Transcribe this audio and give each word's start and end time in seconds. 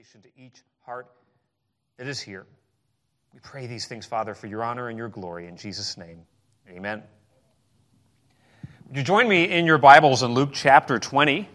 to 0.00 0.42
each 0.42 0.62
heart 0.86 1.08
that 1.98 2.06
is 2.06 2.18
here. 2.18 2.46
We 3.34 3.40
pray 3.40 3.66
these 3.66 3.86
things, 3.86 4.06
Father, 4.06 4.32
for 4.34 4.46
your 4.46 4.64
honor 4.64 4.88
and 4.88 4.96
your 4.96 5.10
glory. 5.10 5.46
In 5.46 5.58
Jesus' 5.58 5.98
name, 5.98 6.22
amen. 6.70 7.02
Would 8.88 8.96
you 8.96 9.02
join 9.02 9.28
me 9.28 9.44
in 9.44 9.66
your 9.66 9.76
Bibles 9.76 10.22
in 10.22 10.32
Luke 10.32 10.50
chapter 10.54 10.98
20? 10.98 11.46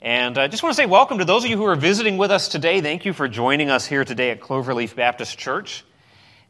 And 0.00 0.38
I 0.38 0.46
just 0.46 0.62
want 0.62 0.76
to 0.76 0.80
say 0.80 0.86
welcome 0.86 1.18
to 1.18 1.24
those 1.24 1.42
of 1.42 1.50
you 1.50 1.56
who 1.56 1.64
are 1.64 1.74
visiting 1.74 2.18
with 2.18 2.30
us 2.30 2.46
today. 2.46 2.80
Thank 2.80 3.04
you 3.04 3.12
for 3.12 3.26
joining 3.26 3.68
us 3.68 3.84
here 3.84 4.04
today 4.04 4.30
at 4.30 4.40
Cloverleaf 4.40 4.94
Baptist 4.94 5.36
Church. 5.36 5.84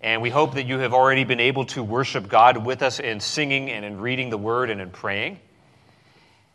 And 0.02 0.20
we 0.20 0.28
hope 0.28 0.56
that 0.56 0.66
you 0.66 0.80
have 0.80 0.92
already 0.92 1.24
been 1.24 1.40
able 1.40 1.64
to 1.66 1.82
worship 1.82 2.28
God 2.28 2.58
with 2.58 2.82
us 2.82 3.00
in 3.00 3.20
singing 3.20 3.70
and 3.70 3.86
in 3.86 4.00
reading 4.00 4.28
the 4.28 4.36
Word 4.36 4.68
and 4.68 4.82
in 4.82 4.90
praying. 4.90 5.40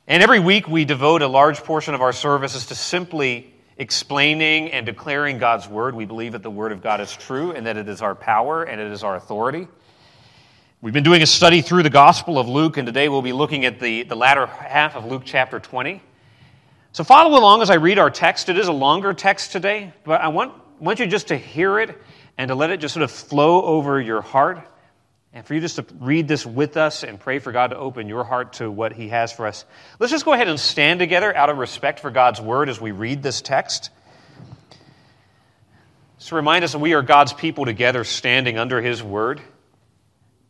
And 0.07 0.21
every 0.21 0.39
week 0.39 0.67
we 0.67 0.85
devote 0.85 1.23
a 1.23 1.27
large 1.27 1.63
portion 1.63 1.95
of 1.95 2.01
our 2.01 2.13
services 2.13 2.67
to 2.67 2.75
simply 2.75 3.50
explaining 3.77 4.71
and 4.71 4.85
declaring 4.85 5.37
God's 5.37 5.67
Word. 5.67 5.95
We 5.95 6.05
believe 6.05 6.33
that 6.33 6.43
the 6.43 6.51
Word 6.51 6.71
of 6.71 6.81
God 6.81 7.01
is 7.01 7.11
true 7.15 7.51
and 7.51 7.65
that 7.65 7.77
it 7.77 7.87
is 7.87 8.01
our 8.01 8.15
power 8.15 8.63
and 8.63 8.79
it 8.79 8.91
is 8.91 9.03
our 9.03 9.15
authority. 9.15 9.67
We've 10.81 10.93
been 10.93 11.03
doing 11.03 11.21
a 11.21 11.27
study 11.27 11.61
through 11.61 11.83
the 11.83 11.91
Gospel 11.91 12.39
of 12.39 12.49
Luke, 12.49 12.77
and 12.77 12.87
today 12.87 13.07
we'll 13.07 13.21
be 13.21 13.33
looking 13.33 13.65
at 13.65 13.79
the, 13.79 14.01
the 14.01 14.15
latter 14.15 14.47
half 14.47 14.95
of 14.95 15.05
Luke 15.05 15.21
chapter 15.25 15.59
20. 15.59 16.01
So 16.91 17.03
follow 17.03 17.39
along 17.39 17.61
as 17.61 17.69
I 17.69 17.75
read 17.75 17.99
our 17.99 18.09
text. 18.09 18.49
It 18.49 18.57
is 18.57 18.67
a 18.67 18.73
longer 18.73 19.13
text 19.13 19.51
today, 19.51 19.93
but 20.03 20.21
I 20.21 20.29
want, 20.29 20.53
want 20.79 20.99
you 20.99 21.05
just 21.05 21.27
to 21.27 21.37
hear 21.37 21.79
it 21.79 21.95
and 22.37 22.49
to 22.49 22.55
let 22.55 22.71
it 22.71 22.79
just 22.79 22.95
sort 22.95 23.03
of 23.03 23.11
flow 23.11 23.63
over 23.63 24.01
your 24.01 24.21
heart. 24.21 24.67
And 25.33 25.45
for 25.45 25.53
you 25.53 25.61
just 25.61 25.77
to 25.77 25.85
read 25.99 26.27
this 26.27 26.45
with 26.45 26.75
us 26.75 27.03
and 27.03 27.19
pray 27.19 27.39
for 27.39 27.53
God 27.53 27.67
to 27.67 27.77
open 27.77 28.09
your 28.09 28.23
heart 28.23 28.53
to 28.53 28.69
what 28.69 28.91
He 28.91 29.09
has 29.09 29.31
for 29.31 29.47
us. 29.47 29.63
Let's 29.97 30.11
just 30.11 30.25
go 30.25 30.33
ahead 30.33 30.49
and 30.49 30.59
stand 30.59 30.99
together 30.99 31.35
out 31.35 31.49
of 31.49 31.57
respect 31.57 32.01
for 32.01 32.11
God's 32.11 32.41
Word 32.41 32.67
as 32.67 32.81
we 32.81 32.91
read 32.91 33.23
this 33.23 33.41
text. 33.41 33.91
Just 36.17 36.29
to 36.29 36.35
remind 36.35 36.65
us 36.65 36.73
that 36.73 36.79
we 36.79 36.93
are 36.93 37.01
God's 37.01 37.31
people 37.31 37.65
together 37.65 38.03
standing 38.03 38.57
under 38.57 38.81
His 38.81 39.01
Word. 39.01 39.41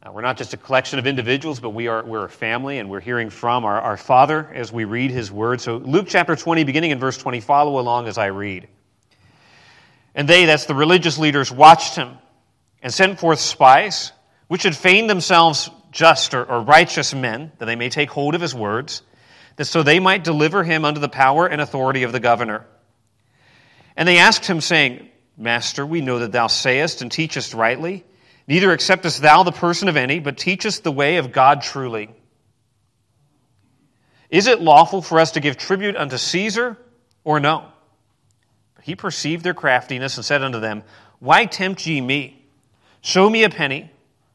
Uh, 0.03 0.11
we're 0.11 0.21
not 0.21 0.35
just 0.35 0.55
a 0.55 0.57
collection 0.57 0.97
of 0.97 1.05
individuals, 1.05 1.59
but 1.59 1.69
we 1.69 1.87
are, 1.87 2.03
we're 2.03 2.25
a 2.25 2.29
family, 2.29 2.79
and 2.79 2.89
we're 2.89 2.99
hearing 2.99 3.29
from 3.29 3.65
our, 3.65 3.79
our 3.79 3.97
Father 3.97 4.49
as 4.51 4.73
we 4.73 4.83
read 4.83 5.11
His 5.11 5.31
Word. 5.31 5.61
So, 5.61 5.77
Luke 5.77 6.07
chapter 6.09 6.35
20, 6.35 6.63
beginning 6.63 6.89
in 6.89 6.97
verse 6.97 7.19
20, 7.19 7.39
follow 7.39 7.79
along 7.79 8.07
as 8.07 8.17
I 8.17 8.27
read. 8.27 8.67
And 10.15 10.27
they, 10.27 10.45
that's 10.45 10.65
the 10.65 10.73
religious 10.73 11.19
leaders, 11.19 11.51
watched 11.51 11.95
him 11.95 12.17
and 12.81 12.91
sent 12.91 13.19
forth 13.19 13.39
spies, 13.39 14.11
which 14.51 14.63
should 14.63 14.75
feign 14.75 15.07
themselves 15.07 15.69
just 15.91 16.33
or, 16.33 16.43
or 16.43 16.59
righteous 16.59 17.13
men, 17.13 17.53
that 17.59 17.65
they 17.65 17.77
may 17.77 17.87
take 17.87 18.09
hold 18.09 18.35
of 18.35 18.41
his 18.41 18.53
words, 18.53 19.01
that 19.55 19.63
so 19.63 19.81
they 19.81 20.01
might 20.01 20.25
deliver 20.25 20.61
him 20.61 20.83
unto 20.83 20.99
the 20.99 21.07
power 21.07 21.47
and 21.47 21.61
authority 21.61 22.03
of 22.03 22.11
the 22.11 22.19
governor. 22.19 22.65
And 23.95 24.05
they 24.05 24.17
asked 24.17 24.45
him, 24.45 24.59
saying, 24.59 25.07
Master, 25.37 25.85
we 25.85 26.01
know 26.01 26.19
that 26.19 26.33
thou 26.33 26.47
sayest 26.47 27.01
and 27.01 27.09
teachest 27.09 27.53
rightly 27.53 28.03
Neither 28.51 28.75
acceptest 28.75 29.21
thou 29.21 29.43
the 29.43 29.53
person 29.53 29.87
of 29.87 29.95
any, 29.95 30.19
but 30.19 30.37
teachest 30.37 30.83
the 30.83 30.91
way 30.91 31.15
of 31.15 31.31
God 31.31 31.61
truly. 31.61 32.09
Is 34.29 34.47
it 34.47 34.59
lawful 34.59 35.01
for 35.01 35.21
us 35.21 35.31
to 35.31 35.39
give 35.39 35.55
tribute 35.55 35.95
unto 35.95 36.17
Caesar 36.17 36.77
or 37.23 37.39
no? 37.39 37.65
But 38.75 38.83
he 38.83 38.95
perceived 38.95 39.45
their 39.45 39.53
craftiness 39.53 40.17
and 40.17 40.25
said 40.25 40.43
unto 40.43 40.59
them, 40.59 40.83
Why 41.19 41.45
tempt 41.45 41.87
ye 41.87 42.01
me? 42.01 42.45
Show 42.99 43.29
me 43.29 43.45
a 43.45 43.49
penny. 43.49 43.89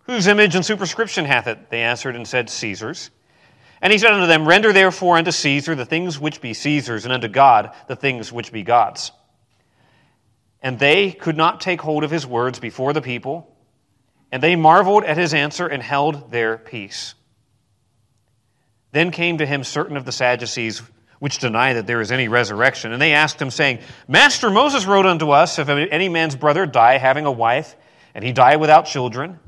Whose 0.06 0.26
image 0.26 0.54
and 0.54 0.64
superscription 0.64 1.24
hath 1.24 1.46
it? 1.46 1.70
They 1.70 1.82
answered 1.82 2.16
and 2.16 2.26
said, 2.26 2.48
Caesar's. 2.48 3.10
And 3.82 3.92
he 3.92 3.98
said 3.98 4.12
unto 4.12 4.26
them, 4.26 4.48
Render 4.48 4.72
therefore 4.72 5.18
unto 5.18 5.30
Caesar 5.30 5.74
the 5.74 5.84
things 5.84 6.18
which 6.18 6.40
be 6.40 6.54
Caesar's, 6.54 7.04
and 7.04 7.12
unto 7.12 7.28
God 7.28 7.72
the 7.88 7.96
things 7.96 8.32
which 8.32 8.52
be 8.52 8.62
God's. 8.62 9.12
And 10.62 10.78
they 10.78 11.12
could 11.12 11.36
not 11.36 11.60
take 11.60 11.82
hold 11.82 12.02
of 12.02 12.10
his 12.10 12.26
words 12.26 12.58
before 12.58 12.92
the 12.92 13.02
people 13.02 13.52
and 14.32 14.42
they 14.42 14.56
marveled 14.56 15.04
at 15.04 15.16
his 15.16 15.34
answer 15.34 15.66
and 15.66 15.82
held 15.82 16.30
their 16.30 16.58
peace. 16.58 17.14
Then 18.92 19.10
came 19.10 19.38
to 19.38 19.46
him 19.46 19.62
certain 19.64 19.96
of 19.96 20.04
the 20.04 20.12
Sadducees, 20.12 20.82
which 21.18 21.38
deny 21.38 21.74
that 21.74 21.86
there 21.86 22.00
is 22.00 22.12
any 22.12 22.28
resurrection. 22.28 22.92
And 22.92 23.00
they 23.00 23.12
asked 23.12 23.40
him, 23.40 23.50
saying, 23.50 23.78
Master, 24.08 24.50
Moses 24.50 24.86
wrote 24.86 25.06
unto 25.06 25.30
us, 25.30 25.58
if 25.58 25.68
any 25.68 26.08
man's 26.08 26.36
brother 26.36 26.66
die 26.66 26.98
having 26.98 27.24
a 27.24 27.32
wife, 27.32 27.76
and 28.14 28.24
he 28.24 28.32
die 28.32 28.56
without 28.56 28.86
children, 28.86 29.38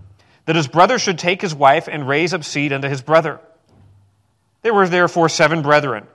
that 0.48 0.56
his 0.56 0.66
brother 0.66 0.98
should 0.98 1.18
take 1.18 1.42
his 1.42 1.54
wife 1.54 1.88
and 1.88 2.08
raise 2.08 2.32
up 2.32 2.42
seed 2.42 2.72
unto 2.72 2.88
his 2.88 3.02
brother. 3.02 3.38
There 4.62 4.72
were 4.72 4.88
therefore 4.88 5.28
seven 5.28 5.60
brethren. 5.60 6.06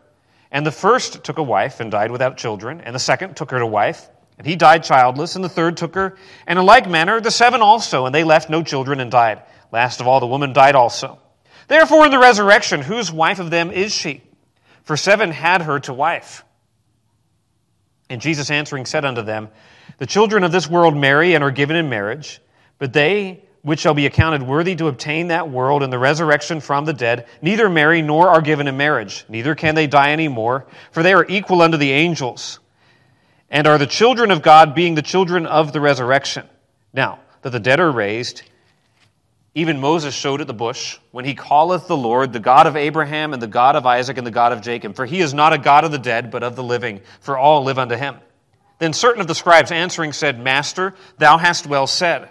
And 0.50 0.66
the 0.66 0.72
first 0.72 1.24
took 1.24 1.38
a 1.38 1.44
wife 1.44 1.80
and 1.80 1.92
died 1.92 2.10
without 2.10 2.36
children, 2.36 2.82
and 2.82 2.96
the 2.96 3.00
second 3.00 3.38
took 3.38 3.52
her 3.52 3.60
to 3.60 3.68
wife. 3.68 4.10
And 4.40 4.48
he 4.48 4.56
died 4.56 4.86
childless, 4.86 5.36
and 5.36 5.46
the 5.46 5.50
third 5.50 5.78
took 5.78 5.94
her. 5.94 6.18
And 6.48 6.58
in 6.58 6.66
like 6.66 6.90
manner, 6.90 7.22
the 7.22 7.30
seven 7.30 7.62
also, 7.62 8.08
and 8.08 8.16
they 8.16 8.24
left 8.24 8.50
no 8.50 8.64
children 8.64 9.00
and 9.00 9.12
died. 9.12 9.44
Last 9.72 10.02
of 10.02 10.08
all, 10.08 10.20
the 10.20 10.26
woman 10.26 10.52
died 10.52 10.74
also. 10.74 11.20
Therefore, 11.68 12.06
in 12.06 12.12
the 12.12 12.18
resurrection, 12.18 12.82
whose 12.82 13.12
wife 13.12 13.38
of 13.38 13.52
them 13.52 13.70
is 13.70 13.94
she? 13.94 14.24
For 14.82 14.98
seven 14.98 15.30
had 15.30 15.62
her 15.62 15.80
to 15.82 15.94
wife. 15.94 16.44
And 18.10 18.20
Jesus 18.20 18.50
answering 18.50 18.88
said 18.88 19.06
unto 19.06 19.22
them, 19.22 19.50
The 20.00 20.08
children 20.08 20.44
of 20.44 20.52
this 20.52 20.68
world 20.68 20.98
marry 20.98 21.36
and 21.36 21.44
are 21.44 21.52
given 21.52 21.76
in 21.76 21.88
marriage, 21.88 22.42
but 22.80 22.94
they 22.94 23.44
which 23.64 23.80
shall 23.80 23.94
be 23.94 24.06
accounted 24.06 24.44
worthy 24.44 24.76
to 24.76 24.88
obtain 24.88 25.30
that 25.30 25.50
world 25.50 25.84
and 25.84 25.92
the 25.92 25.98
resurrection 25.98 26.60
from 26.60 26.86
the 26.86 26.94
dead, 26.94 27.26
neither 27.42 27.70
marry 27.70 28.02
nor 28.02 28.30
are 28.30 28.42
given 28.42 28.68
in 28.68 28.78
marriage, 28.78 29.26
neither 29.28 29.56
can 29.56 29.74
they 29.74 29.88
die 29.88 30.12
any 30.12 30.28
more, 30.28 30.66
for 30.92 31.02
they 31.02 31.14
are 31.14 31.26
equal 31.28 31.62
unto 31.62 31.78
the 31.78 31.92
angels 31.92 32.60
and 33.50 33.66
are 33.68 33.78
the 33.78 33.88
children 33.88 34.32
of 34.32 34.42
God, 34.42 34.76
being 34.76 34.96
the 34.96 35.02
children 35.02 35.46
of 35.46 35.74
the 35.74 35.80
resurrection. 35.80 36.48
Now, 36.92 37.20
that 37.44 37.52
the 37.52 37.60
dead 37.60 37.80
are 37.80 37.92
raised, 37.92 38.42
even 39.56 39.80
Moses 39.80 40.16
showed 40.16 40.42
at 40.42 40.48
the 40.48 40.54
bush, 40.54 40.98
when 41.12 41.24
he 41.24 41.36
calleth 41.36 41.88
the 41.88 41.96
Lord 41.96 42.34
the 42.34 42.40
God 42.40 42.66
of 42.66 42.76
Abraham 42.76 43.32
and 43.32 43.42
the 43.42 43.48
God 43.48 43.76
of 43.76 43.86
Isaac 43.86 44.18
and 44.18 44.26
the 44.26 44.32
God 44.32 44.52
of 44.52 44.62
Jacob. 44.62 44.96
For 44.96 45.06
he 45.06 45.22
is 45.22 45.34
not 45.34 45.54
a 45.54 45.60
God 45.60 45.84
of 45.84 45.92
the 45.92 46.00
dead, 46.00 46.32
but 46.32 46.42
of 46.42 46.56
the 46.56 46.64
living, 46.64 47.02
for 47.20 47.38
all 47.38 47.64
live 47.64 47.78
unto 47.78 47.96
him. 47.96 48.16
Then 48.80 48.92
certain 48.92 49.22
of 49.22 49.28
the 49.28 49.36
scribes 49.36 49.72
answering 49.72 50.14
said, 50.14 50.40
Master, 50.40 50.96
thou 51.20 51.38
hast 51.38 51.68
well 51.68 51.86
said. 51.86 52.30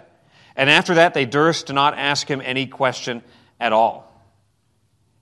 And 0.55 0.69
after 0.69 0.95
that 0.95 1.13
they 1.13 1.25
durst 1.25 1.71
not 1.71 1.97
ask 1.97 2.27
him 2.27 2.41
any 2.43 2.67
question 2.67 3.23
at 3.59 3.73
all. 3.73 4.11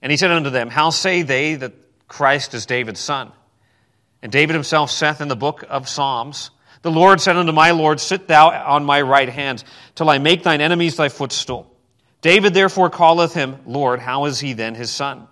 And 0.02 0.12
he 0.12 0.18
said 0.18 0.32
unto 0.32 0.50
them, 0.50 0.70
How 0.70 0.90
say 0.90 1.22
they 1.22 1.56
that 1.56 1.74
Christ 2.08 2.54
is 2.54 2.66
David's 2.66 3.00
son? 3.00 3.32
And 4.22 4.32
David 4.32 4.54
himself 4.54 4.92
saith 4.92 5.22
in 5.22 5.28
the 5.28 5.36
book 5.36 5.64
of 5.70 5.88
Psalms, 5.88 6.52
The 6.82 6.92
Lord 6.92 7.22
said 7.22 7.38
unto 7.38 7.52
my 7.52 7.72
Lord, 7.72 8.00
Sit 8.00 8.28
thou 8.28 8.50
on 8.50 8.84
my 8.84 9.02
right 9.02 9.30
hand, 9.30 9.64
till 9.96 10.10
I 10.10 10.18
make 10.18 10.44
thine 10.44 10.62
enemies 10.62 10.96
thy 10.96 11.10
footstool. 11.10 11.68
David 12.22 12.54
therefore 12.54 12.90
calleth 12.90 13.34
him 13.34 13.58
Lord. 13.66 14.00
How 14.00 14.26
is 14.26 14.40
he 14.40 14.54
then 14.54 14.76
his 14.76 14.92
son? 14.92 15.28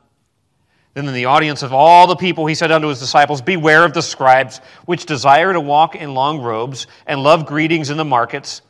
Then 0.95 1.07
in 1.07 1.13
the 1.13 1.25
audience 1.25 1.61
of 1.61 1.71
all 1.71 2.07
the 2.07 2.15
people 2.15 2.47
he 2.47 2.55
said 2.55 2.71
unto 2.71 2.87
his 2.87 2.99
disciples, 2.99 3.41
Beware 3.41 3.85
of 3.85 3.93
the 3.93 4.01
scribes, 4.01 4.59
which 4.85 5.05
desire 5.05 5.53
to 5.53 5.61
walk 5.61 5.95
in 5.95 6.15
long 6.15 6.41
robes, 6.41 6.87
and 7.05 7.21
love 7.21 7.45
greetings 7.45 7.91
in 7.91 7.97
the 7.97 8.05
markets, 8.05 8.63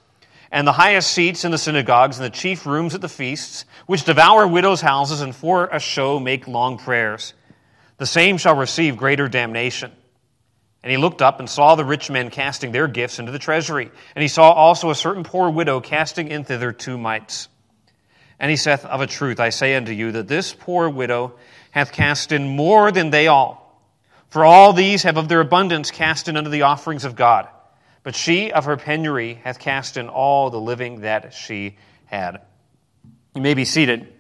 and 0.52 0.68
the 0.68 0.72
highest 0.72 1.12
seats 1.12 1.46
in 1.46 1.52
the 1.52 1.58
synagogues, 1.58 2.18
and 2.18 2.26
the 2.26 2.36
chief 2.36 2.66
rooms 2.66 2.96
at 2.96 3.02
the 3.02 3.10
feasts, 3.10 3.66
which 3.86 4.04
devour 4.04 4.48
widows' 4.48 4.82
houses, 4.82 5.22
and 5.22 5.36
for 5.36 5.68
a 5.68 5.80
show 5.80 6.20
make 6.20 6.48
long 6.48 6.78
prayers. 6.78 7.34
The 7.98 8.08
same 8.08 8.38
shall 8.38 8.56
receive 8.56 8.98
greater 8.98 9.28
damnation. 9.28 9.92
And 10.82 10.92
he 10.92 10.98
looked 10.98 11.22
up 11.22 11.40
and 11.40 11.50
saw 11.50 11.76
the 11.76 11.84
rich 11.84 12.10
men 12.10 12.30
casting 12.30 12.72
their 12.72 12.88
gifts 12.88 13.20
into 13.20 13.32
the 13.32 13.40
treasury. 13.40 13.92
And 14.16 14.22
he 14.22 14.30
saw 14.30 14.52
also 14.52 14.90
a 14.90 14.96
certain 14.96 15.24
poor 15.24 15.50
widow 15.50 15.82
casting 15.82 16.30
in 16.30 16.46
thither 16.46 16.72
two 16.72 16.98
mites. 16.98 17.50
And 18.40 18.50
he 18.50 18.56
saith, 18.56 18.86
Of 18.86 19.02
a 19.02 19.08
truth 19.08 19.40
I 19.42 19.50
say 19.50 19.76
unto 19.76 19.92
you, 19.92 20.14
that 20.14 20.30
this 20.30 20.54
poor 20.54 20.90
widow 20.90 21.34
hath 21.72 21.92
cast 21.92 22.32
in 22.32 22.56
more 22.56 22.92
than 22.92 23.10
they 23.10 23.28
all. 23.28 23.66
For 24.30 24.46
all 24.46 24.74
these 24.74 25.04
have 25.04 25.18
of 25.18 25.28
their 25.28 25.42
abundance 25.42 25.92
cast 25.92 26.30
in 26.30 26.38
unto 26.38 26.50
the 26.50 26.62
offerings 26.62 27.04
of 27.04 27.16
God. 27.16 27.50
But 28.04 28.16
she 28.16 28.52
of 28.52 28.66
her 28.66 28.78
penury 28.78 29.36
hath 29.36 29.60
cast 29.60 29.98
in 29.98 30.10
all 30.10 30.50
the 30.50 30.60
living 30.60 31.02
that 31.02 31.34
she 31.34 31.78
had. 32.06 32.42
You 33.36 33.42
may 33.42 33.54
be 33.54 33.66
seated. 33.66 34.14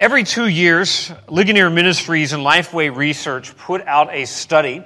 Every 0.00 0.22
two 0.22 0.46
years, 0.46 1.10
Ligonier 1.28 1.70
Ministries 1.70 2.32
and 2.32 2.44
Lifeway 2.44 2.94
Research 2.94 3.56
put 3.56 3.84
out 3.86 4.14
a 4.14 4.26
study 4.26 4.84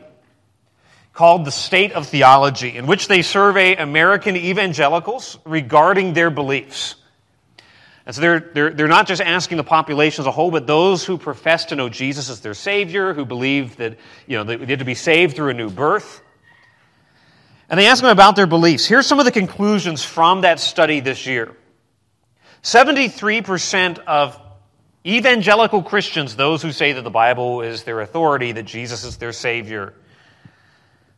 called 1.12 1.44
The 1.44 1.50
State 1.50 1.92
of 1.92 2.06
Theology, 2.06 2.76
in 2.76 2.86
which 2.86 3.08
they 3.08 3.20
survey 3.20 3.76
American 3.76 4.36
evangelicals 4.36 5.38
regarding 5.44 6.14
their 6.14 6.30
beliefs. 6.30 6.94
And 8.04 8.14
so 8.14 8.20
they're, 8.20 8.40
they're, 8.40 8.70
they're 8.70 8.88
not 8.88 9.06
just 9.06 9.22
asking 9.22 9.58
the 9.58 9.64
population 9.64 10.22
as 10.22 10.26
a 10.26 10.32
whole, 10.32 10.50
but 10.50 10.66
those 10.66 11.04
who 11.04 11.19
profess 11.19 11.66
to 11.66 11.76
know 11.76 11.88
Jesus 11.88 12.28
as 12.31 12.40
their 12.40 12.54
Savior, 12.54 13.14
who 13.14 13.25
believe 13.25 13.76
that 13.76 13.96
you 14.26 14.37
know, 14.37 14.44
they 14.44 14.58
had 14.58 14.81
to 14.81 14.84
be 14.84 14.94
saved 14.94 15.37
through 15.37 15.50
a 15.50 15.54
new 15.54 15.70
birth. 15.70 16.20
And 17.69 17.78
they 17.78 17.87
ask 17.87 18.02
them 18.02 18.10
about 18.10 18.37
their 18.37 18.46
beliefs. 18.46 18.84
Here's 18.84 19.06
some 19.06 19.19
of 19.19 19.25
the 19.25 19.31
conclusions 19.31 20.04
from 20.04 20.43
that 20.43 20.60
study 20.60 21.00
this 21.00 21.26
year 21.26 21.56
73% 22.62 23.99
of 24.00 24.38
Evangelical 25.04 25.82
Christians, 25.82 26.37
those 26.37 26.62
who 26.62 26.70
say 26.70 26.93
that 26.93 27.02
the 27.02 27.10
Bible 27.10 27.62
is 27.62 27.82
their 27.82 28.00
authority, 28.00 28.52
that 28.52 28.64
Jesus 28.64 29.04
is 29.04 29.16
their 29.16 29.32
Savior, 29.32 29.94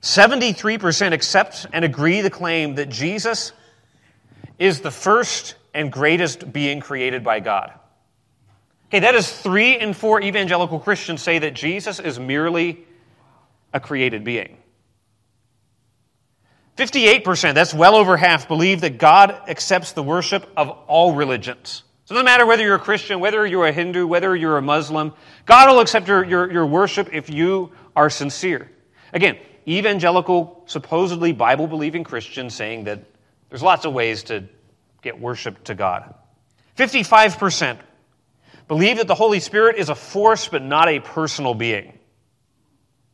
73% 0.00 1.12
accept 1.12 1.66
and 1.72 1.84
agree 1.84 2.20
the 2.20 2.30
claim 2.30 2.76
that 2.76 2.88
Jesus 2.88 3.52
is 4.58 4.80
the 4.80 4.90
first 4.90 5.54
and 5.74 5.92
greatest 5.92 6.52
being 6.52 6.80
created 6.80 7.24
by 7.24 7.40
God. 7.40 7.72
Okay, 8.86 9.00
that 9.00 9.14
is 9.14 9.30
three 9.30 9.78
in 9.78 9.92
four 9.92 10.22
evangelical 10.22 10.78
Christians 10.78 11.20
say 11.20 11.40
that 11.40 11.54
Jesus 11.54 11.98
is 11.98 12.18
merely 12.18 12.86
a 13.72 13.80
created 13.80 14.22
being. 14.22 14.58
58%, 16.76 17.54
that's 17.54 17.74
well 17.74 17.94
over 17.94 18.16
half, 18.16 18.48
believe 18.48 18.80
that 18.80 18.98
God 18.98 19.30
accepts 19.48 19.92
the 19.92 20.02
worship 20.02 20.48
of 20.56 20.70
all 20.70 21.14
religions. 21.14 21.82
So 22.04 22.12
it 22.12 22.16
doesn't 22.16 22.26
matter 22.26 22.46
whether 22.46 22.62
you're 22.62 22.74
a 22.74 22.80
Christian, 22.80 23.20
whether 23.20 23.46
you're 23.46 23.66
a 23.66 23.72
Hindu, 23.72 24.06
whether 24.06 24.34
you're 24.34 24.58
a 24.58 24.62
Muslim, 24.62 25.12
God 25.46 25.70
will 25.70 25.80
accept 25.80 26.08
your, 26.08 26.24
your, 26.24 26.52
your 26.52 26.66
worship 26.66 27.10
if 27.12 27.30
you 27.30 27.72
are 27.96 28.10
sincere. 28.10 28.70
Again, 29.12 29.38
evangelical, 29.66 30.64
supposedly 30.66 31.32
Bible 31.32 31.66
believing 31.66 32.04
Christians 32.04 32.54
saying 32.54 32.84
that 32.84 33.04
there's 33.48 33.62
lots 33.62 33.84
of 33.84 33.92
ways 33.92 34.24
to 34.24 34.44
get 35.04 35.20
worship 35.20 35.62
to 35.64 35.74
God. 35.74 36.14
55% 36.76 37.78
believe 38.66 38.96
that 38.96 39.06
the 39.06 39.14
Holy 39.14 39.38
Spirit 39.38 39.76
is 39.76 39.90
a 39.90 39.94
force 39.94 40.48
but 40.48 40.62
not 40.62 40.88
a 40.88 40.98
personal 40.98 41.54
being. 41.54 41.96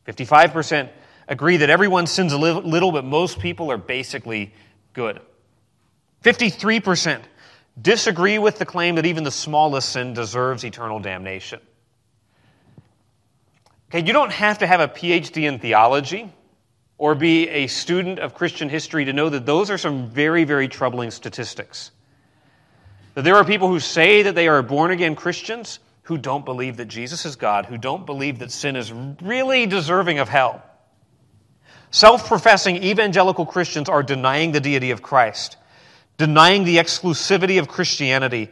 55% 0.07 0.89
agree 1.27 1.57
that 1.57 1.69
everyone 1.69 2.07
sins 2.07 2.33
a 2.33 2.37
little, 2.37 2.91
but 2.91 3.05
most 3.05 3.39
people 3.39 3.71
are 3.71 3.77
basically 3.77 4.53
good. 4.93 5.19
53% 6.23 7.21
disagree 7.79 8.39
with 8.39 8.57
the 8.57 8.65
claim 8.65 8.95
that 8.95 9.05
even 9.05 9.23
the 9.23 9.31
smallest 9.31 9.89
sin 9.89 10.13
deserves 10.13 10.63
eternal 10.63 10.99
damnation. 10.99 11.59
Okay, 13.89 14.05
you 14.05 14.13
don't 14.13 14.31
have 14.31 14.59
to 14.59 14.67
have 14.67 14.79
a 14.79 14.87
PhD 14.87 15.43
in 15.47 15.59
theology 15.59 16.31
or 17.01 17.15
be 17.15 17.49
a 17.49 17.65
student 17.65 18.19
of 18.19 18.35
Christian 18.35 18.69
history 18.69 19.05
to 19.05 19.11
know 19.11 19.27
that 19.27 19.43
those 19.43 19.71
are 19.71 19.77
some 19.79 20.05
very, 20.05 20.43
very 20.43 20.67
troubling 20.67 21.09
statistics. 21.09 21.89
That 23.15 23.23
there 23.23 23.37
are 23.37 23.43
people 23.43 23.69
who 23.69 23.79
say 23.79 24.21
that 24.21 24.35
they 24.35 24.47
are 24.47 24.61
born 24.61 24.91
again 24.91 25.15
Christians 25.15 25.79
who 26.03 26.19
don't 26.19 26.45
believe 26.45 26.77
that 26.77 26.85
Jesus 26.85 27.25
is 27.25 27.37
God, 27.37 27.65
who 27.65 27.79
don't 27.79 28.05
believe 28.05 28.37
that 28.37 28.51
sin 28.51 28.75
is 28.75 28.93
really 28.93 29.65
deserving 29.65 30.19
of 30.19 30.29
hell. 30.29 30.61
Self 31.89 32.27
professing 32.27 32.83
evangelical 32.83 33.47
Christians 33.47 33.89
are 33.89 34.03
denying 34.03 34.51
the 34.51 34.59
deity 34.59 34.91
of 34.91 35.01
Christ, 35.01 35.57
denying 36.19 36.65
the 36.65 36.77
exclusivity 36.77 37.57
of 37.57 37.67
Christianity, 37.67 38.51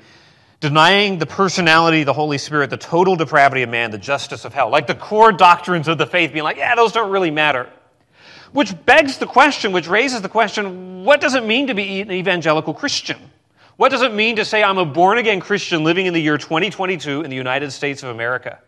denying 0.59 1.19
the 1.19 1.27
personality 1.27 1.99
of 1.99 2.07
the 2.07 2.13
Holy 2.13 2.39
Spirit, 2.39 2.71
the 2.71 2.77
total 2.77 3.15
depravity 3.15 3.61
of 3.61 3.69
man, 3.69 3.91
the 3.91 3.99
justice 3.99 4.43
of 4.43 4.55
hell. 4.55 4.71
Like 4.71 4.87
the 4.87 4.95
core 4.95 5.31
doctrines 5.31 5.87
of 5.87 5.99
the 5.99 6.07
faith 6.07 6.33
being 6.33 6.43
like, 6.43 6.57
yeah, 6.57 6.73
those 6.73 6.93
don't 6.93 7.11
really 7.11 7.29
matter. 7.29 7.69
Which 8.51 8.73
begs 8.85 9.17
the 9.17 9.27
question, 9.27 9.71
which 9.71 9.87
raises 9.87 10.21
the 10.21 10.29
question 10.29 11.03
what 11.03 11.21
does 11.21 11.35
it 11.35 11.45
mean 11.45 11.67
to 11.67 11.73
be 11.73 12.01
an 12.01 12.11
evangelical 12.11 12.73
Christian? 12.73 13.17
What 13.77 13.89
does 13.89 14.01
it 14.01 14.13
mean 14.13 14.35
to 14.35 14.45
say 14.45 14.61
I'm 14.61 14.77
a 14.77 14.85
born 14.85 15.17
again 15.17 15.39
Christian 15.39 15.83
living 15.83 16.05
in 16.05 16.13
the 16.13 16.21
year 16.21 16.37
2022 16.37 17.21
in 17.21 17.29
the 17.29 17.35
United 17.35 17.71
States 17.71 18.03
of 18.03 18.09
America? 18.09 18.59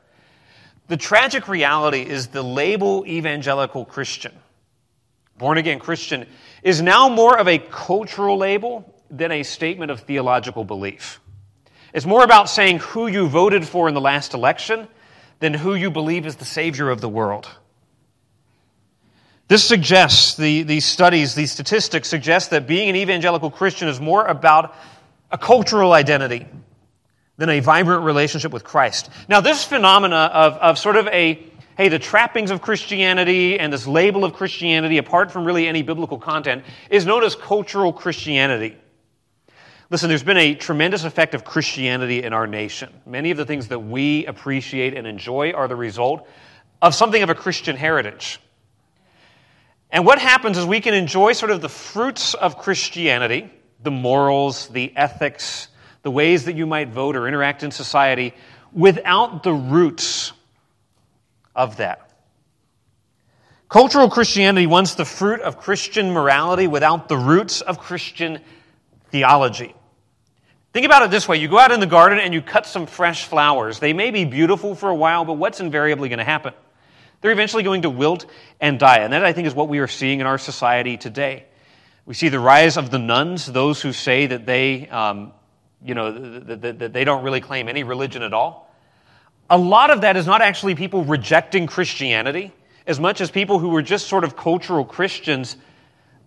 The 0.88 0.98
tragic 0.98 1.48
reality 1.48 2.02
is 2.02 2.28
the 2.28 2.42
label 2.42 3.06
evangelical 3.06 3.86
Christian, 3.86 4.32
born 5.38 5.58
again 5.58 5.80
Christian, 5.80 6.28
is 6.64 6.82
now 6.82 7.10
more 7.10 7.38
of 7.38 7.48
a 7.48 7.60
cultural 7.60 8.38
label 8.38 8.94
than 9.10 9.32
a 9.32 9.44
statement 9.44 9.92
of 9.92 10.02
theological 10.02 10.64
belief. 10.64 11.20
It's 11.94 12.06
more 12.06 12.24
about 12.24 12.50
saying 12.50 12.80
who 12.80 13.08
you 13.08 13.28
voted 13.28 13.68
for 13.68 13.90
in 13.90 13.94
the 13.94 14.02
last 14.02 14.34
election 14.34 14.88
than 15.40 15.54
who 15.54 15.76
you 15.76 15.92
believe 15.92 16.26
is 16.26 16.38
the 16.38 16.46
Savior 16.46 16.90
of 16.90 17.02
the 17.02 17.10
world. 17.10 17.50
This 19.52 19.66
suggests, 19.66 20.36
the, 20.36 20.64
these 20.64 20.86
studies, 20.86 21.36
these 21.36 21.52
statistics 21.52 22.08
suggest 22.08 22.52
that 22.52 22.68
being 22.68 22.88
an 22.88 22.96
evangelical 22.96 23.52
Christian 23.52 23.90
is 23.90 24.00
more 24.00 24.24
about 24.24 24.74
a 25.30 25.38
cultural 25.38 25.92
identity 25.92 26.48
than 27.36 27.50
a 27.50 27.60
vibrant 27.60 28.06
relationship 28.06 28.54
with 28.54 28.64
Christ. 28.64 29.10
Now, 29.28 29.42
this 29.42 29.66
phenomena 29.66 30.16
of, 30.16 30.54
of 30.54 30.78
sort 30.78 30.96
of 30.96 31.08
a, 31.08 31.46
hey, 31.76 31.90
the 31.90 32.00
trappings 32.00 32.50
of 32.50 32.62
Christianity 32.62 33.60
and 33.60 33.74
this 33.74 33.86
label 33.86 34.24
of 34.24 34.36
Christianity, 34.36 34.98
apart 34.98 35.34
from 35.34 35.44
really 35.44 35.68
any 35.68 35.82
biblical 35.82 36.18
content, 36.18 36.64
is 36.90 37.06
known 37.06 37.22
as 37.26 37.36
cultural 37.36 37.92
Christianity. 37.92 38.78
Listen, 39.90 40.08
there's 40.08 40.24
been 40.24 40.38
a 40.38 40.56
tremendous 40.56 41.04
effect 41.04 41.34
of 41.36 41.44
Christianity 41.44 42.24
in 42.24 42.32
our 42.32 42.48
nation. 42.48 42.88
Many 43.06 43.32
of 43.32 43.38
the 43.38 43.46
things 43.46 43.68
that 43.68 43.80
we 43.80 44.26
appreciate 44.28 44.96
and 44.96 45.06
enjoy 45.06 45.52
are 45.52 45.68
the 45.68 45.76
result 45.76 46.26
of 46.82 46.96
something 46.96 47.22
of 47.22 47.30
a 47.30 47.36
Christian 47.36 47.76
heritage. 47.76 48.40
And 49.92 50.06
what 50.06 50.20
happens 50.20 50.58
is 50.58 50.66
we 50.66 50.80
can 50.80 50.94
enjoy 50.94 51.34
sort 51.34 51.52
of 51.52 51.62
the 51.62 51.70
fruits 51.70 52.34
of 52.34 52.58
Christianity, 52.58 53.52
the 53.84 53.92
morals, 53.92 54.68
the 54.70 54.94
ethics, 54.96 55.68
the 56.04 56.12
ways 56.12 56.46
that 56.46 56.56
you 56.56 56.66
might 56.66 56.90
vote 56.90 57.16
or 57.16 57.28
interact 57.28 57.64
in 57.64 57.72
society, 57.72 58.34
without 58.72 59.44
the 59.44 59.54
roots 59.54 60.32
of 61.56 61.78
that. 61.78 62.10
Cultural 63.68 64.10
Christianity 64.10 64.68
wants 64.68 64.96
the 64.96 65.06
fruit 65.06 65.42
of 65.42 65.58
Christian 65.58 66.12
morality 66.12 66.68
without 66.68 67.08
the 67.08 67.18
roots 67.18 67.62
of 67.62 67.80
Christian 67.80 68.40
theology. 69.12 69.74
Think 70.74 70.86
about 70.86 71.04
it 71.04 71.12
this 71.12 71.28
way 71.28 71.38
you 71.38 71.50
go 71.50 71.60
out 71.60 71.72
in 71.72 71.82
the 71.82 71.86
garden 71.86 72.20
and 72.20 72.34
you 72.34 72.42
cut 72.42 72.66
some 72.66 72.86
fresh 72.86 73.26
flowers. 73.26 73.80
They 73.80 73.92
may 73.92 74.12
be 74.12 74.24
beautiful 74.24 74.74
for 74.74 74.90
a 74.90 74.96
while, 74.96 75.26
but 75.26 75.34
what's 75.34 75.60
invariably 75.60 76.08
going 76.08 76.20
to 76.20 76.26
happen? 76.26 76.54
They're 77.22 77.32
eventually 77.32 77.64
going 77.64 77.84
to 77.84 77.90
wilt 77.90 78.26
and 78.60 78.80
die. 78.80 78.98
And 78.98 79.14
that, 79.14 79.24
I 79.24 79.34
think, 79.34 79.48
is 79.48 79.54
what 79.54 79.70
we 79.70 79.80
are 79.80 79.88
seeing 79.88 80.20
in 80.20 80.26
our 80.26 80.38
society 80.38 80.98
today. 80.98 81.46
We 82.06 82.16
see 82.16 82.30
the 82.30 82.40
rise 82.40 82.78
of 82.78 82.90
the 82.90 83.00
nones, 83.00 83.46
those 83.46 83.82
who 83.82 83.94
say 83.94 84.26
that 84.26 84.46
they, 84.46 84.90
um, 84.90 85.32
you 85.84 85.94
know, 85.94 86.12
that, 86.40 86.94
they 86.94 87.04
don't 87.04 87.24
really 87.24 87.42
claim 87.42 87.70
any 87.70 87.84
religion 87.84 88.24
at 88.24 88.34
all. 88.34 88.74
A 89.50 89.58
lot 89.58 89.92
of 89.92 90.02
that 90.02 90.18
is 90.18 90.26
not 90.26 90.42
actually 90.42 90.76
people 90.76 91.04
rejecting 91.04 91.68
Christianity 91.68 92.52
as 92.88 93.00
much 93.00 93.22
as 93.22 93.30
people 93.30 93.60
who 93.60 93.70
were 93.70 93.82
just 93.82 94.08
sort 94.08 94.24
of 94.24 94.36
cultural 94.36 94.84
Christians 94.84 95.58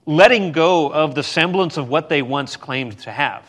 letting 0.07 0.53
go 0.53 0.93
of 0.93 1.15
the 1.15 1.23
semblance 1.23 1.77
of 1.77 1.89
what 1.89 2.09
they 2.09 2.23
once 2.23 2.57
claimed 2.57 2.99
to 3.01 3.11
have. 3.11 3.45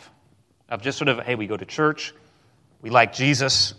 Of 0.70 0.82
just 0.82 0.98
sort 0.98 1.10
of, 1.10 1.20
hey, 1.20 1.36
we 1.36 1.46
go 1.46 1.58
to 1.58 1.66
church, 1.66 2.14
we 2.82 2.90
like 2.90 3.14
Jesus, 3.14 3.76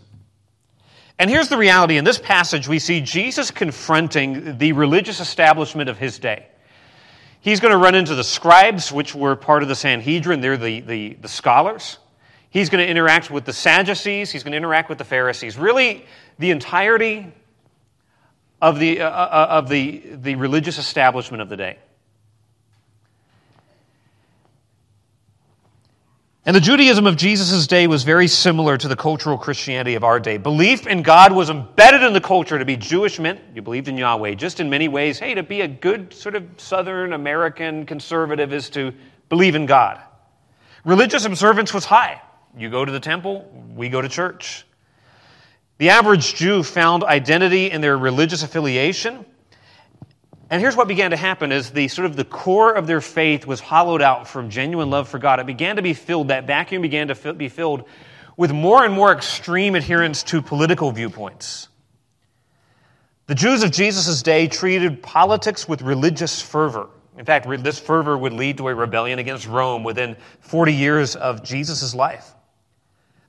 and 1.18 1.30
here's 1.30 1.48
the 1.48 1.56
reality 1.56 1.96
in 1.96 2.04
this 2.04 2.18
passage, 2.18 2.68
we 2.68 2.78
see 2.78 3.00
Jesus 3.00 3.50
confronting 3.50 4.58
the 4.58 4.72
religious 4.72 5.20
establishment 5.20 5.88
of 5.88 5.98
his 5.98 6.18
day. 6.18 6.46
He's 7.40 7.60
going 7.60 7.72
to 7.72 7.78
run 7.78 7.94
into 7.94 8.14
the 8.14 8.24
scribes, 8.24 8.92
which 8.92 9.14
were 9.14 9.36
part 9.36 9.62
of 9.62 9.68
the 9.68 9.74
Sanhedrin, 9.74 10.40
they're 10.40 10.56
the, 10.56 10.80
the, 10.80 11.14
the 11.14 11.28
scholars. 11.28 11.98
He's 12.50 12.70
going 12.70 12.84
to 12.84 12.90
interact 12.90 13.30
with 13.30 13.44
the 13.44 13.52
Sadducees, 13.52 14.30
he's 14.30 14.42
going 14.42 14.52
to 14.52 14.58
interact 14.58 14.88
with 14.88 14.98
the 14.98 15.04
Pharisees. 15.04 15.56
Really, 15.56 16.04
the 16.38 16.50
entirety 16.50 17.32
of 18.60 18.78
the, 18.78 19.00
uh, 19.00 19.08
uh 19.08 19.46
of 19.50 19.68
the, 19.68 20.02
the 20.16 20.34
religious 20.34 20.78
establishment 20.78 21.40
of 21.40 21.48
the 21.48 21.56
day. 21.56 21.78
And 26.46 26.54
the 26.54 26.60
Judaism 26.60 27.08
of 27.08 27.16
Jesus' 27.16 27.66
day 27.66 27.88
was 27.88 28.04
very 28.04 28.28
similar 28.28 28.78
to 28.78 28.86
the 28.86 28.94
cultural 28.94 29.36
Christianity 29.36 29.96
of 29.96 30.04
our 30.04 30.20
day. 30.20 30.36
Belief 30.36 30.86
in 30.86 31.02
God 31.02 31.32
was 31.32 31.50
embedded 31.50 32.04
in 32.04 32.12
the 32.12 32.20
culture. 32.20 32.56
To 32.56 32.64
be 32.64 32.76
Jewish 32.76 33.18
meant 33.18 33.40
you 33.52 33.62
believed 33.62 33.88
in 33.88 33.98
Yahweh. 33.98 34.34
Just 34.34 34.60
in 34.60 34.70
many 34.70 34.86
ways, 34.86 35.18
hey, 35.18 35.34
to 35.34 35.42
be 35.42 35.62
a 35.62 35.68
good 35.68 36.14
sort 36.14 36.36
of 36.36 36.44
Southern 36.56 37.14
American 37.14 37.84
conservative 37.84 38.52
is 38.52 38.70
to 38.70 38.94
believe 39.28 39.56
in 39.56 39.66
God. 39.66 40.00
Religious 40.84 41.24
observance 41.24 41.74
was 41.74 41.84
high. 41.84 42.22
You 42.56 42.70
go 42.70 42.84
to 42.84 42.92
the 42.92 43.00
temple, 43.00 43.50
we 43.74 43.88
go 43.88 44.00
to 44.00 44.08
church. 44.08 44.64
The 45.78 45.90
average 45.90 46.36
Jew 46.36 46.62
found 46.62 47.02
identity 47.02 47.72
in 47.72 47.80
their 47.80 47.98
religious 47.98 48.44
affiliation 48.44 49.26
and 50.50 50.60
here's 50.60 50.76
what 50.76 50.86
began 50.86 51.10
to 51.10 51.16
happen 51.16 51.50
as 51.50 51.70
the 51.70 51.88
sort 51.88 52.06
of 52.06 52.14
the 52.14 52.24
core 52.24 52.72
of 52.72 52.86
their 52.86 53.00
faith 53.00 53.46
was 53.46 53.60
hollowed 53.60 54.00
out 54.00 54.28
from 54.28 54.48
genuine 54.48 54.90
love 54.90 55.08
for 55.08 55.18
God. 55.18 55.40
It 55.40 55.46
began 55.46 55.76
to 55.76 55.82
be 55.82 55.92
filled, 55.92 56.28
that 56.28 56.46
vacuum 56.46 56.82
began 56.82 57.08
to 57.08 57.34
be 57.34 57.48
filled 57.48 57.84
with 58.36 58.52
more 58.52 58.84
and 58.84 58.94
more 58.94 59.12
extreme 59.12 59.74
adherence 59.74 60.22
to 60.24 60.42
political 60.42 60.92
viewpoints. 60.92 61.68
The 63.26 63.34
Jews 63.34 63.64
of 63.64 63.72
Jesus' 63.72 64.22
day 64.22 64.46
treated 64.46 65.02
politics 65.02 65.68
with 65.68 65.82
religious 65.82 66.40
fervor. 66.40 66.88
In 67.18 67.24
fact, 67.24 67.48
this 67.64 67.80
fervor 67.80 68.16
would 68.16 68.32
lead 68.32 68.58
to 68.58 68.68
a 68.68 68.74
rebellion 68.74 69.18
against 69.18 69.48
Rome 69.48 69.82
within 69.82 70.16
40 70.40 70.74
years 70.74 71.16
of 71.16 71.42
Jesus' 71.42 71.94
life. 71.94 72.34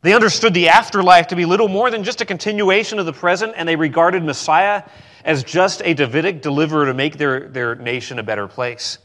They 0.01 0.13
understood 0.13 0.53
the 0.53 0.69
afterlife 0.69 1.27
to 1.27 1.35
be 1.35 1.45
little 1.45 1.67
more 1.67 1.89
than 1.89 2.03
just 2.03 2.21
a 2.21 2.25
continuation 2.25 2.99
of 2.99 3.07
the 3.07 3.13
present, 3.13 3.53
and 3.55 3.67
they 3.67 3.75
regarded 3.75 4.23
Messiah 4.23 4.83
as 5.27 5.43
just 5.43 5.81
a 5.83 5.93
Davidic 5.93 6.41
deliverer 6.41 6.85
to 6.85 6.93
make 6.93 7.17
their, 7.17 7.49
their 7.49 7.75
nation 7.75 8.17
a 8.17 8.23
better 8.23 8.47
place. 8.47 8.97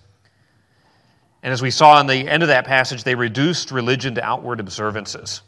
And 1.43 1.53
as 1.53 1.61
we 1.61 1.73
saw 1.73 2.01
in 2.01 2.07
the 2.07 2.29
end 2.29 2.45
of 2.45 2.49
that 2.49 2.65
passage, 2.65 3.03
they 3.03 3.17
reduced 3.17 3.73
religion 3.73 4.15
to 4.15 4.25
outward 4.25 4.61
observances. 4.61 5.43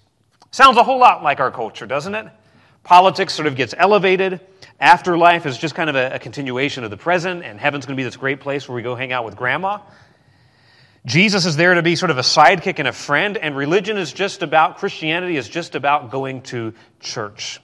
Sounds 0.50 0.76
a 0.76 0.82
whole 0.82 0.98
lot 0.98 1.22
like 1.22 1.38
our 1.38 1.52
culture, 1.52 1.86
doesn't 1.86 2.16
it? 2.16 2.26
Politics 2.82 3.32
sort 3.32 3.46
of 3.46 3.54
gets 3.54 3.72
elevated. 3.78 4.40
Afterlife 4.80 5.46
is 5.46 5.56
just 5.56 5.76
kind 5.76 5.88
of 5.88 5.94
a, 5.94 6.16
a 6.16 6.18
continuation 6.18 6.82
of 6.82 6.90
the 6.90 6.96
present, 6.96 7.44
and 7.44 7.60
heaven's 7.60 7.86
going 7.86 7.96
to 7.96 8.00
be 8.00 8.04
this 8.04 8.16
great 8.16 8.40
place 8.40 8.68
where 8.68 8.74
we 8.74 8.82
go 8.82 8.96
hang 8.96 9.12
out 9.12 9.24
with 9.24 9.36
grandma. 9.36 9.78
Jesus 11.06 11.46
is 11.46 11.54
there 11.54 11.74
to 11.74 11.82
be 11.82 11.94
sort 11.94 12.10
of 12.10 12.18
a 12.18 12.22
sidekick 12.22 12.80
and 12.80 12.88
a 12.88 12.92
friend, 12.92 13.36
and 13.36 13.56
religion 13.56 13.96
is 13.96 14.12
just 14.12 14.42
about, 14.42 14.78
Christianity 14.78 15.36
is 15.36 15.48
just 15.48 15.76
about 15.76 16.10
going 16.10 16.42
to 16.42 16.74
church. 16.98 17.60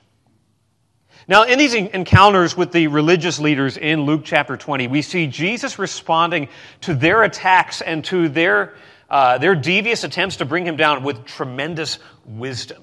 Now, 1.30 1.44
in 1.44 1.60
these 1.60 1.74
encounters 1.74 2.56
with 2.56 2.72
the 2.72 2.88
religious 2.88 3.38
leaders 3.38 3.76
in 3.76 4.00
Luke 4.00 4.22
chapter 4.24 4.56
20, 4.56 4.88
we 4.88 5.00
see 5.00 5.28
Jesus 5.28 5.78
responding 5.78 6.48
to 6.80 6.92
their 6.92 7.22
attacks 7.22 7.82
and 7.82 8.04
to 8.06 8.28
their, 8.28 8.74
uh, 9.08 9.38
their 9.38 9.54
devious 9.54 10.02
attempts 10.02 10.38
to 10.38 10.44
bring 10.44 10.66
him 10.66 10.74
down 10.74 11.04
with 11.04 11.24
tremendous 11.26 12.00
wisdom. 12.24 12.82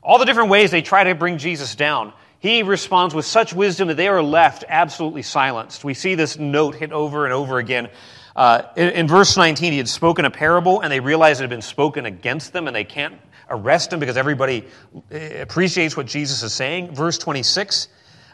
All 0.00 0.20
the 0.20 0.26
different 0.26 0.50
ways 0.50 0.70
they 0.70 0.80
try 0.80 1.02
to 1.02 1.16
bring 1.16 1.38
Jesus 1.38 1.74
down, 1.74 2.12
he 2.38 2.62
responds 2.62 3.16
with 3.16 3.24
such 3.24 3.52
wisdom 3.52 3.88
that 3.88 3.96
they 3.96 4.06
are 4.06 4.22
left 4.22 4.62
absolutely 4.68 5.22
silenced. 5.22 5.82
We 5.82 5.94
see 5.94 6.14
this 6.14 6.38
note 6.38 6.76
hit 6.76 6.92
over 6.92 7.24
and 7.24 7.34
over 7.34 7.58
again 7.58 7.88
uh, 8.36 8.62
in, 8.76 8.90
in, 8.90 9.08
verse 9.08 9.36
19, 9.36 9.72
he 9.72 9.78
had 9.78 9.88
spoken 9.88 10.24
a 10.24 10.30
parable, 10.30 10.80
and 10.80 10.92
they 10.92 11.00
realized 11.00 11.40
it 11.40 11.44
had 11.44 11.50
been 11.50 11.62
spoken 11.62 12.06
against 12.06 12.52
them, 12.52 12.68
and 12.68 12.76
they 12.76 12.84
can't 12.84 13.14
arrest 13.50 13.92
him 13.92 14.00
because 14.00 14.16
everybody 14.16 14.66
uh, 14.94 15.18
appreciates 15.40 15.96
what 15.96 16.06
Jesus 16.06 16.42
is 16.42 16.52
saying. 16.52 16.94
Verse 16.94 17.18
26, 17.18 17.88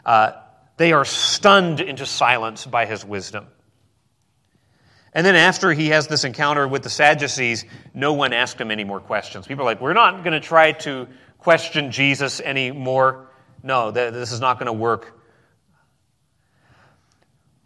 uh, 0.05 0.31
they 0.77 0.93
are 0.93 1.05
stunned 1.05 1.79
into 1.79 2.05
silence 2.05 2.65
by 2.65 2.85
his 2.85 3.03
wisdom. 3.03 3.47
And 5.13 5.25
then 5.25 5.35
after 5.35 5.73
he 5.73 5.87
has 5.87 6.07
this 6.07 6.23
encounter 6.23 6.67
with 6.67 6.83
the 6.83 6.89
Sadducees, 6.89 7.65
no 7.93 8.13
one 8.13 8.33
asked 8.33 8.61
him 8.61 8.69
any 8.69 8.83
more 8.83 8.99
questions. 8.99 9.47
People 9.47 9.63
are 9.63 9.65
like, 9.65 9.81
we're 9.81 9.93
not 9.93 10.23
going 10.23 10.33
to 10.33 10.39
try 10.39 10.73
to 10.73 11.07
question 11.39 11.91
Jesus 11.91 12.39
anymore. 12.39 13.31
No, 13.63 13.89
this 13.91 14.31
is 14.31 14.39
not 14.39 14.59
going 14.59 14.67
to 14.67 14.73
work. 14.73 15.17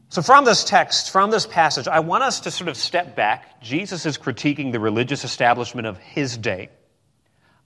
So, 0.09 0.21
from 0.21 0.43
this 0.43 0.65
text, 0.65 1.09
from 1.09 1.31
this 1.31 1.45
passage, 1.45 1.87
I 1.87 2.01
want 2.01 2.23
us 2.23 2.41
to 2.41 2.51
sort 2.51 2.67
of 2.67 2.75
step 2.75 3.15
back. 3.15 3.61
Jesus 3.61 4.05
is 4.05 4.17
critiquing 4.17 4.73
the 4.73 4.79
religious 4.79 5.23
establishment 5.23 5.87
of 5.87 5.97
his 5.97 6.37
day. 6.37 6.69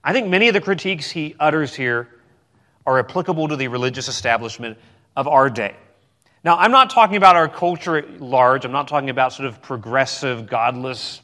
I 0.05 0.13
think 0.13 0.27
many 0.27 0.47
of 0.47 0.53
the 0.53 0.61
critiques 0.61 1.09
he 1.09 1.35
utters 1.39 1.73
here 1.73 2.07
are 2.85 2.99
applicable 2.99 3.47
to 3.47 3.55
the 3.55 3.69
religious 3.69 4.07
establishment 4.07 4.77
of 5.15 5.27
our 5.27 5.49
day. 5.49 5.75
Now, 6.43 6.57
I'm 6.57 6.69
not 6.69 6.91
talking 6.91 7.15
about 7.15 7.35
our 7.35 7.47
culture 7.47 7.97
at 7.97 8.21
large. 8.21 8.65
I'm 8.65 8.71
not 8.71 8.87
talking 8.87 9.09
about 9.09 9.33
sort 9.33 9.47
of 9.47 9.63
progressive, 9.63 10.45
godless. 10.45 11.23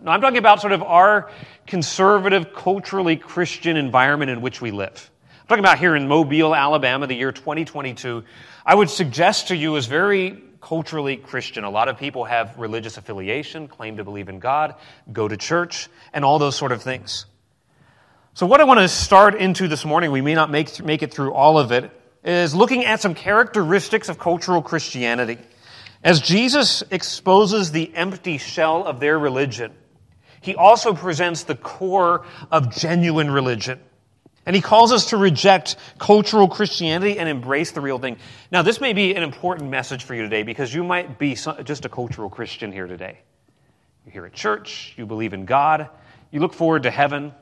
No, 0.00 0.12
I'm 0.12 0.22
talking 0.22 0.38
about 0.38 0.62
sort 0.62 0.72
of 0.72 0.82
our 0.82 1.30
conservative, 1.66 2.54
culturally 2.54 3.16
Christian 3.16 3.76
environment 3.76 4.30
in 4.30 4.40
which 4.40 4.62
we 4.62 4.70
live. 4.70 5.10
I'm 5.42 5.46
talking 5.46 5.62
about 5.62 5.78
here 5.78 5.94
in 5.94 6.08
Mobile, 6.08 6.54
Alabama, 6.54 7.06
the 7.06 7.14
year 7.14 7.32
2022. 7.32 8.24
I 8.64 8.74
would 8.74 8.88
suggest 8.88 9.48
to 9.48 9.56
you 9.56 9.76
is 9.76 9.84
very 9.84 10.42
culturally 10.62 11.18
Christian. 11.18 11.64
A 11.64 11.70
lot 11.70 11.88
of 11.88 11.98
people 11.98 12.24
have 12.24 12.58
religious 12.58 12.96
affiliation, 12.96 13.68
claim 13.68 13.98
to 13.98 14.04
believe 14.04 14.30
in 14.30 14.38
God, 14.38 14.76
go 15.12 15.28
to 15.28 15.36
church, 15.36 15.90
and 16.14 16.24
all 16.24 16.38
those 16.38 16.56
sort 16.56 16.72
of 16.72 16.82
things. 16.82 17.26
So, 18.34 18.46
what 18.46 18.62
I 18.62 18.64
want 18.64 18.80
to 18.80 18.88
start 18.88 19.34
into 19.34 19.68
this 19.68 19.84
morning, 19.84 20.10
we 20.10 20.22
may 20.22 20.34
not 20.34 20.50
make, 20.50 20.82
make 20.82 21.02
it 21.02 21.12
through 21.12 21.34
all 21.34 21.58
of 21.58 21.70
it, 21.70 21.90
is 22.24 22.54
looking 22.54 22.86
at 22.86 22.98
some 22.98 23.14
characteristics 23.14 24.08
of 24.08 24.18
cultural 24.18 24.62
Christianity. 24.62 25.36
As 26.02 26.18
Jesus 26.22 26.82
exposes 26.90 27.72
the 27.72 27.94
empty 27.94 28.38
shell 28.38 28.86
of 28.86 29.00
their 29.00 29.18
religion, 29.18 29.74
he 30.40 30.54
also 30.54 30.94
presents 30.94 31.42
the 31.42 31.54
core 31.54 32.24
of 32.50 32.74
genuine 32.74 33.30
religion. 33.30 33.78
And 34.46 34.56
he 34.56 34.62
calls 34.62 34.92
us 34.92 35.10
to 35.10 35.18
reject 35.18 35.76
cultural 35.98 36.48
Christianity 36.48 37.18
and 37.18 37.28
embrace 37.28 37.72
the 37.72 37.82
real 37.82 37.98
thing. 37.98 38.16
Now, 38.50 38.62
this 38.62 38.80
may 38.80 38.94
be 38.94 39.14
an 39.14 39.22
important 39.22 39.68
message 39.68 40.04
for 40.04 40.14
you 40.14 40.22
today 40.22 40.42
because 40.42 40.72
you 40.72 40.84
might 40.84 41.18
be 41.18 41.34
just 41.34 41.84
a 41.84 41.90
cultural 41.90 42.30
Christian 42.30 42.72
here 42.72 42.86
today. 42.86 43.18
You're 44.06 44.12
here 44.14 44.24
at 44.24 44.32
church, 44.32 44.94
you 44.96 45.04
believe 45.04 45.34
in 45.34 45.44
God, 45.44 45.90
you 46.30 46.40
look 46.40 46.54
forward 46.54 46.84
to 46.84 46.90
heaven, 46.90 47.34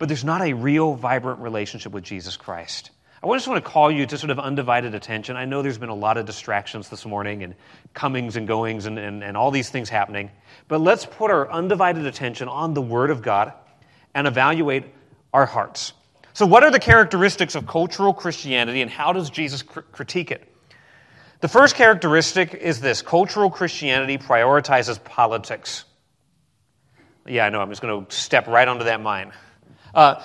but 0.00 0.08
there's 0.08 0.24
not 0.24 0.40
a 0.40 0.54
real, 0.54 0.94
vibrant 0.94 1.40
relationship 1.40 1.92
with 1.92 2.02
Jesus 2.02 2.34
Christ. 2.34 2.90
I 3.22 3.28
just 3.34 3.46
want 3.46 3.62
to 3.62 3.70
call 3.70 3.90
you 3.90 4.06
to 4.06 4.16
sort 4.16 4.30
of 4.30 4.38
undivided 4.38 4.94
attention. 4.94 5.36
I 5.36 5.44
know 5.44 5.60
there's 5.60 5.76
been 5.76 5.90
a 5.90 5.94
lot 5.94 6.16
of 6.16 6.24
distractions 6.24 6.88
this 6.88 7.04
morning 7.04 7.42
and 7.42 7.54
comings 7.92 8.36
and 8.36 8.48
goings 8.48 8.86
and, 8.86 8.98
and, 8.98 9.22
and 9.22 9.36
all 9.36 9.50
these 9.50 9.68
things 9.68 9.90
happening, 9.90 10.30
but 10.68 10.80
let's 10.80 11.04
put 11.04 11.30
our 11.30 11.52
undivided 11.52 12.06
attention 12.06 12.48
on 12.48 12.72
the 12.72 12.80
Word 12.80 13.10
of 13.10 13.20
God 13.20 13.52
and 14.14 14.26
evaluate 14.26 14.84
our 15.34 15.44
hearts. 15.44 15.92
So, 16.32 16.46
what 16.46 16.64
are 16.64 16.70
the 16.70 16.80
characteristics 16.80 17.54
of 17.54 17.66
cultural 17.66 18.14
Christianity 18.14 18.80
and 18.80 18.90
how 18.90 19.12
does 19.12 19.28
Jesus 19.28 19.60
cr- 19.60 19.80
critique 19.80 20.30
it? 20.30 20.50
The 21.40 21.48
first 21.48 21.74
characteristic 21.74 22.54
is 22.54 22.80
this 22.80 23.02
cultural 23.02 23.50
Christianity 23.50 24.16
prioritizes 24.16 25.02
politics. 25.04 25.84
Yeah, 27.26 27.44
I 27.44 27.50
know, 27.50 27.60
I'm 27.60 27.68
just 27.68 27.82
going 27.82 28.06
to 28.06 28.16
step 28.16 28.46
right 28.46 28.66
onto 28.66 28.84
that 28.84 29.02
mine. 29.02 29.32
Uh, 29.94 30.22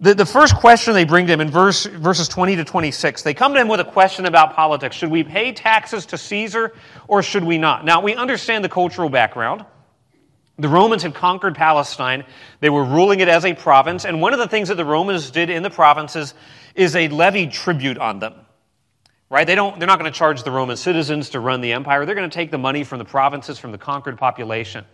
the, 0.00 0.14
the 0.14 0.26
first 0.26 0.56
question 0.56 0.94
they 0.94 1.04
bring 1.04 1.26
to 1.26 1.32
him 1.32 1.42
in 1.42 1.50
verse, 1.50 1.84
verses 1.84 2.26
20 2.26 2.56
to 2.56 2.64
26, 2.64 3.22
they 3.22 3.34
come 3.34 3.52
to 3.52 3.60
him 3.60 3.68
with 3.68 3.80
a 3.80 3.84
question 3.84 4.24
about 4.24 4.54
politics. 4.54 4.96
Should 4.96 5.10
we 5.10 5.22
pay 5.22 5.52
taxes 5.52 6.06
to 6.06 6.18
Caesar 6.18 6.72
or 7.06 7.22
should 7.22 7.44
we 7.44 7.58
not? 7.58 7.84
Now, 7.84 8.00
we 8.00 8.14
understand 8.14 8.64
the 8.64 8.70
cultural 8.70 9.10
background. 9.10 9.64
The 10.58 10.68
Romans 10.68 11.02
had 11.02 11.14
conquered 11.14 11.54
Palestine. 11.54 12.24
They 12.60 12.70
were 12.70 12.84
ruling 12.84 13.20
it 13.20 13.28
as 13.28 13.44
a 13.44 13.54
province. 13.54 14.06
And 14.06 14.22
one 14.22 14.32
of 14.32 14.38
the 14.38 14.48
things 14.48 14.68
that 14.68 14.76
the 14.76 14.84
Romans 14.84 15.30
did 15.30 15.50
in 15.50 15.62
the 15.62 15.70
provinces 15.70 16.34
is 16.74 16.92
they 16.92 17.08
levied 17.08 17.52
tribute 17.52 17.98
on 17.98 18.20
them. 18.20 18.34
Right? 19.28 19.46
They 19.46 19.54
don't, 19.54 19.78
they're 19.78 19.86
not 19.86 19.98
going 19.98 20.10
to 20.10 20.18
charge 20.18 20.42
the 20.42 20.50
Roman 20.50 20.76
citizens 20.76 21.30
to 21.30 21.40
run 21.40 21.60
the 21.60 21.72
empire. 21.72 22.04
They're 22.04 22.14
going 22.14 22.28
to 22.28 22.34
take 22.34 22.50
the 22.50 22.58
money 22.58 22.84
from 22.84 22.98
the 22.98 23.04
provinces, 23.04 23.58
from 23.58 23.70
the 23.70 23.78
conquered 23.78 24.18
population. 24.18 24.84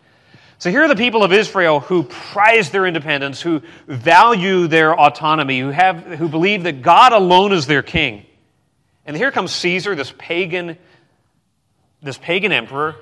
So 0.59 0.71
here 0.71 0.83
are 0.85 0.89
the 0.89 0.97
people 0.97 1.23
of 1.23 1.33
Israel 1.33 1.81
who 1.81 2.03
prize 2.03 2.71
their 2.71 2.87
independence, 2.87 3.41
who 3.41 3.63
value 3.87 4.67
their 4.67 4.99
autonomy, 4.99 5.61
who, 5.61 5.71
have, 5.71 6.03
who 6.05 6.29
believe 6.29 6.63
that 6.63 6.83
God 6.83 7.13
alone 7.13 7.53
is 7.53 7.67
their 7.67 7.83
king. 7.83 8.25
And 9.05 9.17
here 9.17 9.31
comes 9.31 9.53
Caesar, 9.53 9.95
this 9.95 10.13
pagan, 10.17 10.79
this 12.03 12.19
pagan 12.19 12.53
emperor, 12.53 12.97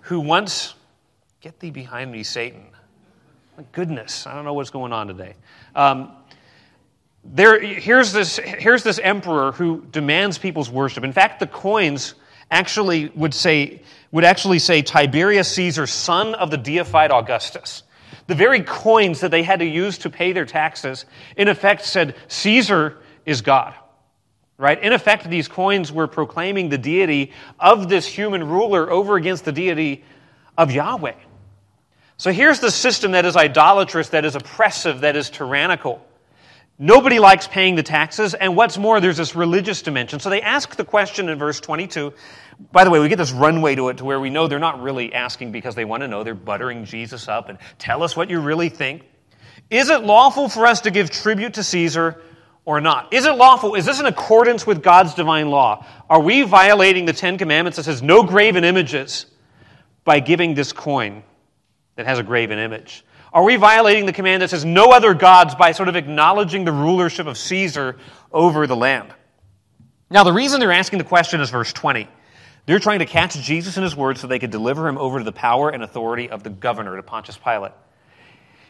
who 0.00 0.20
once 0.20 0.74
Get 1.44 1.60
thee 1.60 1.70
behind 1.70 2.10
me, 2.10 2.22
Satan. 2.22 2.64
My 3.58 3.64
goodness, 3.72 4.26
I 4.26 4.34
don't 4.34 4.46
know 4.46 4.54
what's 4.54 4.70
going 4.70 4.94
on 4.94 5.08
today. 5.08 5.34
Um, 5.76 6.10
there, 7.22 7.60
here's, 7.60 8.14
this, 8.14 8.38
here's 8.38 8.82
this 8.82 8.98
emperor 8.98 9.52
who 9.52 9.84
demands 9.90 10.38
people's 10.38 10.70
worship. 10.70 11.04
In 11.04 11.12
fact, 11.12 11.40
the 11.40 11.46
coins 11.46 12.14
actually 12.50 13.08
would 13.14 13.34
say, 13.34 13.82
would 14.14 14.22
actually 14.22 14.60
say 14.60 14.80
Tiberius 14.80 15.52
Caesar, 15.56 15.88
son 15.88 16.36
of 16.36 16.48
the 16.48 16.56
deified 16.56 17.10
Augustus. 17.10 17.82
The 18.28 18.36
very 18.36 18.62
coins 18.62 19.18
that 19.20 19.32
they 19.32 19.42
had 19.42 19.58
to 19.58 19.64
use 19.64 19.98
to 19.98 20.08
pay 20.08 20.32
their 20.32 20.44
taxes, 20.44 21.04
in 21.36 21.48
effect, 21.48 21.84
said 21.84 22.14
Caesar 22.28 22.96
is 23.26 23.40
God. 23.42 23.74
Right? 24.56 24.80
In 24.80 24.92
effect, 24.92 25.28
these 25.28 25.48
coins 25.48 25.90
were 25.90 26.06
proclaiming 26.06 26.68
the 26.68 26.78
deity 26.78 27.32
of 27.58 27.88
this 27.88 28.06
human 28.06 28.44
ruler 28.44 28.88
over 28.88 29.16
against 29.16 29.44
the 29.44 29.50
deity 29.50 30.04
of 30.56 30.70
Yahweh. 30.70 31.16
So 32.16 32.30
here's 32.30 32.60
the 32.60 32.70
system 32.70 33.10
that 33.10 33.24
is 33.24 33.34
idolatrous, 33.34 34.10
that 34.10 34.24
is 34.24 34.36
oppressive, 34.36 35.00
that 35.00 35.16
is 35.16 35.28
tyrannical. 35.28 36.06
Nobody 36.78 37.18
likes 37.20 37.48
paying 37.48 37.74
the 37.74 37.82
taxes, 37.82 38.34
and 38.34 38.56
what's 38.56 38.78
more, 38.78 39.00
there's 39.00 39.16
this 39.16 39.34
religious 39.34 39.82
dimension. 39.82 40.20
So 40.20 40.30
they 40.30 40.40
ask 40.40 40.74
the 40.76 40.84
question 40.84 41.28
in 41.28 41.38
verse 41.38 41.58
22. 41.60 42.12
By 42.72 42.84
the 42.84 42.90
way, 42.90 43.00
we 43.00 43.08
get 43.08 43.18
this 43.18 43.32
runway 43.32 43.74
to 43.74 43.88
it 43.88 43.98
to 43.98 44.04
where 44.04 44.20
we 44.20 44.30
know 44.30 44.46
they're 44.46 44.58
not 44.58 44.82
really 44.82 45.12
asking 45.12 45.52
because 45.52 45.74
they 45.74 45.84
want 45.84 46.02
to 46.02 46.08
know. 46.08 46.24
They're 46.24 46.34
buttering 46.34 46.84
Jesus 46.84 47.28
up 47.28 47.48
and 47.48 47.58
tell 47.78 48.02
us 48.02 48.16
what 48.16 48.30
you 48.30 48.40
really 48.40 48.68
think. 48.68 49.02
Is 49.70 49.90
it 49.90 50.04
lawful 50.04 50.48
for 50.48 50.66
us 50.66 50.82
to 50.82 50.90
give 50.90 51.10
tribute 51.10 51.54
to 51.54 51.62
Caesar 51.62 52.22
or 52.64 52.80
not? 52.80 53.12
Is 53.12 53.24
it 53.26 53.32
lawful? 53.32 53.74
Is 53.74 53.84
this 53.84 54.00
in 54.00 54.06
accordance 54.06 54.66
with 54.66 54.82
God's 54.82 55.14
divine 55.14 55.50
law? 55.50 55.86
Are 56.08 56.20
we 56.20 56.42
violating 56.42 57.04
the 57.04 57.12
Ten 57.12 57.38
Commandments 57.38 57.76
that 57.76 57.84
says 57.84 58.02
no 58.02 58.22
graven 58.22 58.64
images 58.64 59.26
by 60.04 60.20
giving 60.20 60.54
this 60.54 60.72
coin? 60.72 61.22
that 61.96 62.06
has 62.06 62.18
a 62.18 62.22
graven 62.22 62.58
image? 62.58 63.04
Are 63.32 63.42
we 63.42 63.56
violating 63.56 64.06
the 64.06 64.12
command 64.12 64.42
that 64.42 64.50
says 64.50 64.64
no 64.64 64.92
other 64.92 65.14
gods 65.14 65.54
by 65.54 65.72
sort 65.72 65.88
of 65.88 65.96
acknowledging 65.96 66.64
the 66.64 66.72
rulership 66.72 67.26
of 67.26 67.36
Caesar 67.36 67.96
over 68.32 68.66
the 68.66 68.76
land? 68.76 69.12
Now, 70.10 70.22
the 70.22 70.32
reason 70.32 70.60
they're 70.60 70.72
asking 70.72 70.98
the 70.98 71.04
question 71.04 71.40
is 71.40 71.50
verse 71.50 71.72
20. 71.72 72.08
They're 72.66 72.78
trying 72.78 73.00
to 73.00 73.06
catch 73.06 73.34
Jesus 73.34 73.76
in 73.76 73.82
his 73.82 73.94
words 73.94 74.20
so 74.20 74.26
they 74.26 74.38
could 74.38 74.50
deliver 74.50 74.88
him 74.88 74.96
over 74.96 75.18
to 75.18 75.24
the 75.24 75.32
power 75.32 75.70
and 75.70 75.82
authority 75.82 76.30
of 76.30 76.42
the 76.42 76.50
governor, 76.50 76.96
to 76.96 77.02
Pontius 77.02 77.36
Pilate. 77.36 77.72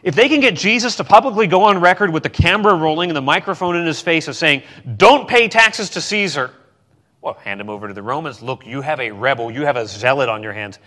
If 0.03 0.15
they 0.15 0.29
can 0.29 0.39
get 0.39 0.55
Jesus 0.55 0.97
to 0.97 1.03
publicly 1.03 1.47
go 1.47 1.63
on 1.63 1.79
record 1.79 2.11
with 2.11 2.23
the 2.23 2.29
camera 2.29 2.75
rolling 2.75 3.09
and 3.09 3.17
the 3.17 3.21
microphone 3.21 3.75
in 3.75 3.85
his 3.85 4.01
face 4.01 4.27
of 4.27 4.35
saying, 4.35 4.63
Don't 4.97 5.27
pay 5.27 5.47
taxes 5.47 5.89
to 5.91 6.01
Caesar, 6.01 6.51
well, 7.21 7.33
hand 7.33 7.59
him 7.59 7.71
over 7.71 7.87
to 7.87 7.93
the 7.93 8.03
Romans. 8.03 8.43
Look, 8.43 8.67
you 8.67 8.81
have 8.81 8.99
a 8.99 9.09
rebel, 9.09 9.49
you 9.49 9.65
have 9.65 9.77
a 9.77 9.87
zealot 9.87 10.29
on 10.29 10.43
your 10.43 10.53
hands. 10.53 10.77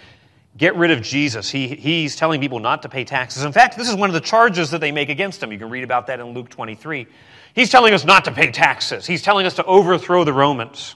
Get 0.56 0.76
rid 0.76 0.90
of 0.90 1.02
Jesus. 1.02 1.50
He, 1.50 1.68
he's 1.68 2.14
telling 2.14 2.40
people 2.40 2.58
not 2.58 2.82
to 2.82 2.88
pay 2.88 3.04
taxes. 3.04 3.44
In 3.44 3.52
fact, 3.52 3.76
this 3.76 3.88
is 3.88 3.94
one 3.94 4.08
of 4.08 4.14
the 4.14 4.20
charges 4.20 4.70
that 4.70 4.80
they 4.80 4.92
make 4.92 5.08
against 5.08 5.42
him. 5.42 5.50
You 5.50 5.58
can 5.58 5.70
read 5.70 5.84
about 5.84 6.06
that 6.08 6.20
in 6.20 6.34
Luke 6.34 6.48
23. 6.48 7.06
He's 7.54 7.70
telling 7.70 7.94
us 7.94 8.04
not 8.04 8.24
to 8.26 8.32
pay 8.32 8.50
taxes. 8.50 9.06
He's 9.06 9.22
telling 9.22 9.46
us 9.46 9.54
to 9.54 9.64
overthrow 9.64 10.24
the 10.24 10.32
Romans. 10.32 10.94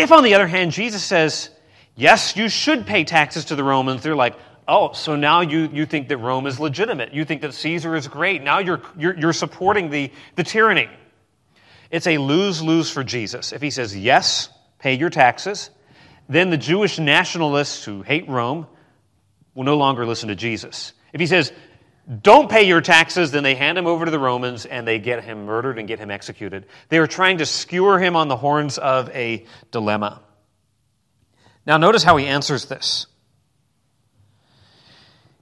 If, 0.00 0.12
on 0.12 0.24
the 0.24 0.34
other 0.34 0.46
hand, 0.46 0.72
Jesus 0.72 1.02
says, 1.02 1.50
yes, 1.94 2.36
you 2.36 2.48
should 2.48 2.86
pay 2.86 3.04
taxes 3.04 3.46
to 3.46 3.56
the 3.56 3.64
Romans, 3.64 4.02
they're 4.02 4.16
like, 4.16 4.36
oh, 4.66 4.92
so 4.92 5.16
now 5.16 5.40
you, 5.40 5.68
you 5.72 5.84
think 5.86 6.08
that 6.08 6.18
Rome 6.18 6.46
is 6.46 6.60
legitimate. 6.60 7.12
You 7.12 7.24
think 7.24 7.42
that 7.42 7.54
Caesar 7.54 7.96
is 7.96 8.08
great. 8.08 8.42
Now 8.42 8.58
you're, 8.58 8.80
you're, 8.96 9.18
you're 9.18 9.32
supporting 9.32 9.90
the, 9.90 10.12
the 10.36 10.44
tyranny. 10.44 10.88
It's 11.90 12.06
a 12.06 12.18
lose 12.18 12.62
lose 12.62 12.88
for 12.88 13.02
Jesus. 13.02 13.52
If 13.52 13.60
he 13.60 13.70
says, 13.70 13.96
yes, 13.96 14.48
pay 14.78 14.94
your 14.94 15.10
taxes, 15.10 15.70
then 16.28 16.50
the 16.50 16.56
Jewish 16.56 16.98
nationalists 16.98 17.84
who 17.84 18.02
hate 18.02 18.28
Rome 18.28 18.66
will 19.54 19.64
no 19.64 19.76
longer 19.76 20.06
listen 20.06 20.28
to 20.28 20.36
Jesus. 20.36 20.92
If 21.12 21.20
he 21.20 21.26
says, 21.26 21.52
don't 22.22 22.50
pay 22.50 22.64
your 22.64 22.80
taxes, 22.80 23.30
then 23.30 23.42
they 23.42 23.54
hand 23.54 23.78
him 23.78 23.86
over 23.86 24.04
to 24.04 24.10
the 24.10 24.18
Romans 24.18 24.66
and 24.66 24.86
they 24.86 24.98
get 24.98 25.22
him 25.22 25.44
murdered 25.44 25.78
and 25.78 25.86
get 25.86 25.98
him 25.98 26.10
executed. 26.10 26.66
They 26.88 26.98
are 26.98 27.06
trying 27.06 27.38
to 27.38 27.46
skewer 27.46 28.00
him 28.00 28.16
on 28.16 28.28
the 28.28 28.36
horns 28.36 28.78
of 28.78 29.08
a 29.10 29.46
dilemma. 29.70 30.20
Now, 31.66 31.76
notice 31.76 32.02
how 32.02 32.16
he 32.16 32.26
answers 32.26 32.64
this. 32.64 33.06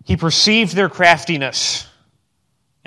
He 0.04 0.16
perceived 0.16 0.74
their 0.74 0.88
craftiness 0.88 1.88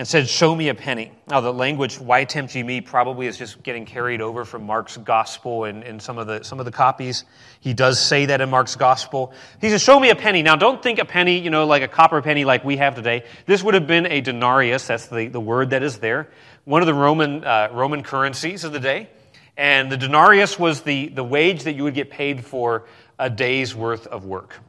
and 0.02 0.08
said, 0.08 0.28
Show 0.28 0.56
me 0.56 0.70
a 0.70 0.74
penny. 0.74 1.12
Now, 1.28 1.42
the 1.42 1.54
language, 1.54 2.00
why 2.00 2.24
tempt 2.24 2.56
ye 2.56 2.64
me, 2.64 2.82
probably 2.82 3.28
is 3.28 3.38
just 3.38 3.62
getting 3.62 3.86
carried 3.86 4.20
over 4.20 4.46
from 4.46 4.66
Mark's 4.66 4.98
gospel 4.98 5.66
and, 5.66 5.84
and 5.84 6.02
some, 6.02 6.18
of 6.18 6.26
the, 6.26 6.44
some 6.44 6.58
of 6.58 6.66
the 6.66 6.72
copies. 6.72 7.24
He 7.60 7.76
does 7.76 8.04
say 8.04 8.26
that 8.26 8.42
in 8.42 8.50
Mark's 8.50 8.76
gospel. 8.76 9.32
He 9.62 9.70
says, 9.70 9.84
Show 9.84 10.00
me 10.00 10.10
a 10.10 10.16
penny. 10.16 10.42
Now, 10.42 10.56
don't 10.56 10.82
think 10.82 10.98
a 10.98 11.06
penny, 11.06 11.38
you 11.38 11.52
know, 11.52 11.68
like 11.68 11.84
a 11.84 11.88
copper 11.88 12.20
penny 12.24 12.46
like 12.46 12.66
we 12.66 12.78
have 12.78 12.96
today. 12.96 13.26
This 13.46 13.62
would 13.62 13.76
have 13.76 13.86
been 13.86 14.08
a 14.08 14.22
denarius. 14.22 14.88
That's 14.88 15.06
the, 15.06 15.28
the 15.28 15.40
word 15.40 15.70
that 15.70 15.84
is 15.84 16.00
there. 16.00 16.32
One 16.66 16.82
of 16.82 16.88
the 16.88 16.96
Roman, 16.96 17.46
uh, 17.46 17.70
Roman 17.72 18.02
currencies 18.02 18.64
of 18.64 18.72
the 18.72 18.80
day. 18.80 19.08
And 19.56 19.92
the 19.92 19.98
denarius 19.98 20.58
was 20.58 20.82
the, 20.82 21.10
the 21.10 21.24
wage 21.24 21.66
that 21.66 21.74
you 21.74 21.84
would 21.84 21.94
get 21.94 22.10
paid 22.10 22.44
for 22.44 22.88
a 23.20 23.30
day's 23.30 23.76
worth 23.76 24.08
of 24.08 24.26
work. 24.26 24.62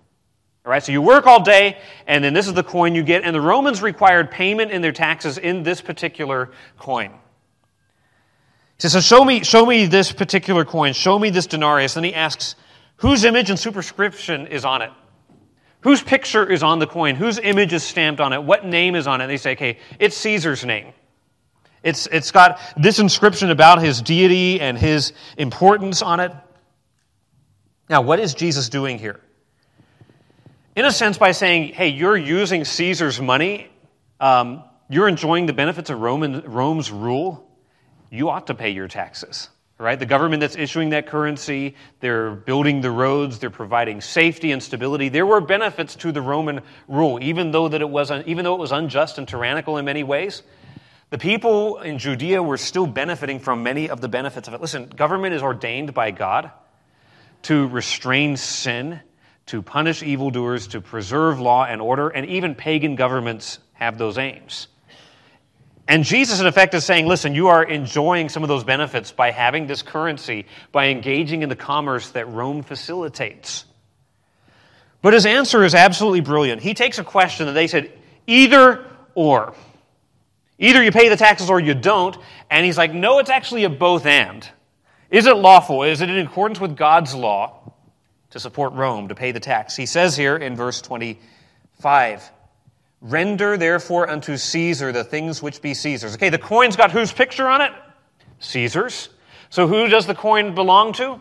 All 0.64 0.71
right, 0.71 0.83
so 0.83 0.92
you 0.92 1.02
work 1.02 1.26
all 1.26 1.42
day, 1.42 1.78
and 2.07 2.23
then 2.23 2.35
this 2.35 2.47
is 2.47 2.54
the 2.54 2.62
coin 2.62 2.95
you 2.95 3.02
get. 3.02 3.25
And 3.25 3.35
the 3.35 3.40
Romans 3.40 3.83
required 3.83 4.31
payment 4.31 4.71
in 4.71 4.81
their 4.81 4.92
taxes 4.92 5.37
in 5.37 5.64
this 5.64 5.81
particular 5.81 6.52
coin. 6.78 7.11
He 7.11 7.19
says, 8.78 8.92
So 8.92 9.00
show 9.00 9.25
me, 9.25 9.42
show 9.42 9.66
me 9.66 9.87
this 9.87 10.12
particular 10.12 10.64
coin, 10.64 10.92
show 10.92 11.19
me 11.19 11.31
this 11.31 11.47
denarius. 11.47 11.95
Then 11.95 12.04
he 12.04 12.14
asks, 12.14 12.54
Whose 12.99 13.25
image 13.25 13.50
and 13.50 13.59
superscription 13.59 14.47
is 14.47 14.64
on 14.64 14.83
it? 14.83 14.92
Whose 15.81 16.00
picture 16.00 16.49
is 16.49 16.62
on 16.62 16.78
the 16.78 16.87
coin? 16.87 17.16
Whose 17.16 17.40
image 17.40 17.73
is 17.73 17.83
stamped 17.83 18.21
on 18.21 18.33
it? 18.33 18.45
What 18.45 18.64
name 18.64 18.95
is 18.95 19.09
on 19.09 19.21
it? 19.21 19.25
And 19.25 19.31
they 19.33 19.38
say, 19.38 19.52
Okay, 19.52 19.78
it's 19.99 20.16
Caesar's 20.19 20.64
name. 20.64 20.92
It's, 21.83 22.07
it's 22.07 22.31
got 22.31 22.61
this 22.76 23.00
inscription 23.00 23.50
about 23.50 23.83
his 23.83 24.00
deity 24.00 24.61
and 24.61 24.78
his 24.78 25.12
importance 25.37 26.02
on 26.02 26.21
it. 26.21 26.31
Now, 27.90 28.02
what 28.02 28.21
is 28.21 28.35
Jesus 28.35 28.69
doing 28.69 29.00
here? 29.00 29.21
In 30.75 30.85
a 30.85 30.93
sense, 30.93 31.19
by 31.19 31.33
saying, 31.33 31.75
hey, 31.75 31.88
you're 31.88 32.17
using 32.17 32.64
Caesar's 32.64 33.21
money, 33.21 33.69
um, 34.21 34.64
you're 34.88 35.09
enjoying 35.09 35.47
the 35.47 35.52
benefits 35.52 35.91
of 35.91 36.00
Roman, 36.00 36.41
Rome's 36.43 36.91
rule, 36.91 37.49
you 38.11 38.31
ought 38.31 38.47
to 38.49 38.55
pay 38.55 38.71
your 38.71 38.88
taxes. 38.88 39.49
Right? 39.79 39.99
The 39.99 40.07
government 40.07 40.43
that's 40.43 40.55
issuing 40.55 40.91
that 40.91 41.09
currency, 41.09 41.75
they're 41.99 42.31
building 42.31 42.83
the 42.83 42.91
roads, 42.93 43.41
they're 43.41 43.50
providing 43.50 44.00
safety 44.00 44.52
and 44.52 44.62
stability. 44.62 45.09
There 45.09 45.26
were 45.26 45.41
benefits 45.41 45.97
to 45.97 46.12
the 46.12 46.23
Roman 46.23 46.61
rule, 46.87 47.19
even 47.21 47.50
though 47.50 47.67
that 47.67 47.81
it 47.81 47.91
was 47.91 48.12
even 48.12 48.45
though 48.45 48.55
it 48.55 48.61
was 48.61 48.71
unjust 48.71 49.19
and 49.19 49.26
tyrannical 49.26 49.79
in 49.79 49.85
many 49.85 50.05
ways. 50.05 50.45
The 51.11 51.19
people 51.19 51.81
in 51.81 51.99
Judea 51.99 52.41
were 52.41 52.59
still 52.59 52.87
benefiting 52.87 53.41
from 53.41 53.64
many 53.64 53.91
of 53.91 54.00
the 54.00 54.07
benefits 54.07 54.47
of 54.47 54.55
it. 54.55 54.61
Listen, 54.61 54.87
government 54.87 55.35
is 55.35 55.43
ordained 55.43 55.93
by 55.93 56.12
God 56.12 56.52
to 57.43 57.67
restrain 57.67 58.37
sin 58.37 59.00
to 59.46 59.62
punish 59.62 60.02
evildoers, 60.02 60.68
to 60.68 60.80
preserve 60.80 61.40
law 61.40 61.64
and 61.64 61.81
order, 61.81 62.09
and 62.09 62.26
even 62.26 62.55
pagan 62.55 62.94
governments 62.94 63.59
have 63.72 63.98
those 63.98 64.18
aims. 64.18 64.68
And 65.88 66.05
Jesus, 66.05 66.40
in 66.40 66.46
effect, 66.46 66.74
is 66.74 66.85
saying, 66.85 67.07
listen, 67.07 67.35
you 67.35 67.48
are 67.48 67.62
enjoying 67.62 68.28
some 68.28 68.42
of 68.42 68.48
those 68.48 68.64
benefits 68.64 69.11
by 69.11 69.31
having 69.31 69.66
this 69.66 69.83
currency, 69.83 70.46
by 70.70 70.88
engaging 70.88 71.42
in 71.42 71.48
the 71.48 71.57
commerce 71.57 72.11
that 72.11 72.28
Rome 72.28 72.62
facilitates. 72.62 73.64
But 75.02 75.12
his 75.12 75.26
answer 75.26 75.64
is 75.64 75.74
absolutely 75.74 76.20
brilliant. 76.20 76.62
He 76.62 76.74
takes 76.74 76.98
a 76.98 77.05
question 77.05 77.46
that 77.46 77.52
they 77.52 77.66
said, 77.66 77.92
either 78.28 78.87
or. 79.14 79.55
Either 80.59 80.83
you 80.83 80.92
pay 80.92 81.09
the 81.09 81.16
taxes 81.16 81.50
or 81.50 81.59
you 81.59 81.74
don't. 81.74 82.16
And 82.48 82.64
he's 82.64 82.78
like, 82.78 82.94
no, 82.94 83.18
it's 83.18 83.31
actually 83.31 83.64
a 83.64 83.68
both 83.68 84.07
and. 84.07 84.48
Is 85.11 85.26
it 85.26 85.37
lawful? 85.37 85.83
Is 85.83 86.00
it 86.00 86.09
in 86.09 86.24
accordance 86.24 86.61
with 86.61 86.76
God's 86.76 87.14
law? 87.14 87.62
To 88.33 88.40
support 88.40 88.73
Rome, 88.73 89.09
to 89.09 89.14
pay 89.14 89.33
the 89.33 89.40
tax. 89.40 89.77
He 89.77 89.87
says 89.87 90.16
here 90.16 90.37
in 90.37 90.57
verse 90.57 90.81
25, 90.81 92.31
Render 93.03 93.57
therefore 93.57 94.09
unto 94.09 94.37
Caesar 94.37 94.90
the 94.90 95.05
things 95.05 95.42
which 95.42 95.61
be 95.61 95.75
Caesar's. 95.75 96.14
Okay, 96.14 96.31
the 96.31 96.38
coin's 96.38 96.77
got 96.77 96.90
whose 96.92 97.12
picture 97.12 97.47
on 97.47 97.61
it? 97.61 97.73
Caesar's. 98.40 99.11
So 99.51 99.66
who 99.66 99.88
does 99.88 100.07
the 100.07 100.14
coin 100.14 100.55
belong 100.55 100.95
to? 100.95 101.21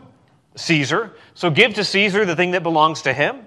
Caesar. 0.56 1.14
So 1.34 1.50
give 1.50 1.74
to 1.74 1.84
Caesar 1.84 2.24
the 2.24 2.36
thing 2.36 2.52
that 2.52 2.62
belongs 2.62 3.02
to 3.02 3.12
him, 3.12 3.44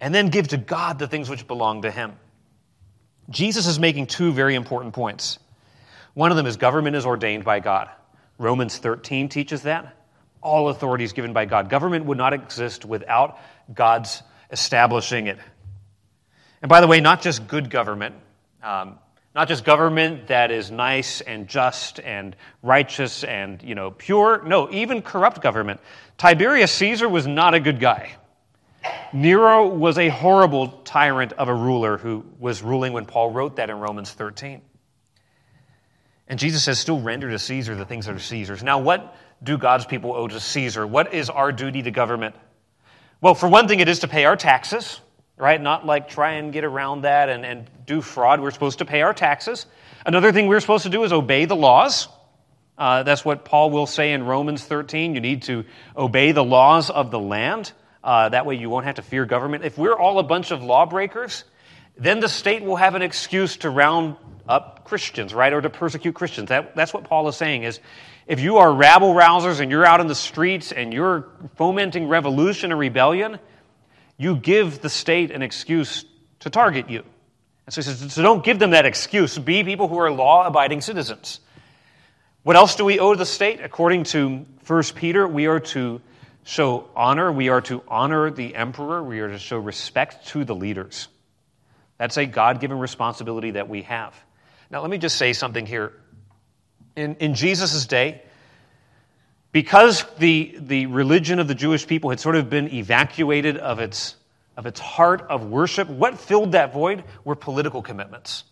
and 0.00 0.14
then 0.14 0.28
give 0.28 0.48
to 0.48 0.56
God 0.56 0.98
the 0.98 1.06
things 1.06 1.28
which 1.28 1.46
belong 1.46 1.82
to 1.82 1.90
him. 1.90 2.14
Jesus 3.28 3.66
is 3.66 3.78
making 3.78 4.06
two 4.06 4.32
very 4.32 4.54
important 4.54 4.94
points. 4.94 5.38
One 6.14 6.30
of 6.30 6.36
them 6.36 6.46
is 6.46 6.56
government 6.56 6.96
is 6.96 7.04
ordained 7.04 7.44
by 7.44 7.60
God. 7.60 7.90
Romans 8.38 8.78
13 8.78 9.28
teaches 9.28 9.62
that 9.62 9.94
all 10.44 10.68
authority 10.68 11.04
is 11.04 11.12
given 11.12 11.32
by 11.32 11.46
God. 11.46 11.68
Government 11.68 12.04
would 12.04 12.18
not 12.18 12.32
exist 12.32 12.84
without 12.84 13.38
God's 13.72 14.22
establishing 14.50 15.26
it. 15.26 15.38
And 16.62 16.68
by 16.68 16.80
the 16.80 16.86
way, 16.86 17.00
not 17.00 17.22
just 17.22 17.46
good 17.48 17.70
government, 17.70 18.14
um, 18.62 18.98
not 19.34 19.48
just 19.48 19.64
government 19.64 20.28
that 20.28 20.50
is 20.50 20.70
nice 20.70 21.20
and 21.20 21.48
just 21.48 21.98
and 22.00 22.36
righteous 22.62 23.24
and 23.24 23.60
you 23.62 23.74
know 23.74 23.90
pure. 23.90 24.42
No, 24.44 24.70
even 24.70 25.02
corrupt 25.02 25.42
government. 25.42 25.80
Tiberius 26.16 26.70
Caesar 26.72 27.08
was 27.08 27.26
not 27.26 27.54
a 27.54 27.60
good 27.60 27.80
guy. 27.80 28.12
Nero 29.12 29.66
was 29.66 29.98
a 29.98 30.08
horrible 30.08 30.68
tyrant 30.84 31.32
of 31.32 31.48
a 31.48 31.54
ruler 31.54 31.98
who 31.98 32.24
was 32.38 32.62
ruling 32.62 32.92
when 32.92 33.06
Paul 33.06 33.30
wrote 33.30 33.56
that 33.56 33.70
in 33.70 33.78
Romans 33.78 34.12
13. 34.12 34.60
And 36.28 36.38
Jesus 36.38 36.64
says, 36.64 36.78
still 36.78 37.00
render 37.00 37.30
to 37.30 37.38
Caesar 37.38 37.74
the 37.74 37.84
things 37.84 38.06
that 38.06 38.14
are 38.14 38.18
Caesar's. 38.18 38.62
Now, 38.62 38.78
what 38.78 39.14
do 39.44 39.58
God's 39.58 39.84
people 39.84 40.14
owe 40.14 40.26
to 40.26 40.40
Caesar? 40.40 40.86
What 40.86 41.14
is 41.14 41.30
our 41.30 41.52
duty 41.52 41.82
to 41.82 41.90
government? 41.90 42.34
Well, 43.20 43.34
for 43.34 43.48
one 43.48 43.68
thing, 43.68 43.80
it 43.80 43.88
is 43.88 44.00
to 44.00 44.08
pay 44.08 44.24
our 44.24 44.36
taxes, 44.36 45.00
right? 45.36 45.60
Not 45.60 45.86
like 45.86 46.08
try 46.08 46.32
and 46.32 46.52
get 46.52 46.64
around 46.64 47.02
that 47.02 47.28
and, 47.28 47.44
and 47.44 47.70
do 47.86 48.00
fraud. 48.00 48.40
We're 48.40 48.50
supposed 48.50 48.78
to 48.78 48.84
pay 48.84 49.02
our 49.02 49.14
taxes. 49.14 49.66
Another 50.04 50.32
thing 50.32 50.46
we're 50.46 50.60
supposed 50.60 50.84
to 50.84 50.90
do 50.90 51.04
is 51.04 51.12
obey 51.12 51.44
the 51.44 51.56
laws. 51.56 52.08
Uh, 52.76 53.02
that's 53.04 53.24
what 53.24 53.44
Paul 53.44 53.70
will 53.70 53.86
say 53.86 54.12
in 54.12 54.24
Romans 54.24 54.64
13. 54.64 55.14
You 55.14 55.20
need 55.20 55.42
to 55.42 55.64
obey 55.96 56.32
the 56.32 56.44
laws 56.44 56.90
of 56.90 57.10
the 57.10 57.20
land. 57.20 57.72
Uh, 58.02 58.28
that 58.30 58.46
way 58.46 58.56
you 58.56 58.68
won't 58.68 58.84
have 58.86 58.96
to 58.96 59.02
fear 59.02 59.24
government. 59.24 59.64
If 59.64 59.78
we're 59.78 59.96
all 59.96 60.18
a 60.18 60.24
bunch 60.24 60.50
of 60.50 60.62
lawbreakers, 60.62 61.44
then 61.96 62.20
the 62.20 62.28
state 62.28 62.62
will 62.62 62.76
have 62.76 62.94
an 62.94 63.02
excuse 63.02 63.58
to 63.58 63.70
round 63.70 64.16
up 64.48 64.84
Christians, 64.84 65.32
right? 65.32 65.52
Or 65.52 65.60
to 65.60 65.70
persecute 65.70 66.14
Christians. 66.14 66.48
That, 66.48 66.74
that's 66.76 66.92
what 66.92 67.04
Paul 67.04 67.28
is 67.28 67.36
saying 67.36 67.62
is 67.62 67.80
if 68.26 68.40
you 68.40 68.58
are 68.58 68.72
rabble 68.72 69.14
rousers 69.14 69.60
and 69.60 69.70
you're 69.70 69.84
out 69.84 70.00
in 70.00 70.06
the 70.06 70.14
streets 70.14 70.72
and 70.72 70.92
you're 70.92 71.28
fomenting 71.56 72.08
revolution 72.08 72.70
and 72.70 72.80
rebellion, 72.80 73.38
you 74.16 74.36
give 74.36 74.80
the 74.80 74.88
state 74.88 75.30
an 75.30 75.42
excuse 75.42 76.04
to 76.40 76.50
target 76.50 76.88
you. 76.88 77.02
And 77.66 77.74
so 77.74 77.80
he 77.80 77.82
says, 77.82 78.12
so 78.12 78.22
don't 78.22 78.44
give 78.44 78.58
them 78.58 78.70
that 78.70 78.86
excuse. 78.86 79.38
Be 79.38 79.64
people 79.64 79.88
who 79.88 79.98
are 79.98 80.10
law 80.10 80.46
abiding 80.46 80.80
citizens. 80.80 81.40
What 82.42 82.56
else 82.56 82.76
do 82.76 82.84
we 82.84 82.98
owe 82.98 83.14
the 83.14 83.26
state? 83.26 83.60
According 83.62 84.04
to 84.04 84.44
1 84.66 84.82
Peter, 84.94 85.26
we 85.26 85.46
are 85.46 85.60
to 85.60 86.00
show 86.44 86.88
honor. 86.94 87.32
We 87.32 87.48
are 87.48 87.62
to 87.62 87.82
honor 87.88 88.30
the 88.30 88.54
emperor. 88.54 89.02
We 89.02 89.20
are 89.20 89.28
to 89.28 89.38
show 89.38 89.58
respect 89.58 90.26
to 90.28 90.44
the 90.44 90.54
leaders. 90.54 91.08
That's 91.96 92.18
a 92.18 92.26
God 92.26 92.60
given 92.60 92.78
responsibility 92.78 93.52
that 93.52 93.68
we 93.68 93.82
have. 93.82 94.14
Now, 94.70 94.80
let 94.80 94.90
me 94.90 94.98
just 94.98 95.16
say 95.16 95.32
something 95.32 95.64
here 95.64 95.92
in, 96.96 97.16
in 97.16 97.34
Jesus' 97.34 97.86
day, 97.86 98.22
because 99.52 100.04
the, 100.18 100.56
the 100.58 100.86
religion 100.86 101.38
of 101.38 101.48
the 101.48 101.54
Jewish 101.54 101.86
people 101.86 102.10
had 102.10 102.20
sort 102.20 102.36
of 102.36 102.50
been 102.50 102.72
evacuated 102.72 103.56
of 103.56 103.78
its, 103.78 104.16
of 104.56 104.66
its 104.66 104.80
heart 104.80 105.26
of 105.28 105.46
worship, 105.46 105.88
what 105.88 106.18
filled 106.18 106.52
that 106.52 106.72
void 106.72 107.04
were 107.24 107.36
political 107.36 107.82
commitments. 107.82 108.44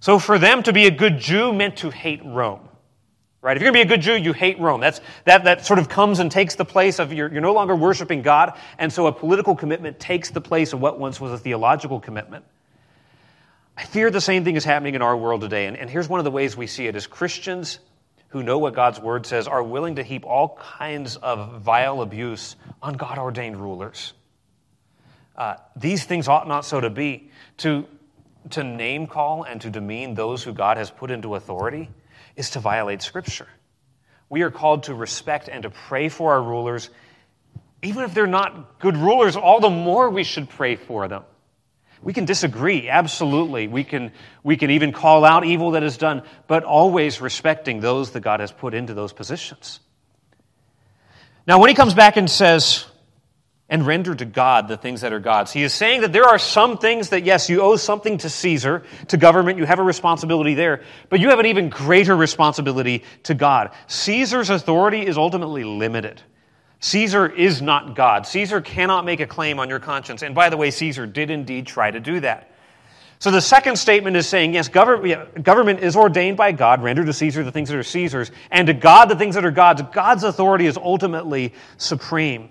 So 0.00 0.18
for 0.18 0.38
them 0.38 0.62
to 0.64 0.72
be 0.72 0.86
a 0.86 0.90
good 0.90 1.18
Jew 1.18 1.52
meant 1.52 1.78
to 1.78 1.90
hate 1.90 2.20
Rome. 2.24 2.68
Right? 3.42 3.56
If 3.56 3.62
you're 3.62 3.70
going 3.70 3.84
to 3.84 3.88
be 3.88 3.94
a 3.94 3.96
good 3.96 4.02
Jew, 4.02 4.16
you 4.16 4.32
hate 4.32 4.58
Rome. 4.58 4.80
That's, 4.80 5.00
that, 5.24 5.44
that 5.44 5.64
sort 5.64 5.78
of 5.78 5.88
comes 5.88 6.18
and 6.18 6.32
takes 6.32 6.56
the 6.56 6.64
place 6.64 6.98
of 6.98 7.12
you're, 7.12 7.30
you're 7.30 7.40
no 7.40 7.52
longer 7.52 7.76
worshiping 7.76 8.22
God, 8.22 8.58
and 8.76 8.92
so 8.92 9.06
a 9.06 9.12
political 9.12 9.54
commitment 9.54 10.00
takes 10.00 10.30
the 10.30 10.40
place 10.40 10.72
of 10.72 10.80
what 10.80 10.98
once 10.98 11.20
was 11.20 11.30
a 11.30 11.38
theological 11.38 12.00
commitment. 12.00 12.44
I 13.76 13.84
fear 13.84 14.10
the 14.10 14.20
same 14.20 14.44
thing 14.44 14.56
is 14.56 14.64
happening 14.64 14.94
in 14.94 15.02
our 15.02 15.16
world 15.16 15.42
today. 15.42 15.66
And, 15.66 15.76
and 15.76 15.90
here's 15.90 16.08
one 16.08 16.18
of 16.18 16.24
the 16.24 16.30
ways 16.30 16.56
we 16.56 16.66
see 16.66 16.86
it 16.86 16.96
as 16.96 17.06
Christians 17.06 17.78
who 18.28 18.42
know 18.42 18.58
what 18.58 18.74
God's 18.74 18.98
word 18.98 19.26
says 19.26 19.46
are 19.46 19.62
willing 19.62 19.96
to 19.96 20.02
heap 20.02 20.24
all 20.24 20.58
kinds 20.60 21.16
of 21.16 21.60
vile 21.60 22.00
abuse 22.00 22.56
on 22.82 22.94
God 22.94 23.18
ordained 23.18 23.56
rulers. 23.56 24.14
Uh, 25.36 25.56
these 25.76 26.04
things 26.04 26.28
ought 26.28 26.48
not 26.48 26.64
so 26.64 26.80
to 26.80 26.90
be. 26.90 27.30
To, 27.58 27.86
to 28.50 28.64
name 28.64 29.06
call 29.06 29.42
and 29.42 29.60
to 29.60 29.70
demean 29.70 30.14
those 30.14 30.42
who 30.42 30.52
God 30.52 30.78
has 30.78 30.90
put 30.90 31.10
into 31.10 31.34
authority 31.34 31.90
is 32.34 32.50
to 32.50 32.60
violate 32.60 33.02
Scripture. 33.02 33.48
We 34.28 34.42
are 34.42 34.50
called 34.50 34.84
to 34.84 34.94
respect 34.94 35.48
and 35.48 35.62
to 35.64 35.70
pray 35.70 36.08
for 36.08 36.32
our 36.32 36.42
rulers. 36.42 36.90
Even 37.82 38.04
if 38.04 38.14
they're 38.14 38.26
not 38.26 38.78
good 38.78 38.96
rulers, 38.96 39.36
all 39.36 39.60
the 39.60 39.70
more 39.70 40.08
we 40.10 40.24
should 40.24 40.48
pray 40.48 40.76
for 40.76 41.06
them. 41.08 41.24
We 42.02 42.12
can 42.12 42.24
disagree, 42.24 42.88
absolutely. 42.88 43.68
We 43.68 43.84
can, 43.84 44.12
we 44.42 44.56
can 44.56 44.70
even 44.70 44.92
call 44.92 45.24
out 45.24 45.44
evil 45.44 45.72
that 45.72 45.82
is 45.82 45.96
done, 45.96 46.22
but 46.46 46.64
always 46.64 47.20
respecting 47.20 47.80
those 47.80 48.12
that 48.12 48.20
God 48.20 48.40
has 48.40 48.52
put 48.52 48.74
into 48.74 48.94
those 48.94 49.12
positions. 49.12 49.80
Now, 51.46 51.60
when 51.60 51.68
he 51.68 51.74
comes 51.74 51.94
back 51.94 52.16
and 52.16 52.28
says, 52.28 52.86
and 53.68 53.84
render 53.84 54.14
to 54.14 54.24
God 54.24 54.68
the 54.68 54.76
things 54.76 55.00
that 55.00 55.12
are 55.12 55.20
God's. 55.20 55.52
He 55.52 55.62
is 55.62 55.74
saying 55.74 56.02
that 56.02 56.12
there 56.12 56.24
are 56.24 56.38
some 56.38 56.78
things 56.78 57.08
that, 57.10 57.24
yes, 57.24 57.50
you 57.50 57.62
owe 57.62 57.76
something 57.76 58.18
to 58.18 58.30
Caesar, 58.30 58.84
to 59.08 59.16
government, 59.16 59.58
you 59.58 59.64
have 59.64 59.80
a 59.80 59.82
responsibility 59.82 60.54
there, 60.54 60.82
but 61.08 61.18
you 61.18 61.30
have 61.30 61.40
an 61.40 61.46
even 61.46 61.68
greater 61.68 62.16
responsibility 62.16 63.02
to 63.24 63.34
God. 63.34 63.72
Caesar's 63.88 64.50
authority 64.50 65.04
is 65.04 65.18
ultimately 65.18 65.64
limited. 65.64 66.22
Caesar 66.80 67.26
is 67.26 67.62
not 67.62 67.94
God. 67.94 68.26
Caesar 68.26 68.60
cannot 68.60 69.04
make 69.04 69.20
a 69.20 69.26
claim 69.26 69.58
on 69.58 69.68
your 69.68 69.80
conscience. 69.80 70.22
And 70.22 70.34
by 70.34 70.50
the 70.50 70.56
way, 70.56 70.70
Caesar 70.70 71.06
did 71.06 71.30
indeed 71.30 71.66
try 71.66 71.90
to 71.90 72.00
do 72.00 72.20
that. 72.20 72.52
So 73.18 73.30
the 73.30 73.40
second 73.40 73.76
statement 73.76 74.14
is 74.16 74.28
saying, 74.28 74.52
yes, 74.52 74.68
government 74.68 75.80
is 75.80 75.96
ordained 75.96 76.36
by 76.36 76.52
God, 76.52 76.82
render 76.82 77.02
to 77.02 77.14
Caesar 77.14 77.42
the 77.42 77.50
things 77.50 77.70
that 77.70 77.78
are 77.78 77.82
Caesar's, 77.82 78.30
and 78.50 78.66
to 78.66 78.74
God 78.74 79.06
the 79.06 79.16
things 79.16 79.36
that 79.36 79.44
are 79.46 79.50
God's. 79.50 79.80
God's 79.90 80.22
authority 80.22 80.66
is 80.66 80.76
ultimately 80.76 81.54
supreme. 81.78 82.50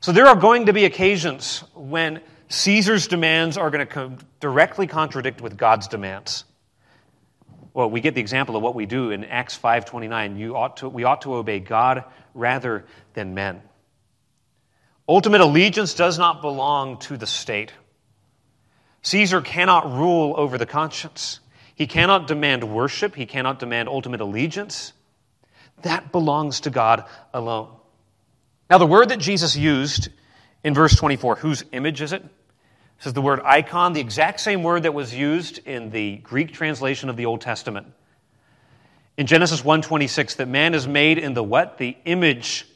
So 0.00 0.10
there 0.10 0.26
are 0.26 0.34
going 0.34 0.66
to 0.66 0.72
be 0.72 0.86
occasions 0.86 1.62
when 1.74 2.20
Caesar's 2.48 3.06
demands 3.06 3.56
are 3.56 3.70
going 3.70 3.86
to 3.86 4.12
directly 4.40 4.88
contradict 4.88 5.40
with 5.40 5.56
God's 5.56 5.86
demands. 5.86 6.44
Well, 7.72 7.88
we 7.88 8.00
get 8.00 8.16
the 8.16 8.20
example 8.20 8.56
of 8.56 8.62
what 8.62 8.74
we 8.74 8.86
do 8.86 9.12
in 9.12 9.24
Acts 9.24 9.56
5:29. 9.56 10.36
You 10.36 10.56
ought 10.56 10.78
to, 10.78 10.88
we 10.88 11.04
ought 11.04 11.22
to 11.22 11.36
obey 11.36 11.60
God 11.60 12.04
rather 12.34 12.84
than 13.14 13.34
men. 13.34 13.62
Ultimate 15.08 15.40
allegiance 15.40 15.94
does 15.94 16.18
not 16.18 16.40
belong 16.42 16.98
to 17.00 17.16
the 17.16 17.26
state. 17.26 17.72
Caesar 19.02 19.40
cannot 19.40 19.92
rule 19.92 20.34
over 20.36 20.58
the 20.58 20.66
conscience. 20.66 21.40
He 21.74 21.86
cannot 21.86 22.28
demand 22.28 22.64
worship. 22.64 23.14
He 23.14 23.26
cannot 23.26 23.58
demand 23.58 23.88
ultimate 23.88 24.20
allegiance. 24.20 24.92
That 25.82 26.12
belongs 26.12 26.60
to 26.60 26.70
God 26.70 27.04
alone. 27.34 27.68
Now, 28.70 28.78
the 28.78 28.86
word 28.86 29.08
that 29.08 29.18
Jesus 29.18 29.56
used 29.56 30.08
in 30.62 30.74
verse 30.74 30.94
24, 30.94 31.36
whose 31.36 31.64
image 31.72 32.00
is 32.00 32.12
it? 32.12 32.22
This 32.98 33.08
is 33.08 33.12
the 33.14 33.20
word 33.20 33.40
icon, 33.44 33.94
the 33.94 34.00
exact 34.00 34.38
same 34.38 34.62
word 34.62 34.84
that 34.84 34.94
was 34.94 35.12
used 35.12 35.58
in 35.66 35.90
the 35.90 36.18
Greek 36.18 36.52
translation 36.52 37.08
of 37.08 37.16
the 37.16 37.26
Old 37.26 37.40
Testament. 37.40 37.88
In 39.16 39.26
Genesis 39.26 39.62
1:26, 39.62 40.36
that 40.36 40.48
man 40.48 40.74
is 40.74 40.88
made 40.88 41.18
in 41.18 41.34
the 41.34 41.42
what? 41.42 41.78
The 41.78 41.96
image 42.04 42.66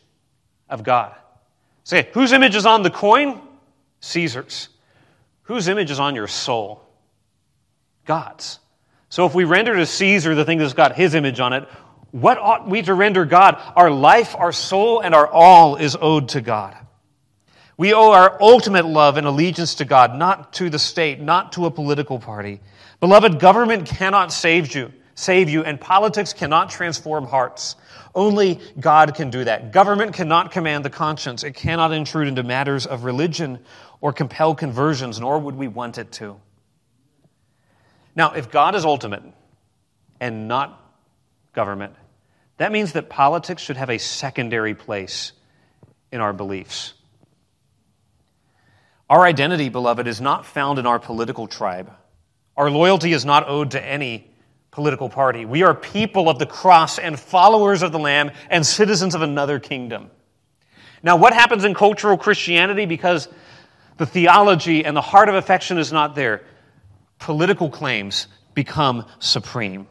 of 0.68 0.82
God. 0.82 1.14
Say, 1.84 2.08
whose 2.12 2.32
image 2.32 2.54
is 2.56 2.66
on 2.66 2.82
the 2.82 2.90
coin? 2.90 3.40
Caesar's. 4.00 4.68
Whose 5.42 5.68
image 5.68 5.90
is 5.90 6.00
on 6.00 6.14
your 6.14 6.26
soul? 6.26 6.82
God's. 8.04 8.58
So 9.08 9.24
if 9.26 9.34
we 9.34 9.44
render 9.44 9.74
to 9.76 9.86
Caesar 9.86 10.34
the 10.34 10.44
thing 10.44 10.58
that's 10.58 10.74
got 10.74 10.96
his 10.96 11.14
image 11.14 11.40
on 11.40 11.52
it, 11.52 11.68
what 12.10 12.38
ought 12.38 12.68
we 12.68 12.82
to 12.82 12.94
render 12.94 13.24
God? 13.24 13.60
Our 13.76 13.90
life, 13.90 14.34
our 14.36 14.52
soul, 14.52 15.00
and 15.00 15.14
our 15.14 15.26
all 15.26 15.76
is 15.76 15.96
owed 16.00 16.30
to 16.30 16.40
God. 16.40 16.76
We 17.76 17.92
owe 17.92 18.12
our 18.12 18.40
ultimate 18.40 18.86
love 18.86 19.16
and 19.16 19.26
allegiance 19.26 19.76
to 19.76 19.84
God, 19.84 20.16
not 20.16 20.54
to 20.54 20.70
the 20.70 20.78
state, 20.78 21.20
not 21.20 21.52
to 21.52 21.66
a 21.66 21.70
political 21.70 22.18
party. 22.18 22.60
Beloved, 23.00 23.38
government 23.38 23.86
cannot 23.86 24.32
save 24.32 24.74
you, 24.74 24.92
save 25.16 25.48
you, 25.48 25.64
and 25.64 25.80
politics 25.80 26.32
cannot 26.32 26.70
transform 26.70 27.26
hearts. 27.26 27.74
Only 28.14 28.60
God 28.78 29.16
can 29.16 29.30
do 29.30 29.42
that. 29.44 29.72
Government 29.72 30.14
cannot 30.14 30.52
command 30.52 30.84
the 30.84 30.90
conscience. 30.90 31.42
It 31.42 31.54
cannot 31.54 31.92
intrude 31.92 32.28
into 32.28 32.44
matters 32.44 32.86
of 32.86 33.02
religion 33.02 33.58
or 34.00 34.12
compel 34.12 34.54
conversions, 34.54 35.18
nor 35.18 35.38
would 35.40 35.56
we 35.56 35.66
want 35.66 35.98
it 35.98 36.12
to. 36.12 36.40
Now, 38.14 38.32
if 38.32 38.50
God 38.50 38.76
is 38.76 38.84
ultimate 38.84 39.24
and 40.20 40.46
not 40.46 40.80
government. 41.52 41.94
That 42.58 42.70
means 42.70 42.92
that 42.92 43.08
politics 43.08 43.62
should 43.62 43.76
have 43.76 43.90
a 43.90 43.98
secondary 43.98 44.74
place 44.74 45.32
in 46.12 46.20
our 46.20 46.32
beliefs. 46.32 46.94
Our 49.10 49.24
identity, 49.24 49.68
beloved, 49.68 50.06
is 50.06 50.20
not 50.20 50.46
found 50.46 50.78
in 50.78 50.86
our 50.86 50.98
political 50.98 51.46
tribe. 51.46 51.92
Our 52.56 52.70
loyalty 52.70 53.12
is 53.12 53.24
not 53.24 53.48
owed 53.48 53.72
to 53.72 53.84
any 53.84 54.30
political 54.76 55.08
party. 55.08 55.46
We 55.46 55.62
are 55.62 55.74
people 55.74 56.28
of 56.28 56.38
the 56.38 56.44
cross 56.44 56.98
and 56.98 57.18
followers 57.18 57.82
of 57.82 57.92
the 57.92 57.98
Lamb 57.98 58.30
and 58.50 58.64
citizens 58.64 59.14
of 59.14 59.22
another 59.22 59.58
kingdom. 59.58 60.10
Now, 61.02 61.16
what 61.16 61.32
happens 61.32 61.64
in 61.64 61.72
cultural 61.72 62.18
Christianity? 62.18 62.84
Because 62.84 63.26
the 63.96 64.04
theology 64.04 64.84
and 64.84 64.94
the 64.94 65.00
heart 65.00 65.30
of 65.30 65.34
affection 65.34 65.78
is 65.78 65.94
not 65.94 66.14
there, 66.14 66.42
political 67.18 67.70
claims 67.70 68.26
become 68.52 69.06
supreme. 69.18 69.86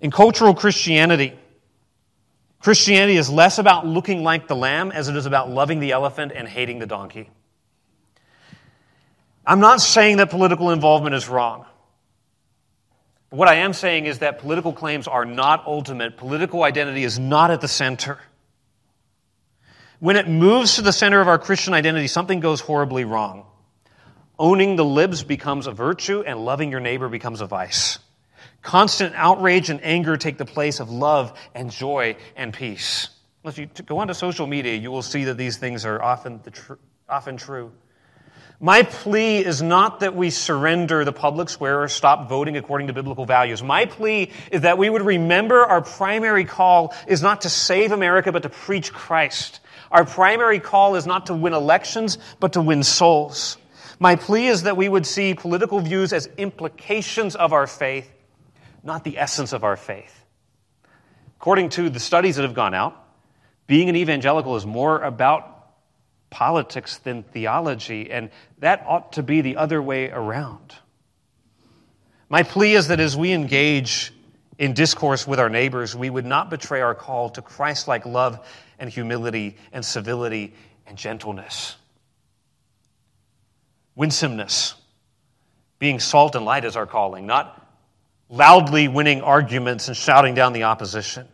In 0.00 0.12
cultural 0.12 0.54
Christianity, 0.54 1.36
Christianity 2.60 3.16
is 3.16 3.28
less 3.28 3.58
about 3.58 3.84
looking 3.84 4.22
like 4.22 4.46
the 4.46 4.54
lamb 4.54 4.92
as 4.92 5.08
it 5.08 5.16
is 5.16 5.26
about 5.26 5.50
loving 5.50 5.80
the 5.80 5.90
elephant 5.90 6.30
and 6.32 6.46
hating 6.46 6.78
the 6.78 6.86
donkey. 6.86 7.28
I'm 9.44 9.58
not 9.58 9.80
saying 9.80 10.18
that 10.18 10.30
political 10.30 10.70
involvement 10.70 11.16
is 11.16 11.28
wrong. 11.28 11.66
What 13.30 13.48
I 13.48 13.56
am 13.56 13.72
saying 13.72 14.06
is 14.06 14.18
that 14.18 14.40
political 14.40 14.72
claims 14.72 15.06
are 15.08 15.24
not 15.24 15.66
ultimate. 15.66 16.16
Political 16.16 16.62
identity 16.64 17.04
is 17.04 17.18
not 17.18 17.50
at 17.50 17.60
the 17.60 17.68
center. 17.68 18.18
When 20.00 20.16
it 20.16 20.28
moves 20.28 20.76
to 20.76 20.82
the 20.82 20.92
center 20.92 21.20
of 21.20 21.28
our 21.28 21.38
Christian 21.38 21.74
identity, 21.74 22.08
something 22.08 22.40
goes 22.40 22.60
horribly 22.60 23.04
wrong. 23.04 23.46
Owning 24.38 24.76
the 24.76 24.84
libs 24.84 25.22
becomes 25.22 25.66
a 25.66 25.72
virtue, 25.72 26.22
and 26.26 26.44
loving 26.44 26.70
your 26.70 26.80
neighbor 26.80 27.08
becomes 27.08 27.42
a 27.42 27.46
vice. 27.46 27.98
Constant 28.62 29.14
outrage 29.14 29.70
and 29.70 29.84
anger 29.84 30.16
take 30.16 30.38
the 30.38 30.44
place 30.46 30.80
of 30.80 30.90
love 30.90 31.38
and 31.54 31.70
joy 31.70 32.16
and 32.36 32.52
peace. 32.52 33.10
If 33.44 33.58
you 33.58 33.66
go 33.86 33.98
onto 33.98 34.14
social 34.14 34.46
media, 34.46 34.74
you 34.74 34.90
will 34.90 35.02
see 35.02 35.24
that 35.24 35.36
these 35.36 35.56
things 35.56 35.84
are 35.84 36.02
often, 36.02 36.40
tr- 36.50 36.74
often 37.08 37.36
true. 37.36 37.72
My 38.62 38.82
plea 38.82 39.38
is 39.38 39.62
not 39.62 40.00
that 40.00 40.14
we 40.14 40.28
surrender 40.28 41.04
the 41.04 41.12
public 41.12 41.48
square 41.48 41.82
or 41.82 41.88
stop 41.88 42.28
voting 42.28 42.58
according 42.58 42.88
to 42.88 42.92
biblical 42.92 43.24
values. 43.24 43.62
My 43.62 43.86
plea 43.86 44.30
is 44.52 44.62
that 44.62 44.76
we 44.76 44.90
would 44.90 45.02
remember 45.02 45.64
our 45.64 45.80
primary 45.80 46.44
call 46.44 46.94
is 47.06 47.22
not 47.22 47.42
to 47.42 47.48
save 47.48 47.90
America, 47.90 48.32
but 48.32 48.42
to 48.42 48.50
preach 48.50 48.92
Christ. 48.92 49.60
Our 49.90 50.04
primary 50.04 50.60
call 50.60 50.96
is 50.96 51.06
not 51.06 51.26
to 51.26 51.34
win 51.34 51.54
elections, 51.54 52.18
but 52.38 52.52
to 52.52 52.60
win 52.60 52.82
souls. 52.82 53.56
My 53.98 54.16
plea 54.16 54.48
is 54.48 54.64
that 54.64 54.76
we 54.76 54.88
would 54.88 55.06
see 55.06 55.34
political 55.34 55.80
views 55.80 56.12
as 56.12 56.28
implications 56.36 57.36
of 57.36 57.54
our 57.54 57.66
faith 57.66 58.10
not 58.82 59.04
the 59.04 59.18
essence 59.18 59.52
of 59.52 59.64
our 59.64 59.76
faith. 59.76 60.24
According 61.38 61.70
to 61.70 61.90
the 61.90 62.00
studies 62.00 62.36
that 62.36 62.42
have 62.42 62.54
gone 62.54 62.74
out, 62.74 62.96
being 63.66 63.88
an 63.88 63.96
evangelical 63.96 64.56
is 64.56 64.66
more 64.66 65.00
about 65.00 65.49
politics 66.30 66.98
than 66.98 67.22
theology, 67.24 68.10
and 68.10 68.30
that 68.58 68.84
ought 68.86 69.12
to 69.14 69.22
be 69.22 69.40
the 69.40 69.56
other 69.56 69.82
way 69.82 70.10
around. 70.10 70.74
My 72.28 72.44
plea 72.44 72.74
is 72.74 72.88
that 72.88 73.00
as 73.00 73.16
we 73.16 73.32
engage 73.32 74.12
in 74.58 74.72
discourse 74.72 75.26
with 75.26 75.40
our 75.40 75.48
neighbors, 75.48 75.96
we 75.96 76.08
would 76.08 76.24
not 76.24 76.48
betray 76.48 76.80
our 76.80 76.94
call 76.94 77.30
to 77.30 77.42
Christ 77.42 77.88
like 77.88 78.06
love 78.06 78.46
and 78.78 78.88
humility 78.88 79.56
and 79.72 79.84
civility 79.84 80.54
and 80.86 80.96
gentleness. 80.96 81.76
Winsomeness. 83.96 84.74
Being 85.78 85.98
salt 85.98 86.36
and 86.36 86.44
light 86.44 86.64
is 86.64 86.76
our 86.76 86.86
calling, 86.86 87.26
not 87.26 87.66
loudly 88.28 88.86
winning 88.86 89.22
arguments 89.22 89.88
and 89.88 89.96
shouting 89.96 90.34
down 90.34 90.52
the 90.52 90.64
opposition. 90.64 91.26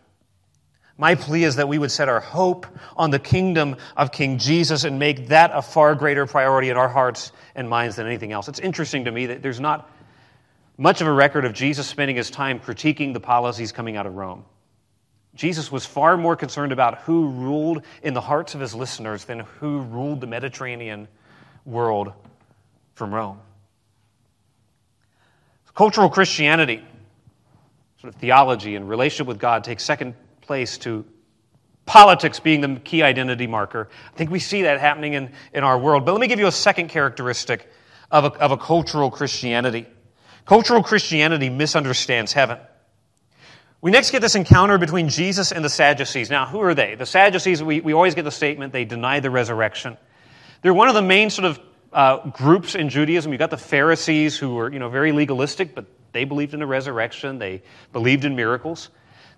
My 0.99 1.15
plea 1.15 1.45
is 1.45 1.57
that 1.57 1.69
we 1.69 1.79
would 1.79 1.91
set 1.91 2.09
our 2.09 2.21
hope 2.21 2.67
on 2.97 3.11
the 3.11 3.19
kingdom 3.19 3.77
of 3.97 4.13
King 4.13 4.39
Jesus 4.39 4.85
and 4.85 4.99
make 4.99 5.29
that 5.29 5.51
a 5.53 5.61
far 5.61 5.95
greater 5.95 6.27
priority 6.27 6.71
in 6.71 6.77
our 6.77 6.89
hearts 6.89 7.33
and 7.55 7.69
minds 7.69 7.97
than 7.97 8.07
anything 8.07 8.33
else. 8.33 8.49
It's 8.49 8.59
interesting 8.59 9.05
to 9.05 9.13
me 9.13 9.27
that 9.27 9.43
there's 9.43 9.61
not 9.61 9.91
much 10.79 11.03
of 11.03 11.07
a 11.07 11.13
record 11.13 11.45
of 11.45 11.53
Jesus 11.53 11.87
spending 11.87 12.17
his 12.17 12.31
time 12.31 12.61
critiquing 12.61 13.13
the 13.13 13.21
policies 13.21 13.73
coming 13.73 13.97
out 13.97 14.07
of 14.07 14.15
Rome. 14.15 14.45
Jesus 15.35 15.71
was 15.71 15.85
far 15.85 16.17
more 16.17 16.35
concerned 16.35 16.73
about 16.73 16.99
who 17.01 17.29
ruled 17.29 17.83
in 18.03 18.15
the 18.15 18.23
hearts 18.23 18.55
of 18.55 18.61
his 18.61 18.75
listeners 18.75 19.25
than 19.25 19.41
who 19.41 19.81
ruled 19.81 20.23
the 20.23 20.27
Mediterranean 20.27 21.09
world 21.67 22.13
from 22.95 23.15
Rome. 23.15 23.39
Cultural 25.75 26.09
Christianity, 26.09 26.83
sort 28.01 28.15
of 28.15 28.19
theology 28.19 28.77
and 28.77 28.89
relationship 28.89 29.27
with 29.27 29.39
God, 29.39 29.63
takes 29.63 29.85
second 29.85 30.15
place 30.47 30.79
to 30.79 31.05
politics 31.85 32.41
being 32.41 32.61
the 32.61 32.81
key 32.81 33.03
identity 33.03 33.47
marker. 33.47 33.89
I 34.13 34.17
think 34.17 34.31
we 34.31 34.41
see 34.41 34.63
that 34.63 34.81
happening 34.81 35.15
in, 35.15 35.31
in 35.53 35.65
our 35.65 35.79
world. 35.79 36.05
But 36.05 36.13
let 36.13 36.21
me 36.21 36.27
give 36.27 36.41
you 36.41 36.49
a 36.49 36.53
second 36.53 36.89
characteristic 36.89 37.71
of 38.11 38.25
a, 38.25 38.33
of 38.39 38.51
a 38.51 38.57
cultural 38.57 39.11
Christianity. 39.11 39.87
Cultural 40.45 40.83
Christianity 40.83 41.49
misunderstands 41.49 42.33
heaven. 42.33 42.59
We 43.81 43.91
next 43.91 44.11
get 44.11 44.21
this 44.21 44.35
encounter 44.35 44.79
between 44.79 45.09
Jesus 45.09 45.53
and 45.53 45.65
the 45.65 45.69
Sadducees. 45.69 46.31
Now, 46.31 46.47
who 46.47 46.61
are 46.61 46.75
they? 46.75 46.95
The 46.95 47.07
Sadducees, 47.07 47.63
we, 47.63 47.81
we 47.81 47.93
always 47.93 48.15
get 48.15 48.25
the 48.25 48.31
statement 48.31 48.73
they 48.73 48.85
deny 48.85 49.21
the 49.21 49.31
resurrection. 49.31 49.97
They're 50.63 50.75
one 50.75 50.89
of 50.89 50.95
the 50.95 51.03
main 51.03 51.31
sort 51.31 51.45
of 51.45 51.61
uh, 51.93 52.29
groups 52.31 52.75
in 52.75 52.89
Judaism. 52.89 53.33
You've 53.33 53.39
got 53.39 53.51
the 53.51 53.57
Pharisees 53.57 54.37
who 54.37 54.55
were 54.55 54.73
you 54.73 54.79
know, 54.79 54.89
very 54.89 55.13
legalistic, 55.13 55.75
but 55.75 55.87
they 56.13 56.25
believed 56.25 56.55
in 56.55 56.61
the 56.61 56.67
resurrection, 56.67 57.39
they 57.39 57.63
believed 57.93 58.25
in 58.25 58.35
miracles. 58.35 58.89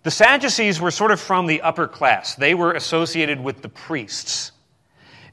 The 0.03 0.11
Sadducees 0.11 0.81
were 0.81 0.91
sort 0.91 1.11
of 1.11 1.21
from 1.21 1.47
the 1.47 1.63
upper 1.63 1.89
class, 1.89 2.35
they 2.35 2.55
were 2.55 2.73
associated 2.73 3.41
with 3.41 3.63
the 3.63 3.69
priests. 3.69 4.53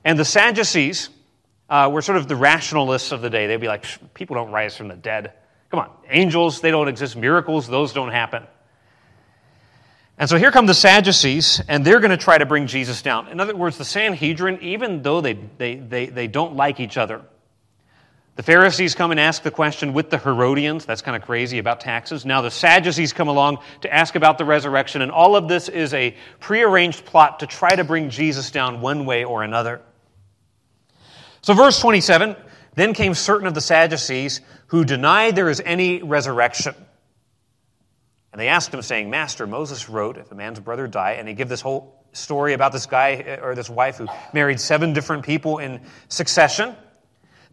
And 0.04 0.20
the 0.20 0.26
Sadducees 0.26 1.10
uh, 1.70 1.90
were 1.92 2.02
sort 2.02 2.18
of 2.18 2.28
the 2.28 2.36
rationalists 2.36 3.12
of 3.12 3.22
the 3.22 3.30
day. 3.30 3.48
They'd 3.48 3.58
be 3.58 3.68
like, 3.68 3.86
people 4.14 4.36
don't 4.36 4.52
rise 4.52 4.78
from 4.78 4.88
the 4.88 4.96
dead. 4.96 5.34
Come 5.72 5.80
on, 5.80 5.90
angels, 6.10 6.62
they 6.62 6.72
don't 6.72 6.88
exist. 6.88 7.16
Miracles, 7.16 7.68
those 7.68 7.92
don't 7.92 8.12
happen. 8.12 8.44
And 10.18 10.30
so 10.30 10.38
here 10.38 10.52
come 10.52 10.66
the 10.66 10.74
Sadducees, 10.74 11.62
and 11.68 11.84
they're 11.84 12.00
going 12.00 12.12
to 12.12 12.18
try 12.18 12.38
to 12.38 12.46
bring 12.46 12.68
Jesus 12.68 13.02
down. 13.02 13.28
In 13.28 13.40
other 13.40 13.56
words, 13.56 13.78
the 13.78 13.84
Sanhedrin, 13.84 14.60
even 14.62 15.02
though 15.02 15.20
they, 15.20 15.34
they, 15.34 15.76
they, 15.76 16.06
they 16.06 16.28
don't 16.28 16.56
like 16.56 16.80
each 16.80 16.98
other, 16.98 17.22
the 18.36 18.44
Pharisees 18.44 18.96
come 18.96 19.12
and 19.12 19.20
ask 19.20 19.44
the 19.44 19.52
question 19.52 19.94
with 19.94 20.10
the 20.10 20.18
Herodians. 20.18 20.86
That's 20.86 21.02
kind 21.02 21.16
of 21.16 21.22
crazy 21.22 21.58
about 21.58 21.80
taxes. 21.80 22.26
Now 22.26 22.42
the 22.42 22.52
Sadducees 22.52 23.14
come 23.14 23.30
along 23.30 23.60
to 23.82 23.94
ask 23.94 24.16
about 24.16 24.38
the 24.38 24.46
resurrection, 24.46 25.02
and 25.02 25.12
all 25.12 25.36
of 25.36 25.48
this 25.48 25.70
is 25.70 25.94
a 25.94 26.16
prearranged 26.40 27.06
plot 27.06 27.40
to 27.40 27.48
try 27.48 27.76
to 27.76 27.84
bring 27.84 28.10
Jesus 28.10 28.52
down 28.52 28.82
one 28.82 29.06
way 29.06 29.24
or 29.24 29.44
another. 29.44 29.82
So, 31.42 31.54
verse 31.54 31.80
27 31.80 32.36
then 32.76 32.94
came 32.94 33.14
certain 33.14 33.48
of 33.48 33.54
the 33.54 33.62
Sadducees 33.62 34.42
who 34.68 34.84
denied 34.84 35.36
there 35.36 35.50
is 35.50 35.62
any 35.64 36.04
resurrection. 36.04 36.76
And 38.34 38.42
they 38.42 38.50
asked 38.50 38.74
him, 38.74 38.82
saying, 38.82 39.10
Master, 39.10 39.48
Moses 39.48 39.88
wrote, 39.88 40.18
if 40.18 40.30
a 40.30 40.36
man's 40.36 40.60
brother 40.60 40.88
die, 40.88 41.14
and 41.14 41.26
he 41.26 41.34
give 41.34 41.48
this 41.48 41.62
whole 41.62 42.04
story 42.12 42.52
about 42.52 42.74
this 42.74 42.86
guy 42.86 43.40
or 43.42 43.56
this 43.56 43.70
wife 43.70 43.98
who 43.98 44.08
married 44.34 44.60
seven 44.60 44.92
different 44.92 45.24
people 45.24 45.60
in 45.60 45.80
succession. 46.10 46.76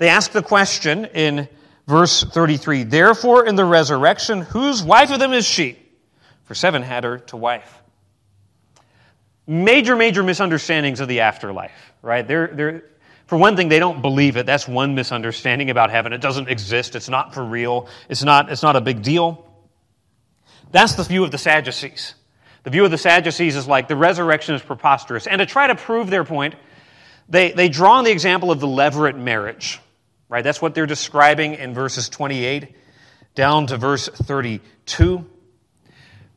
They 0.03 0.09
ask 0.09 0.33
the 0.33 0.43
question 0.43 1.05
in 1.15 1.49
verse 1.87 2.25
33 2.25 2.83
Therefore, 2.83 3.47
in 3.47 3.55
the 3.55 3.65
resurrection, 3.65 4.41
whose 4.41 4.83
wife 4.83 5.13
of 5.13 5.21
them 5.21 5.33
is 5.33 5.47
she? 5.47 5.79
For 6.43 6.57
seven 6.57 6.83
had 6.83 7.05
her 7.05 7.21
to 7.21 7.37
wife. 7.37 7.81
Major, 9.47 9.95
major 9.95 10.25
misunderstandings 10.25 10.99
of 10.99 11.07
the 11.07 11.21
afterlife, 11.21 11.93
right? 12.03 12.27
They're, 12.27 12.49
they're, 12.49 12.85
for 13.27 13.39
one 13.39 13.55
thing, 13.55 13.69
they 13.69 13.79
don't 13.79 14.03
believe 14.03 14.37
it. 14.37 14.45
That's 14.45 14.67
one 14.67 14.97
misunderstanding 14.97 15.71
about 15.71 15.93
heaven. 15.93 16.13
It 16.13 16.21
doesn't 16.21 16.49
exist. 16.49 16.97
It's 16.97 17.09
not 17.09 17.33
for 17.33 17.45
real. 17.45 17.87
It's 18.09 18.25
not, 18.25 18.51
it's 18.51 18.65
not 18.65 18.75
a 18.75 18.81
big 18.81 19.03
deal. 19.03 19.47
That's 20.73 20.97
the 20.97 21.05
view 21.05 21.23
of 21.23 21.31
the 21.31 21.39
Sadducees. 21.39 22.17
The 22.65 22.71
view 22.71 22.85
of 22.85 22.91
the 22.91 22.99
Sadducees 22.99 23.55
is 23.55 23.69
like 23.69 23.87
the 23.87 23.95
resurrection 23.95 24.57
is 24.57 24.63
preposterous. 24.63 25.29
And 25.29 25.39
to 25.39 25.47
try 25.47 25.69
to 25.69 25.77
prove 25.77 26.11
their 26.11 26.25
point, 26.25 26.57
they, 27.29 27.53
they 27.53 27.69
draw 27.69 27.99
on 27.99 28.05
the 28.05 28.11
example 28.11 28.51
of 28.51 28.59
the 28.59 28.67
levirate 28.67 29.17
marriage. 29.17 29.79
Right? 30.33 30.43
That's 30.43 30.63
what 30.63 30.75
they're 30.75 30.87
describing 30.87 31.57
in 31.57 31.75
verses 31.75 32.09
28 32.09 32.75
down 33.35 33.67
to 33.67 33.77
verse 33.77 34.09
32. 34.09 35.27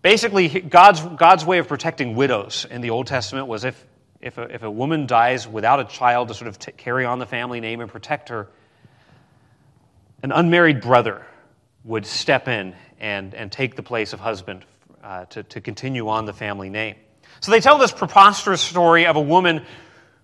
Basically, 0.02 0.50
God's, 0.50 1.00
God's 1.00 1.46
way 1.46 1.60
of 1.60 1.70
protecting 1.70 2.14
widows 2.14 2.68
in 2.70 2.82
the 2.82 2.90
Old 2.90 3.08
Testament 3.08 3.48
was 3.48 3.64
if, 3.64 3.86
if, 4.20 4.38
a, 4.38 4.54
if 4.54 4.64
a 4.64 4.70
woman 4.70 5.08
dies 5.08 5.48
without 5.48 5.80
a 5.80 5.86
child 5.86 6.28
to 6.28 6.34
sort 6.34 6.50
of 6.50 6.60
t- 6.60 6.74
carry 6.74 7.06
on 7.06 7.20
the 7.20 7.26
family 7.26 7.62
name 7.62 7.80
and 7.80 7.90
protect 7.90 8.28
her, 8.28 8.50
an 10.22 10.34
unmarried 10.34 10.82
brother 10.82 11.26
would 11.86 12.06
step 12.06 12.50
in 12.50 12.76
and, 13.00 13.34
and 13.34 13.50
take 13.50 13.78
the 13.78 13.84
place 13.84 14.12
of 14.12 14.20
husband 14.20 14.66
uh, 15.06 15.24
to, 15.28 15.44
to 15.44 15.62
continue 15.62 16.10
on 16.10 16.26
the 16.26 16.34
family 16.34 16.70
name. 16.70 16.96
So 17.40 17.54
they 17.54 17.62
tell 17.62 17.78
this 17.78 17.94
preposterous 17.94 18.60
story 18.60 19.06
of 19.06 19.16
a 19.16 19.22
woman 19.22 19.66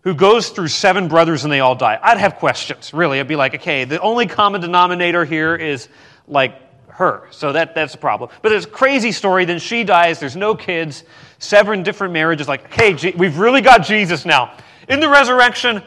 who 0.01 0.13
goes 0.13 0.49
through 0.49 0.67
seven 0.67 1.07
brothers 1.07 1.43
and 1.43 1.53
they 1.53 1.59
all 1.59 1.75
die. 1.75 1.99
I'd 2.01 2.17
have 2.17 2.35
questions, 2.35 2.93
really. 2.93 3.19
I'd 3.19 3.27
be 3.27 3.35
like, 3.35 3.55
okay, 3.55 3.85
the 3.85 3.99
only 3.99 4.25
common 4.25 4.61
denominator 4.61 5.25
here 5.25 5.55
is 5.55 5.87
like 6.27 6.55
her. 6.89 7.27
So 7.31 7.53
that, 7.53 7.75
that's 7.75 7.93
a 7.93 7.97
problem. 7.97 8.29
But 8.41 8.51
it's 8.51 8.65
a 8.65 8.69
crazy 8.69 9.11
story. 9.11 9.45
Then 9.45 9.59
she 9.59 9.83
dies. 9.83 10.19
There's 10.19 10.35
no 10.35 10.55
kids. 10.55 11.03
Seven 11.39 11.83
different 11.83 12.13
marriages. 12.13 12.47
Like, 12.47 12.65
okay, 12.65 13.13
we've 13.15 13.37
really 13.37 13.61
got 13.61 13.83
Jesus 13.83 14.25
now. 14.25 14.55
In 14.87 14.99
the 14.99 15.09
resurrection, 15.09 15.83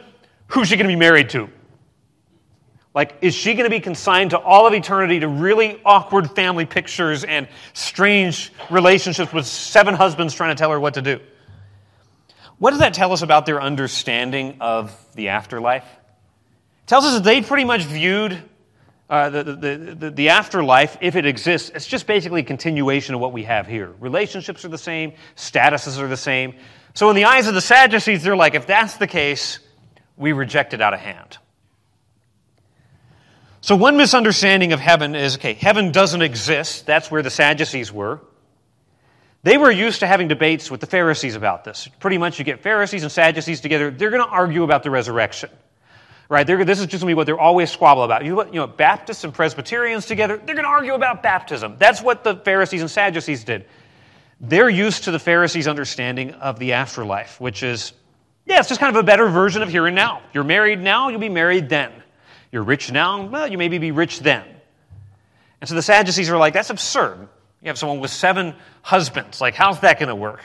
who's 0.48 0.68
she 0.68 0.76
going 0.76 0.88
to 0.88 0.92
be 0.92 0.98
married 0.98 1.30
to? 1.30 1.48
Like, 2.94 3.16
is 3.22 3.34
she 3.34 3.54
going 3.54 3.64
to 3.64 3.70
be 3.70 3.80
consigned 3.80 4.30
to 4.30 4.38
all 4.38 4.68
of 4.68 4.72
eternity 4.72 5.18
to 5.20 5.28
really 5.28 5.80
awkward 5.84 6.30
family 6.30 6.64
pictures 6.64 7.24
and 7.24 7.48
strange 7.72 8.52
relationships 8.70 9.32
with 9.32 9.46
seven 9.46 9.94
husbands 9.94 10.32
trying 10.32 10.54
to 10.54 10.58
tell 10.58 10.70
her 10.70 10.78
what 10.78 10.94
to 10.94 11.02
do? 11.02 11.20
What 12.64 12.70
does 12.70 12.80
that 12.80 12.94
tell 12.94 13.12
us 13.12 13.20
about 13.20 13.44
their 13.44 13.60
understanding 13.60 14.56
of 14.58 14.90
the 15.16 15.28
afterlife? 15.28 15.84
It 15.84 16.86
tells 16.86 17.04
us 17.04 17.12
that 17.12 17.22
they 17.22 17.42
pretty 17.42 17.66
much 17.66 17.82
viewed 17.82 18.42
uh, 19.10 19.28
the, 19.28 19.44
the, 19.44 19.96
the, 19.98 20.10
the, 20.10 20.28
afterlife, 20.30 20.96
if 21.02 21.14
it 21.14 21.26
exists, 21.26 21.70
it's 21.74 21.86
just 21.86 22.06
basically 22.06 22.40
a 22.40 22.44
continuation 22.44 23.14
of 23.14 23.20
what 23.20 23.34
we 23.34 23.42
have 23.42 23.66
here. 23.66 23.92
Relationships 24.00 24.64
are 24.64 24.68
the 24.68 24.78
same, 24.78 25.12
statuses 25.36 25.98
are 25.98 26.08
the 26.08 26.16
same. 26.16 26.54
So, 26.94 27.10
in 27.10 27.16
the 27.16 27.26
eyes 27.26 27.48
of 27.48 27.54
the 27.54 27.60
Sadducees, 27.60 28.22
they're 28.22 28.34
like, 28.34 28.54
if 28.54 28.66
that's 28.66 28.96
the 28.96 29.06
case, 29.06 29.58
we 30.16 30.32
reject 30.32 30.72
it 30.72 30.80
out 30.80 30.94
of 30.94 31.00
hand. 31.00 31.36
So, 33.60 33.76
one 33.76 33.98
misunderstanding 33.98 34.72
of 34.72 34.80
heaven 34.80 35.14
is 35.14 35.36
okay, 35.36 35.52
heaven 35.52 35.92
doesn't 35.92 36.22
exist. 36.22 36.86
That's 36.86 37.10
where 37.10 37.20
the 37.20 37.28
Sadducees 37.28 37.92
were. 37.92 38.22
They 39.44 39.58
were 39.58 39.70
used 39.70 40.00
to 40.00 40.06
having 40.06 40.26
debates 40.28 40.70
with 40.70 40.80
the 40.80 40.86
Pharisees 40.86 41.36
about 41.36 41.64
this. 41.64 41.86
Pretty 42.00 42.16
much, 42.16 42.38
you 42.38 42.46
get 42.46 42.62
Pharisees 42.62 43.02
and 43.02 43.12
Sadducees 43.12 43.60
together, 43.60 43.90
they're 43.90 44.08
going 44.08 44.24
to 44.24 44.28
argue 44.28 44.62
about 44.64 44.82
the 44.82 44.90
resurrection. 44.90 45.50
Right? 46.30 46.46
They're, 46.46 46.64
this 46.64 46.80
is 46.80 46.86
just 46.86 47.02
going 47.02 47.10
to 47.10 47.14
be 47.14 47.14
what 47.14 47.26
they're 47.26 47.38
always 47.38 47.70
squabble 47.70 48.04
about. 48.04 48.24
You, 48.24 48.42
you 48.46 48.52
know, 48.52 48.66
Baptists 48.66 49.22
and 49.22 49.34
Presbyterians 49.34 50.06
together, 50.06 50.38
they're 50.38 50.54
going 50.54 50.64
to 50.64 50.70
argue 50.70 50.94
about 50.94 51.22
baptism. 51.22 51.76
That's 51.78 52.00
what 52.00 52.24
the 52.24 52.36
Pharisees 52.36 52.80
and 52.80 52.90
Sadducees 52.90 53.44
did. 53.44 53.66
They're 54.40 54.70
used 54.70 55.04
to 55.04 55.10
the 55.10 55.18
Pharisees' 55.18 55.68
understanding 55.68 56.30
of 56.32 56.58
the 56.58 56.72
afterlife, 56.72 57.38
which 57.38 57.62
is, 57.62 57.92
yeah, 58.46 58.60
it's 58.60 58.68
just 58.70 58.80
kind 58.80 58.96
of 58.96 59.00
a 59.00 59.06
better 59.06 59.28
version 59.28 59.62
of 59.62 59.68
here 59.68 59.86
and 59.86 59.94
now. 59.94 60.22
You're 60.32 60.44
married 60.44 60.80
now, 60.80 61.10
you'll 61.10 61.20
be 61.20 61.28
married 61.28 61.68
then. 61.68 61.92
You're 62.50 62.62
rich 62.62 62.90
now, 62.90 63.26
well, 63.26 63.46
you 63.46 63.58
maybe 63.58 63.76
be 63.76 63.90
rich 63.90 64.20
then. 64.20 64.44
And 65.60 65.68
so 65.68 65.74
the 65.74 65.82
Sadducees 65.82 66.30
are 66.30 66.38
like, 66.38 66.54
that's 66.54 66.70
absurd. 66.70 67.28
You 67.64 67.68
have 67.68 67.78
someone 67.78 68.00
with 68.00 68.10
seven 68.10 68.54
husbands. 68.82 69.40
Like, 69.40 69.54
how's 69.54 69.80
that 69.80 69.98
going 69.98 70.10
to 70.10 70.14
work? 70.14 70.42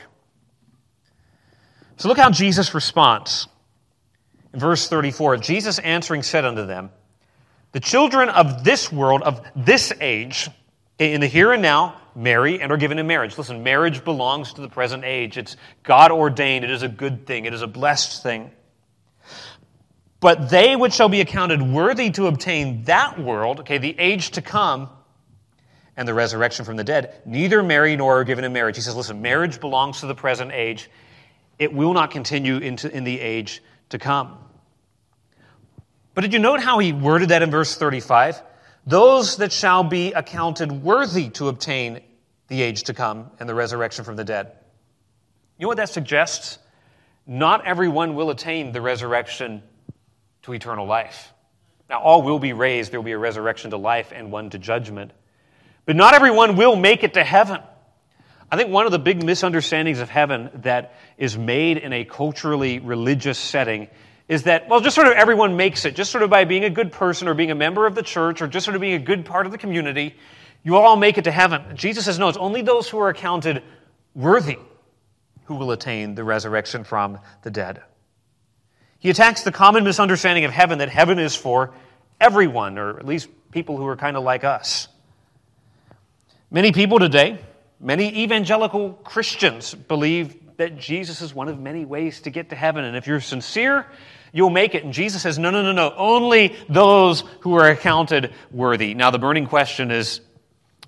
So 1.98 2.08
look 2.08 2.18
how 2.18 2.32
Jesus 2.32 2.74
responds. 2.74 3.50
In 4.54 4.60
verse 4.62 4.88
34, 4.88 5.36
Jesus 5.38 5.80
answering 5.80 6.24
said 6.24 6.46
unto 6.46 6.66
them, 6.66 6.92
The 7.74 7.82
children 7.82 8.30
of 8.30 8.64
this 8.64 8.90
world, 8.90 9.22
of 9.22 9.46
this 9.54 9.92
age, 10.00 10.50
in 10.98 11.20
the 11.20 11.28
here 11.28 11.52
and 11.52 11.62
now, 11.62 12.00
marry 12.16 12.62
and 12.62 12.72
are 12.72 12.78
given 12.78 12.98
in 12.98 13.06
marriage. 13.06 13.38
Listen, 13.38 13.64
marriage 13.64 14.06
belongs 14.06 14.54
to 14.54 14.62
the 14.62 14.70
present 14.70 15.04
age. 15.04 15.38
It's 15.38 15.58
God 15.84 16.12
ordained. 16.12 16.64
It 16.64 16.72
is 16.72 16.84
a 16.84 16.90
good 16.90 17.28
thing. 17.28 17.44
It 17.44 17.54
is 17.54 17.62
a 17.62 17.68
blessed 17.68 18.24
thing. 18.24 18.50
But 20.22 20.50
they 20.50 20.78
which 20.78 20.94
shall 20.94 21.10
be 21.10 21.20
accounted 21.20 21.62
worthy 21.62 22.12
to 22.12 22.28
obtain 22.28 22.86
that 22.86 23.20
world, 23.20 23.60
okay, 23.60 23.78
the 23.78 23.98
age 24.00 24.32
to 24.32 24.42
come, 24.42 24.90
and 26.00 26.08
the 26.08 26.14
resurrection 26.14 26.64
from 26.64 26.78
the 26.78 26.84
dead, 26.86 27.22
neither 27.26 27.62
marry 27.62 27.98
nor 27.98 28.22
are 28.22 28.24
given 28.24 28.46
in 28.46 28.54
marriage. 28.54 28.78
He 28.78 28.82
says, 28.82 28.96
listen, 28.96 29.22
marriage 29.22 29.60
belongs 29.60 30.00
to 30.00 30.08
the 30.08 30.16
present 30.16 30.54
age. 30.54 30.90
It 31.60 31.74
will 31.74 31.92
not 31.92 32.12
continue 32.12 32.56
into, 32.56 32.90
in 32.90 33.04
the 33.04 33.20
age 33.20 33.62
to 33.90 34.00
come. 34.00 34.38
But 36.14 36.22
did 36.22 36.32
you 36.32 36.40
note 36.40 36.62
how 36.62 36.80
he 36.80 36.94
worded 36.94 37.30
that 37.30 37.42
in 37.42 37.52
verse 37.52 37.76
35? 37.76 38.42
Those 38.88 39.38
that 39.38 39.52
shall 39.52 39.84
be 39.84 40.14
accounted 40.14 40.72
worthy 40.72 41.32
to 41.32 41.50
obtain 41.50 42.00
the 42.48 42.62
age 42.62 42.84
to 42.84 42.94
come 42.94 43.30
and 43.42 43.50
the 43.50 43.54
resurrection 43.54 44.06
from 44.06 44.16
the 44.16 44.24
dead. 44.24 44.54
You 45.58 45.66
know 45.66 45.68
what 45.68 45.78
that 45.78 45.90
suggests? 45.90 46.60
Not 47.28 47.68
everyone 47.68 48.16
will 48.16 48.30
attain 48.30 48.72
the 48.72 48.80
resurrection 48.80 49.64
to 50.44 50.54
eternal 50.54 50.86
life. 50.86 51.34
Now, 51.90 52.00
all 52.00 52.22
will 52.22 52.40
be 52.40 52.54
raised. 52.54 52.94
There 52.94 53.02
will 53.02 53.06
be 53.06 53.12
a 53.12 53.18
resurrection 53.18 53.72
to 53.72 53.78
life 53.78 54.14
and 54.16 54.32
one 54.32 54.50
to 54.52 54.58
judgment. 54.58 55.12
But 55.86 55.96
not 55.96 56.14
everyone 56.14 56.56
will 56.56 56.76
make 56.76 57.04
it 57.04 57.16
to 57.16 57.24
heaven. 57.24 57.62
I 58.52 58.58
think 58.58 58.70
one 58.70 58.86
of 58.86 58.92
the 58.92 59.00
big 59.00 59.24
misunderstandings 59.24 60.00
of 60.00 60.10
heaven 60.10 60.50
that 60.64 60.96
is 61.18 61.38
made 61.38 61.78
in 61.78 61.94
a 61.94 62.04
culturally 62.04 62.80
religious 62.80 63.38
setting 63.38 63.88
is 64.28 64.44
that, 64.44 64.68
well, 64.70 64.80
just 64.80 64.96
sort 64.96 65.08
of 65.08 65.14
everyone 65.14 65.58
makes 65.58 65.86
it, 65.86 65.96
just 65.96 66.12
sort 66.12 66.24
of 66.24 66.30
by 66.30 66.46
being 66.46 66.64
a 66.64 66.70
good 66.70 66.92
person 66.92 67.28
or 67.28 67.34
being 67.34 67.52
a 67.52 67.56
member 67.56 67.86
of 67.86 67.96
the 67.96 68.04
church 68.04 68.42
or 68.42 68.48
just 68.48 68.64
sort 68.64 68.76
of 68.76 68.82
being 68.82 68.94
a 68.94 69.00
good 69.00 69.26
part 69.26 69.46
of 69.46 69.52
the 69.52 69.58
community, 69.58 70.16
You 70.64 70.76
all 70.76 70.96
make 70.96 71.18
it 71.18 71.24
to 71.24 71.32
heaven. 71.32 71.76
Jesus 71.76 72.06
says, 72.06 72.20
no, 72.20 72.28
it's 72.28 72.38
only 72.38 72.62
those 72.62 72.90
who 72.90 73.00
are 73.00 73.10
accounted 73.10 73.64
worthy 74.14 74.58
who 75.46 75.56
will 75.56 75.72
attain 75.72 76.16
the 76.16 76.24
resurrection 76.24 76.84
from 76.84 77.20
the 77.44 77.52
dead. 77.52 77.82
He 79.00 79.10
attacks 79.10 79.44
the 79.44 79.52
common 79.52 79.84
misunderstanding 79.84 80.44
of 80.46 80.52
heaven 80.52 80.80
that 80.80 80.90
heaven 80.90 81.20
is 81.20 81.36
for 81.36 81.74
everyone, 82.20 82.78
or 82.78 83.00
at 83.00 83.06
least 83.06 83.30
people 83.52 83.78
who 83.78 83.88
are 83.88 83.96
kind 83.96 84.18
of 84.18 84.24
like 84.24 84.44
us. 84.44 84.90
Many 86.52 86.72
people 86.72 86.98
today, 86.98 87.38
many 87.80 88.24
evangelical 88.24 88.94
Christians, 88.94 89.76
believe 89.76 90.36
that 90.58 90.78
Jesus 90.78 91.22
is 91.22 91.34
one 91.34 91.48
of 91.48 91.60
many 91.60 91.86
ways 91.86 92.22
to 92.22 92.32
get 92.32 92.50
to 92.50 92.56
heaven. 92.56 92.84
And 92.84 92.98
if 92.98 93.06
you're 93.06 93.22
sincere, 93.22 93.86
you'll 94.34 94.50
make 94.50 94.74
it. 94.74 94.84
And 94.84 94.92
Jesus 94.92 95.22
says, 95.22 95.38
no, 95.38 95.52
no, 95.52 95.62
no, 95.62 95.72
no. 95.72 95.94
Only 95.96 96.56
those 96.68 97.24
who 97.42 97.56
are 97.56 97.70
accounted 97.70 98.34
worthy. 98.52 98.96
Now, 98.96 99.12
the 99.12 99.20
burning 99.20 99.46
question 99.46 99.92
is 99.92 100.22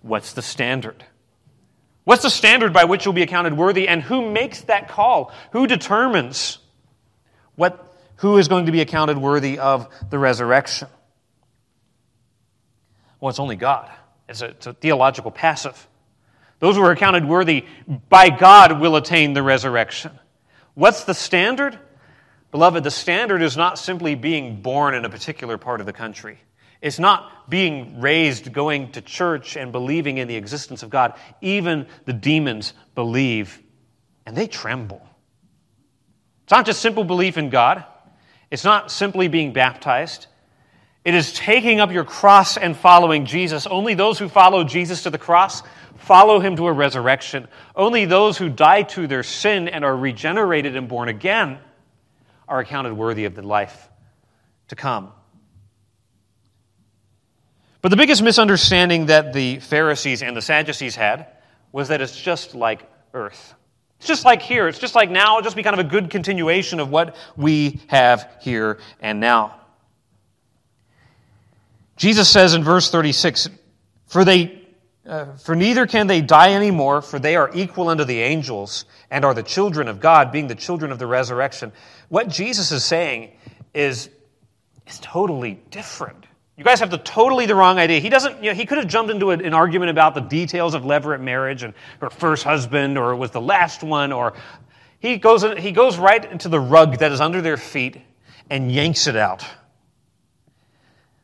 what's 0.02 0.34
the 0.34 0.42
standard? 0.42 1.06
What's 2.06 2.24
the 2.24 2.32
standard 2.32 2.74
by 2.74 2.86
which 2.86 3.06
you'll 3.06 3.14
be 3.14 3.22
accounted 3.22 3.56
worthy? 3.56 3.88
And 3.88 4.02
who 4.02 4.32
makes 4.32 4.62
that 4.62 4.90
call? 4.90 5.32
Who 5.52 5.68
determines 5.68 6.58
what, 7.56 7.96
who 8.16 8.40
is 8.40 8.48
going 8.48 8.66
to 8.66 8.72
be 8.72 8.82
accounted 8.82 9.20
worthy 9.20 9.60
of 9.60 9.88
the 10.10 10.18
resurrection? 10.18 10.88
Well, 13.20 13.30
it's 13.30 13.40
only 13.40 13.56
God. 13.56 13.92
It's 14.32 14.42
a, 14.42 14.46
it's 14.46 14.68
a 14.68 14.74
theological 14.74 15.30
passive. 15.30 15.88
Those 16.60 16.76
who 16.76 16.84
are 16.84 16.92
accounted 16.92 17.28
worthy 17.28 17.66
by 18.10 18.30
God 18.30 18.80
will 18.80 18.96
attain 18.96 19.34
the 19.34 19.44
resurrection. 19.44 20.12
What's 20.74 21.04
the 21.04 21.14
standard? 21.14 21.78
Beloved, 22.52 22.84
the 22.84 22.92
standard 22.92 23.42
is 23.42 23.58
not 23.58 23.78
simply 23.78 24.16
being 24.16 24.62
born 24.62 24.94
in 24.94 25.06
a 25.06 25.10
particular 25.10 25.58
part 25.58 25.82
of 25.82 25.86
the 25.86 25.94
country. 25.94 26.40
It's 26.82 26.98
not 26.98 27.50
being 27.50 28.00
raised, 28.00 28.54
going 28.54 28.94
to 28.94 29.02
church, 29.02 29.58
and 29.58 29.72
believing 29.72 30.18
in 30.18 30.28
the 30.28 30.36
existence 30.36 30.82
of 30.82 30.90
God. 30.90 31.14
Even 31.42 31.86
the 32.06 32.14
demons 32.14 32.74
believe, 32.96 33.62
and 34.26 34.36
they 34.36 34.48
tremble. 34.48 35.06
It's 36.44 36.52
not 36.52 36.66
just 36.66 36.82
simple 36.82 37.04
belief 37.04 37.38
in 37.38 37.50
God, 37.50 37.84
it's 38.50 38.64
not 38.64 38.92
simply 38.92 39.28
being 39.28 39.52
baptized. 39.52 40.28
It 41.04 41.16
is 41.16 41.34
taking 41.34 41.80
up 41.80 41.92
your 41.92 42.04
cross 42.04 42.58
and 42.58 42.78
following 42.78 43.26
Jesus. 43.26 43.66
Only 43.66 43.96
those 43.96 44.20
who 44.20 44.30
follow 44.30 44.64
Jesus 44.64 45.04
to 45.04 45.10
the 45.10 45.18
cross 45.18 45.64
follow 45.98 46.40
him 46.40 46.56
to 46.58 46.68
a 46.68 46.72
resurrection. 46.72 47.48
Only 47.76 48.06
those 48.06 48.38
who 48.38 48.50
die 48.50 48.84
to 48.84 49.08
their 49.08 49.24
sin 49.24 49.68
and 49.68 49.84
are 49.84 49.96
regenerated 49.96 50.76
and 50.76 50.88
born 50.88 51.10
again 51.10 51.60
are 52.48 52.60
accounted 52.60 52.94
worthy 52.94 53.26
of 53.26 53.36
the 53.36 53.42
life 53.42 53.90
to 54.68 54.76
come. 54.76 55.12
But 57.82 57.90
the 57.90 57.98
biggest 57.98 58.22
misunderstanding 58.22 59.08
that 59.08 59.34
the 59.34 59.60
Pharisees 59.60 60.22
and 60.22 60.38
the 60.38 60.42
Sadducees 60.42 60.96
had 60.96 61.28
was 61.72 61.88
that 61.88 62.02
it's 62.02 62.20
just 62.20 62.54
like 62.54 62.88
earth. 63.14 63.56
It's 63.98 64.08
just 64.08 64.26
like 64.26 64.42
here. 64.42 64.68
It's 64.68 64.80
just 64.80 64.94
like 64.94 65.10
now. 65.10 65.38
It'll 65.38 65.44
just 65.44 65.56
be 65.56 65.64
kind 65.64 65.80
of 65.80 65.86
a 65.86 65.90
good 65.90 66.10
continuation 66.10 66.80
of 66.80 66.90
what 66.90 67.16
we 67.36 67.80
have 67.88 68.30
here 68.42 68.80
and 69.00 69.20
now. 69.20 69.61
Jesus 72.02 72.28
says 72.28 72.56
in 72.56 72.64
verse 72.64 72.90
36 72.90 73.48
For, 74.08 74.26
they, 74.26 74.60
uh, 75.06 75.36
for 75.36 75.56
neither 75.56 75.86
can 75.86 76.08
they 76.08 76.20
die 76.20 76.56
anymore, 76.56 77.04
for 77.04 77.20
they 77.20 77.36
are 77.36 77.52
equal 77.54 77.90
unto 77.90 78.06
the 78.06 78.22
angels 78.22 78.86
and 79.12 79.24
are 79.24 79.36
the 79.36 79.44
children 79.44 79.88
of 79.88 80.00
God, 80.00 80.32
being 80.32 80.48
the 80.48 80.56
children 80.56 80.92
of 80.92 80.98
the 80.98 81.06
resurrection. 81.06 81.72
What 82.10 82.28
Jesus 82.28 82.72
is 82.72 82.84
saying 82.84 83.30
is, 83.76 84.10
is 84.88 84.98
totally 85.00 85.62
different. 85.70 86.26
You 86.58 86.64
guys 86.64 86.80
have 86.80 86.90
the 86.90 86.98
totally 86.98 87.46
the 87.46 87.54
wrong 87.54 87.78
idea. 87.78 88.00
He 88.00 88.10
doesn't, 88.10 88.44
you 88.44 88.50
know, 88.50 88.56
he 88.56 88.66
could 88.66 88.80
have 88.80 88.88
jumped 88.88 89.12
into 89.12 89.30
an 89.30 89.54
argument 89.54 89.92
about 89.92 90.16
the 90.16 90.22
details 90.22 90.74
of 90.74 90.82
levirate 90.82 91.22
marriage 91.22 91.62
and 91.62 91.76
her 92.00 92.10
first 92.10 92.44
husband 92.44 92.98
or 92.98 93.12
it 93.12 93.18
was 93.18 93.30
the 93.30 93.42
last 93.42 93.84
one 93.84 94.12
or 94.12 94.34
he 94.98 95.18
goes, 95.18 95.46
he 95.60 95.72
goes 95.72 96.00
right 96.00 96.32
into 96.32 96.50
the 96.50 96.60
rug 96.60 96.98
that 96.98 97.12
is 97.12 97.22
under 97.22 97.42
their 97.42 97.58
feet 97.58 98.02
and 98.50 98.72
yanks 98.72 99.06
it 99.06 99.16
out. 99.16 99.46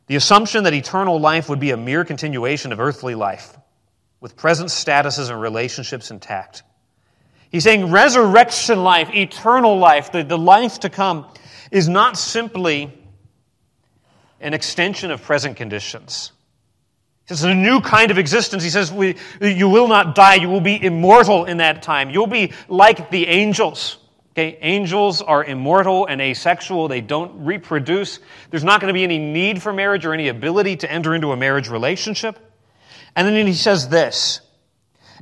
The 0.08 0.16
assumption 0.16 0.64
that 0.64 0.74
eternal 0.74 1.20
life 1.20 1.48
would 1.48 1.60
be 1.60 1.70
a 1.70 1.76
mere 1.76 2.04
continuation 2.04 2.72
of 2.72 2.80
earthly 2.80 3.14
life 3.14 3.56
with 4.20 4.36
present 4.36 4.70
statuses 4.70 5.30
and 5.30 5.40
relationships 5.40 6.10
intact. 6.10 6.62
He's 7.50 7.64
saying 7.64 7.90
resurrection 7.90 8.82
life, 8.82 9.10
eternal 9.14 9.78
life, 9.78 10.12
the, 10.12 10.24
the 10.24 10.38
life 10.38 10.80
to 10.80 10.90
come, 10.90 11.26
is 11.70 11.88
not 11.88 12.18
simply 12.18 12.92
an 14.40 14.54
extension 14.54 15.10
of 15.10 15.22
present 15.22 15.56
conditions. 15.56 16.32
It's 17.28 17.42
a 17.42 17.54
new 17.54 17.80
kind 17.80 18.10
of 18.10 18.16
existence. 18.18 18.62
He 18.62 18.70
says, 18.70 18.90
we, 18.90 19.16
You 19.40 19.68
will 19.68 19.88
not 19.88 20.14
die. 20.14 20.36
You 20.36 20.48
will 20.48 20.62
be 20.62 20.82
immortal 20.82 21.44
in 21.44 21.58
that 21.58 21.82
time. 21.82 22.08
You'll 22.10 22.26
be 22.26 22.52
like 22.68 23.10
the 23.10 23.26
angels. 23.26 23.97
Okay, 24.38 24.56
angels 24.60 25.20
are 25.20 25.42
immortal 25.42 26.06
and 26.06 26.20
asexual. 26.20 26.86
They 26.86 27.00
don't 27.00 27.44
reproduce. 27.44 28.20
There's 28.50 28.62
not 28.62 28.80
going 28.80 28.86
to 28.86 28.94
be 28.94 29.02
any 29.02 29.18
need 29.18 29.60
for 29.60 29.72
marriage 29.72 30.06
or 30.06 30.14
any 30.14 30.28
ability 30.28 30.76
to 30.76 30.92
enter 30.92 31.12
into 31.12 31.32
a 31.32 31.36
marriage 31.36 31.68
relationship. 31.68 32.38
And 33.16 33.26
then 33.26 33.48
he 33.48 33.52
says 33.52 33.88
this, 33.88 34.40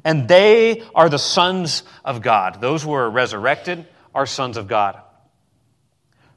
and 0.04 0.28
they 0.28 0.82
are 0.94 1.08
the 1.08 1.18
sons 1.18 1.82
of 2.04 2.20
God. 2.20 2.60
Those 2.60 2.82
who 2.82 2.92
are 2.92 3.08
resurrected 3.08 3.86
are 4.14 4.26
sons 4.26 4.58
of 4.58 4.68
God. 4.68 5.00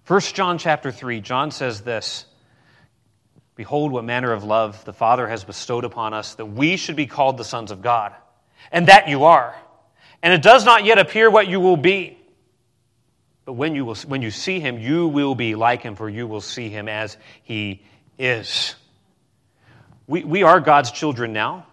1 0.07 0.21
John 0.21 0.57
chapter 0.57 0.89
3, 0.89 1.19
John 1.19 1.51
says 1.51 1.81
this 1.81 2.23
Behold, 3.55 3.91
what 3.91 4.05
manner 4.05 4.31
of 4.31 4.45
love 4.45 4.85
the 4.85 4.93
Father 4.93 5.27
has 5.27 5.43
bestowed 5.43 5.83
upon 5.83 6.13
us, 6.13 6.35
that 6.35 6.45
we 6.45 6.77
should 6.77 6.95
be 6.95 7.07
called 7.07 7.35
the 7.35 7.43
sons 7.43 7.71
of 7.71 7.81
God. 7.81 8.15
And 8.71 8.87
that 8.87 9.09
you 9.09 9.25
are. 9.25 9.53
And 10.23 10.31
it 10.31 10.41
does 10.41 10.63
not 10.63 10.85
yet 10.85 10.97
appear 10.97 11.29
what 11.29 11.49
you 11.49 11.59
will 11.59 11.75
be. 11.75 12.18
When 13.51 13.75
you, 13.75 13.85
will, 13.85 13.95
when 13.95 14.21
you 14.21 14.31
see 14.31 14.59
him, 14.59 14.79
you 14.79 15.07
will 15.07 15.35
be 15.35 15.55
like 15.55 15.81
him, 15.81 15.95
for 15.95 16.09
you 16.09 16.27
will 16.27 16.41
see 16.41 16.69
him 16.69 16.87
as 16.87 17.17
he 17.43 17.81
is. 18.17 18.75
We, 20.07 20.23
we 20.23 20.43
are 20.43 20.59
God's 20.59 20.91
children 20.91 21.33
now. 21.33 21.65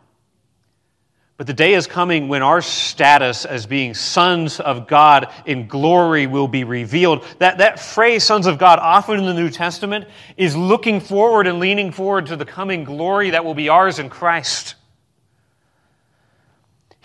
But 1.36 1.46
the 1.46 1.52
day 1.52 1.74
is 1.74 1.86
coming 1.86 2.28
when 2.28 2.42
our 2.42 2.62
status 2.62 3.44
as 3.44 3.66
being 3.66 3.92
sons 3.92 4.58
of 4.58 4.88
God 4.88 5.30
in 5.44 5.66
glory 5.66 6.26
will 6.26 6.48
be 6.48 6.64
revealed. 6.64 7.26
That, 7.40 7.58
that 7.58 7.78
phrase, 7.78 8.24
sons 8.24 8.46
of 8.46 8.58
God, 8.58 8.78
often 8.78 9.18
in 9.18 9.26
the 9.26 9.34
New 9.34 9.50
Testament, 9.50 10.06
is 10.38 10.56
looking 10.56 10.98
forward 10.98 11.46
and 11.46 11.60
leaning 11.60 11.92
forward 11.92 12.26
to 12.26 12.36
the 12.36 12.46
coming 12.46 12.84
glory 12.84 13.30
that 13.30 13.44
will 13.44 13.54
be 13.54 13.68
ours 13.68 13.98
in 13.98 14.08
Christ. 14.08 14.76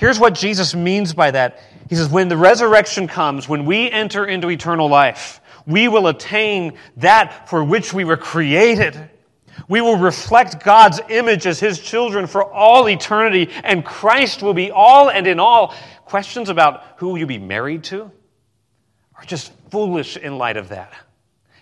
Here's 0.02 0.20
what 0.20 0.34
Jesus 0.34 0.74
means 0.74 1.14
by 1.14 1.30
that. 1.30 1.60
He 1.88 1.96
says, 1.96 2.10
when 2.10 2.28
the 2.28 2.36
resurrection 2.36 3.08
comes, 3.08 3.48
when 3.48 3.66
we 3.66 3.88
enter 3.88 4.26
into 4.26 4.50
eternal 4.50 4.90
life, 4.90 5.40
we 5.68 5.88
will 5.88 6.08
attain 6.08 6.74
that 6.98 7.48
for 7.48 7.64
which 7.64 7.94
we 7.94 8.04
were 8.04 8.18
created. 8.18 9.00
We 9.68 9.80
will 9.80 9.98
reflect 9.98 10.64
God's 10.64 11.00
image 11.08 11.46
as 11.46 11.60
His 11.60 11.78
children 11.80 12.26
for 12.26 12.44
all 12.44 12.90
eternity, 12.90 13.52
and 13.64 13.86
Christ 13.86 14.42
will 14.42 14.56
be 14.56 14.72
all 14.72 15.12
and 15.12 15.28
in 15.28 15.40
all. 15.40 15.76
Questions 16.06 16.50
about 16.50 16.82
who 16.98 17.10
will 17.10 17.20
you 17.20 17.28
be 17.28 17.38
married 17.38 17.84
to 17.84 18.10
are 19.16 19.26
just 19.26 19.52
foolish 19.70 20.18
in 20.18 20.40
light 20.40 20.58
of 20.58 20.70
that. 20.70 20.92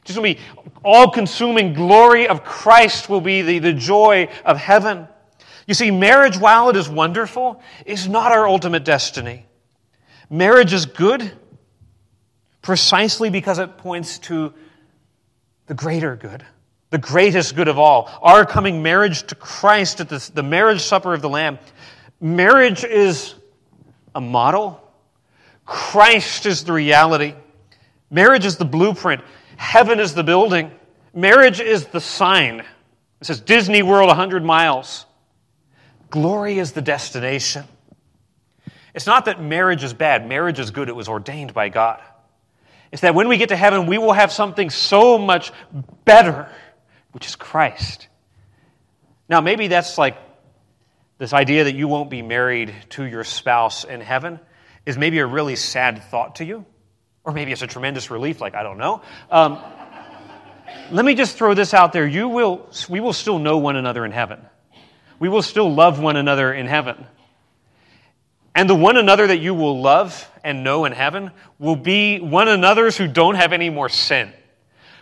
Just 0.05 0.17
will 0.17 0.23
be 0.23 0.39
all 0.81 1.11
consuming 1.11 1.73
glory 1.73 2.29
of 2.29 2.45
Christ 2.45 3.09
will 3.09 3.19
be 3.19 3.41
the, 3.41 3.59
the 3.59 3.73
joy 3.73 4.29
of 4.45 4.55
heaven. 4.55 5.09
You 5.69 5.75
see, 5.75 5.91
marriage, 5.91 6.35
while 6.35 6.69
it 6.69 6.75
is 6.75 6.89
wonderful, 6.89 7.61
is 7.85 8.09
not 8.09 8.31
our 8.31 8.47
ultimate 8.47 8.83
destiny. 8.83 9.45
Marriage 10.27 10.73
is 10.73 10.87
good 10.87 11.31
precisely 12.63 13.29
because 13.29 13.59
it 13.59 13.77
points 13.77 14.17
to 14.19 14.51
the 15.67 15.75
greater 15.75 16.15
good 16.15 16.43
the 16.89 16.97
greatest 16.97 17.55
good 17.55 17.67
of 17.67 17.77
all, 17.77 18.09
our 18.23 18.47
coming 18.47 18.81
marriage 18.81 19.21
to 19.27 19.35
Christ 19.35 19.99
at 19.99 20.09
the, 20.09 20.31
the 20.33 20.41
marriage 20.41 20.81
supper 20.81 21.13
of 21.13 21.21
the 21.21 21.29
Lamb. 21.29 21.59
Marriage 22.19 22.83
is 22.83 23.35
a 24.15 24.21
model, 24.21 24.81
Christ 25.65 26.47
is 26.47 26.63
the 26.63 26.73
reality. 26.73 27.35
Marriage 28.09 28.43
is 28.43 28.57
the 28.57 28.65
blueprint, 28.65 29.21
heaven 29.57 29.99
is 29.99 30.15
the 30.15 30.23
building, 30.23 30.71
marriage 31.13 31.59
is 31.59 31.85
the 31.85 32.01
sign. 32.01 32.61
It 33.21 33.27
says 33.27 33.39
Disney 33.39 33.83
World 33.83 34.07
100 34.07 34.43
miles. 34.43 35.05
Glory 36.09 36.59
is 36.59 36.71
the 36.71 36.81
destination. 36.81 37.65
It's 38.93 39.05
not 39.05 39.25
that 39.25 39.41
marriage 39.41 39.83
is 39.83 39.93
bad, 39.93 40.27
marriage 40.27 40.59
is 40.59 40.71
good, 40.71 40.89
it 40.89 40.95
was 40.95 41.07
ordained 41.07 41.53
by 41.53 41.69
God. 41.69 42.01
It's 42.91 43.03
that 43.03 43.13
when 43.13 43.27
we 43.27 43.37
get 43.37 43.49
to 43.49 43.55
heaven, 43.55 43.85
we 43.85 43.97
will 43.97 44.13
have 44.13 44.31
something 44.31 44.69
so 44.69 45.17
much 45.17 45.51
better 46.05 46.49
which 47.11 47.27
is 47.27 47.35
Christ. 47.35 48.07
Now, 49.27 49.41
maybe 49.41 49.67
that's 49.67 49.97
like 49.97 50.17
this 51.17 51.33
idea 51.33 51.65
that 51.65 51.75
you 51.75 51.87
won't 51.87 52.09
be 52.09 52.21
married 52.21 52.73
to 52.91 53.03
your 53.03 53.23
spouse 53.23 53.83
in 53.83 54.01
heaven 54.01 54.39
is 54.85 54.97
maybe 54.97 55.19
a 55.19 55.25
really 55.25 55.55
sad 55.55 56.03
thought 56.05 56.37
to 56.37 56.45
you. 56.45 56.65
Or 57.23 57.33
maybe 57.33 57.51
it's 57.51 57.61
a 57.61 57.67
tremendous 57.67 58.09
relief, 58.09 58.41
like, 58.41 58.55
I 58.55 58.63
don't 58.63 58.77
know. 58.77 59.01
Um, 59.29 59.59
let 60.89 61.05
me 61.05 61.13
just 61.13 61.37
throw 61.37 61.53
this 61.53 61.73
out 61.73 61.93
there. 61.93 62.07
You 62.07 62.29
will, 62.29 62.67
we 62.87 62.99
will 62.99 63.13
still 63.13 63.37
know 63.37 63.57
one 63.57 63.75
another 63.75 64.05
in 64.05 64.11
heaven. 64.11 64.39
We 65.19 65.29
will 65.29 65.41
still 65.41 65.73
love 65.73 65.99
one 65.99 66.15
another 66.15 66.53
in 66.53 66.65
heaven. 66.65 67.05
And 68.55 68.69
the 68.69 68.75
one 68.75 68.97
another 68.97 69.27
that 69.27 69.37
you 69.37 69.53
will 69.53 69.79
love 69.79 70.29
and 70.43 70.63
know 70.63 70.85
in 70.85 70.91
heaven 70.91 71.31
will 71.59 71.75
be 71.75 72.19
one 72.19 72.47
another's 72.47 72.97
who 72.97 73.07
don't 73.07 73.35
have 73.35 73.53
any 73.53 73.69
more 73.69 73.89
sin. 73.89 74.33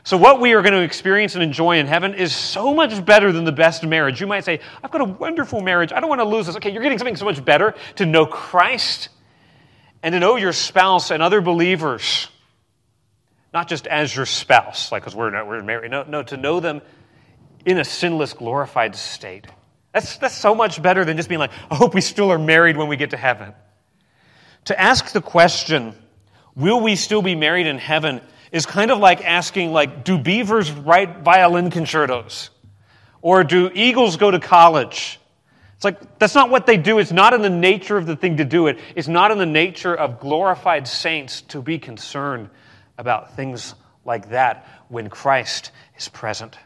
So, 0.03 0.15
what 0.15 0.39
we 0.39 0.53
are 0.53 0.61
going 0.61 0.73
to 0.73 0.81
experience 0.81 1.35
and 1.35 1.43
enjoy 1.43 1.79
in 1.79 1.85
heaven 1.85 2.13
is 2.13 2.33
so 2.33 2.73
much 2.73 3.03
better 3.03 3.31
than 3.31 3.43
the 3.43 3.51
best 3.51 3.85
marriage. 3.85 4.21
You 4.21 4.27
might 4.27 4.45
say, 4.45 4.61
I've 4.81 4.91
got 4.91 5.01
a 5.01 5.05
wonderful 5.05 5.59
marriage. 5.61 5.91
I 5.91 5.99
don't 5.99 6.07
want 6.07 6.21
to 6.21 6.25
lose 6.25 6.45
this. 6.45 6.55
Okay, 6.55 6.71
you're 6.71 6.81
getting 6.81 6.97
something 6.97 7.17
so 7.17 7.25
much 7.25 7.43
better 7.43 7.75
to 7.95 8.05
know 8.05 8.25
Christ 8.25 9.09
and 10.01 10.13
to 10.13 10.19
know 10.19 10.37
your 10.37 10.53
spouse 10.53 11.11
and 11.11 11.21
other 11.21 11.41
believers, 11.41 12.29
not 13.53 13.67
just 13.67 13.85
as 13.85 14.15
your 14.15 14.25
spouse, 14.25 14.91
like 14.93 15.03
because 15.03 15.15
we're, 15.15 15.31
we're 15.45 15.61
married. 15.61 15.91
No, 15.91 16.03
no, 16.03 16.23
to 16.23 16.37
know 16.37 16.61
them 16.61 16.81
in 17.65 17.77
a 17.77 17.83
sinless, 17.83 18.31
glorified 18.31 18.95
state. 18.95 19.47
That's, 19.93 20.17
that's 20.17 20.35
so 20.35 20.53
much 20.53 20.81
better 20.81 21.05
than 21.05 21.17
just 21.17 21.29
being 21.29 21.39
like, 21.39 21.51
I 21.71 21.75
hope 21.75 21.93
we 21.93 22.01
still 22.01 22.31
are 22.31 22.39
married 22.39 22.77
when 22.77 22.87
we 22.87 22.97
get 22.97 23.11
to 23.11 23.17
heaven. 23.17 23.53
To 24.65 24.79
ask 24.79 25.11
the 25.11 25.21
question, 25.21 25.95
will 26.55 26.81
we 26.81 26.95
still 26.95 27.21
be 27.21 27.35
married 27.35 27.67
in 27.67 27.77
heaven? 27.77 28.21
is 28.51 28.65
kind 28.65 28.91
of 28.91 28.99
like 28.99 29.23
asking 29.23 29.71
like 29.71 30.03
do 30.03 30.17
beavers 30.17 30.71
write 30.71 31.19
violin 31.19 31.71
concertos? 31.71 32.49
Or 33.21 33.43
do 33.43 33.69
eagles 33.73 34.17
go 34.17 34.31
to 34.31 34.39
college? 34.39 35.19
It's 35.75 35.83
like 35.83 36.19
that's 36.19 36.35
not 36.35 36.49
what 36.49 36.65
they 36.65 36.77
do. 36.77 36.99
It's 36.99 37.11
not 37.11 37.33
in 37.33 37.41
the 37.41 37.49
nature 37.49 37.97
of 37.97 38.05
the 38.05 38.15
thing 38.15 38.37
to 38.37 38.45
do 38.45 38.67
it. 38.67 38.79
It's 38.95 39.07
not 39.07 39.31
in 39.31 39.37
the 39.37 39.45
nature 39.45 39.93
of 39.93 40.19
glorified 40.19 40.87
saints 40.87 41.41
to 41.49 41.61
be 41.61 41.77
concerned 41.77 42.49
about 42.97 43.35
things 43.35 43.75
like 44.05 44.29
that 44.29 44.65
when 44.87 45.09
christ 45.09 45.71
is 45.97 46.07
present. 46.07 46.57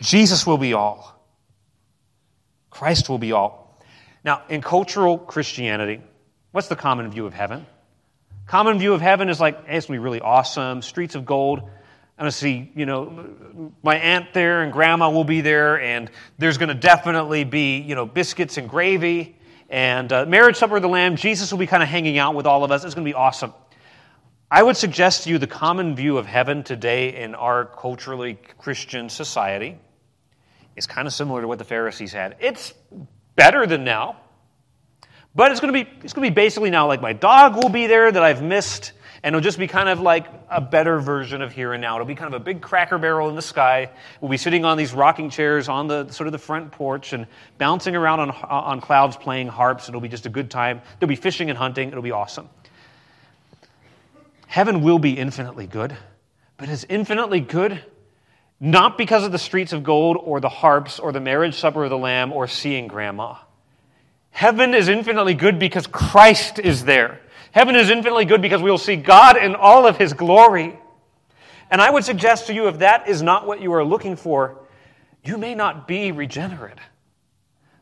Jesus 0.00 0.46
will 0.46 0.58
be 0.58 0.72
all 0.72 1.21
christ 2.72 3.08
will 3.08 3.18
be 3.18 3.30
all 3.30 3.78
now 4.24 4.42
in 4.48 4.60
cultural 4.60 5.16
christianity 5.16 6.02
what's 6.50 6.66
the 6.66 6.76
common 6.76 7.08
view 7.08 7.26
of 7.26 7.32
heaven 7.32 7.64
Common 8.46 8.78
view 8.78 8.92
of 8.92 9.00
heaven 9.00 9.28
is 9.28 9.40
like, 9.40 9.66
hey, 9.66 9.76
it's 9.76 9.86
going 9.86 9.96
to 9.96 10.00
be 10.00 10.04
really 10.04 10.20
awesome, 10.20 10.82
streets 10.82 11.14
of 11.14 11.24
gold. 11.24 11.60
I'm 11.60 12.24
going 12.24 12.30
to 12.30 12.36
see, 12.36 12.70
you 12.74 12.84
know, 12.84 13.70
my 13.82 13.96
aunt 13.96 14.34
there 14.34 14.62
and 14.62 14.72
grandma 14.72 15.10
will 15.10 15.24
be 15.24 15.40
there, 15.40 15.80
and 15.80 16.10
there's 16.38 16.58
going 16.58 16.68
to 16.68 16.74
definitely 16.74 17.44
be, 17.44 17.78
you 17.78 17.94
know, 17.94 18.04
biscuits 18.04 18.58
and 18.58 18.68
gravy 18.68 19.36
and 19.70 20.12
uh, 20.12 20.26
marriage 20.26 20.56
supper 20.56 20.76
of 20.76 20.82
the 20.82 20.88
Lamb. 20.88 21.16
Jesus 21.16 21.50
will 21.50 21.58
be 21.58 21.66
kind 21.66 21.82
of 21.82 21.88
hanging 21.88 22.18
out 22.18 22.34
with 22.34 22.46
all 22.46 22.62
of 22.62 22.70
us. 22.70 22.84
It's 22.84 22.94
going 22.94 23.06
to 23.06 23.10
be 23.10 23.14
awesome. 23.14 23.54
I 24.50 24.62
would 24.62 24.76
suggest 24.76 25.24
to 25.24 25.30
you 25.30 25.38
the 25.38 25.46
common 25.46 25.96
view 25.96 26.18
of 26.18 26.26
heaven 26.26 26.62
today 26.62 27.22
in 27.22 27.34
our 27.34 27.64
culturally 27.64 28.38
Christian 28.58 29.08
society 29.08 29.78
is 30.76 30.86
kind 30.86 31.06
of 31.06 31.14
similar 31.14 31.40
to 31.40 31.48
what 31.48 31.58
the 31.58 31.64
Pharisees 31.64 32.12
had. 32.12 32.36
It's 32.40 32.72
better 33.36 33.66
than 33.66 33.84
now. 33.84 34.16
But 35.34 35.50
it's 35.50 35.60
going 35.60 35.72
to 35.72 35.84
be 35.84 35.90
it's 36.04 36.12
going 36.12 36.26
to 36.26 36.30
be 36.30 36.34
basically 36.34 36.70
now 36.70 36.86
like 36.86 37.00
my 37.00 37.12
dog 37.12 37.56
will 37.56 37.70
be 37.70 37.86
there 37.86 38.12
that 38.12 38.22
I've 38.22 38.42
missed, 38.42 38.92
and 39.22 39.34
it'll 39.34 39.42
just 39.42 39.58
be 39.58 39.66
kind 39.66 39.88
of 39.88 40.00
like 40.00 40.26
a 40.50 40.60
better 40.60 41.00
version 41.00 41.40
of 41.40 41.52
here 41.52 41.72
and 41.72 41.80
now. 41.80 41.94
It'll 41.94 42.06
be 42.06 42.14
kind 42.14 42.34
of 42.34 42.38
a 42.38 42.44
big 42.44 42.60
cracker 42.60 42.98
barrel 42.98 43.30
in 43.30 43.34
the 43.34 43.42
sky. 43.42 43.90
We'll 44.20 44.30
be 44.30 44.36
sitting 44.36 44.66
on 44.66 44.76
these 44.76 44.92
rocking 44.92 45.30
chairs 45.30 45.70
on 45.70 45.86
the 45.86 46.10
sort 46.10 46.26
of 46.26 46.32
the 46.32 46.38
front 46.38 46.72
porch 46.72 47.14
and 47.14 47.26
bouncing 47.56 47.96
around 47.96 48.20
on 48.20 48.30
on 48.30 48.80
clouds 48.82 49.16
playing 49.16 49.48
harps. 49.48 49.88
It'll 49.88 50.02
be 50.02 50.08
just 50.08 50.26
a 50.26 50.30
good 50.30 50.50
time. 50.50 50.82
There'll 50.98 51.08
be 51.08 51.16
fishing 51.16 51.48
and 51.48 51.58
hunting. 51.58 51.88
It'll 51.88 52.02
be 52.02 52.12
awesome. 52.12 52.50
Heaven 54.48 54.82
will 54.82 54.98
be 54.98 55.16
infinitely 55.16 55.66
good, 55.66 55.96
but 56.58 56.68
it's 56.68 56.84
infinitely 56.90 57.40
good 57.40 57.82
not 58.62 58.96
because 58.96 59.24
of 59.24 59.32
the 59.32 59.40
streets 59.40 59.72
of 59.72 59.82
gold 59.82 60.16
or 60.22 60.38
the 60.38 60.48
harps 60.48 61.00
or 61.00 61.10
the 61.10 61.20
marriage 61.20 61.56
supper 61.56 61.82
of 61.82 61.90
the 61.90 61.98
lamb 61.98 62.32
or 62.32 62.46
seeing 62.46 62.86
grandma. 62.86 63.34
Heaven 64.30 64.72
is 64.72 64.88
infinitely 64.88 65.34
good 65.34 65.58
because 65.58 65.88
Christ 65.88 66.60
is 66.60 66.84
there. 66.84 67.20
Heaven 67.50 67.74
is 67.74 67.90
infinitely 67.90 68.24
good 68.24 68.40
because 68.40 68.62
we 68.62 68.70
will 68.70 68.78
see 68.78 68.94
God 68.94 69.36
in 69.36 69.56
all 69.56 69.84
of 69.84 69.96
his 69.96 70.12
glory. 70.12 70.78
And 71.72 71.80
I 71.80 71.90
would 71.90 72.04
suggest 72.04 72.46
to 72.46 72.54
you 72.54 72.68
if 72.68 72.78
that 72.78 73.08
is 73.08 73.20
not 73.20 73.48
what 73.48 73.60
you 73.60 73.72
are 73.72 73.84
looking 73.84 74.14
for, 74.14 74.60
you 75.24 75.38
may 75.38 75.56
not 75.56 75.88
be 75.88 76.12
regenerate. 76.12 76.78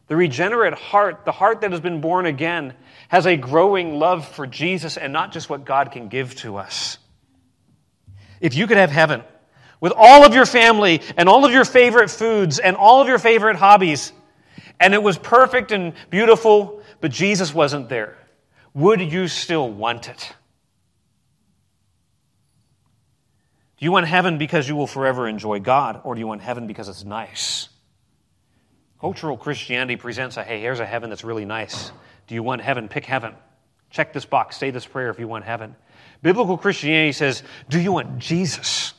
The 0.07 0.17
regenerate 0.17 0.73
heart, 0.73 1.27
the 1.27 1.33
heart 1.33 1.61
that 1.61 1.73
has 1.73 1.81
been 1.81 2.01
born 2.01 2.25
again, 2.25 2.73
has 3.09 3.27
a 3.27 3.37
growing 3.37 3.99
love 3.99 4.27
for 4.27 4.47
Jesus 4.47 4.97
and 4.97 5.13
not 5.13 5.31
just 5.31 5.51
what 5.51 5.67
God 5.67 5.93
can 5.93 6.09
give 6.09 6.37
to 6.37 6.57
us. 6.57 6.97
If 8.41 8.55
you 8.55 8.67
could 8.67 8.79
have 8.79 8.91
heaven 8.91 9.23
with 9.81 9.93
all 9.97 10.25
of 10.25 10.35
your 10.35 10.47
family 10.47 11.01
and 11.17 11.29
all 11.29 11.45
of 11.45 11.53
your 11.53 11.65
favorite 11.65 12.11
foods 12.11 12.59
and 12.59 12.77
all 12.77 13.01
of 13.01 13.09
your 13.09 13.19
favorite 13.19 13.57
hobbies, 13.57 14.13
and 14.79 14.95
it 14.95 15.03
was 15.03 15.19
perfect 15.19 15.73
and 15.73 15.95
beautiful, 16.11 16.83
but 17.01 17.11
Jesus 17.11 17.55
wasn't 17.55 17.89
there. 17.89 18.17
Would 18.75 19.01
you 19.01 19.29
still 19.29 19.71
want 19.71 20.09
it? 20.09 20.33
Do 23.79 23.85
you 23.85 23.93
want 23.93 24.07
heaven 24.07 24.37
because 24.37 24.69
you 24.69 24.77
will 24.77 24.87
forever 24.87 25.27
enjoy 25.27 25.61
God, 25.61 26.03
or 26.05 26.15
do 26.15 26.21
you 26.21 26.27
want 26.27 26.43
heaven 26.43 26.67
because 26.67 26.89
it's 26.89 27.05
nice? 27.05 27.71
Cultural 29.01 29.39
Christianity 29.39 29.97
presents 29.97 30.37
a 30.37 30.45
hey, 30.45 30.61
here's 30.61 30.81
a 30.81 30.87
heaven 30.87 31.09
that's 31.09 31.25
really 31.25 31.47
nice. 31.47 31.91
Do 32.27 32.35
you 32.35 32.43
want 32.43 32.61
heaven? 32.61 32.89
Pick 32.89 33.07
heaven. 33.07 33.35
Check 33.89 34.13
this 34.13 34.27
box. 34.27 34.59
Say 34.59 34.71
this 34.71 34.87
prayer 34.87 35.09
if 35.09 35.19
you 35.19 35.27
want 35.27 35.45
heaven. 35.45 35.75
Biblical 36.23 36.59
Christianity 36.59 37.13
says, 37.13 37.43
do 37.71 37.81
you 37.81 37.93
want 37.93 38.19
Jesus? 38.19 38.93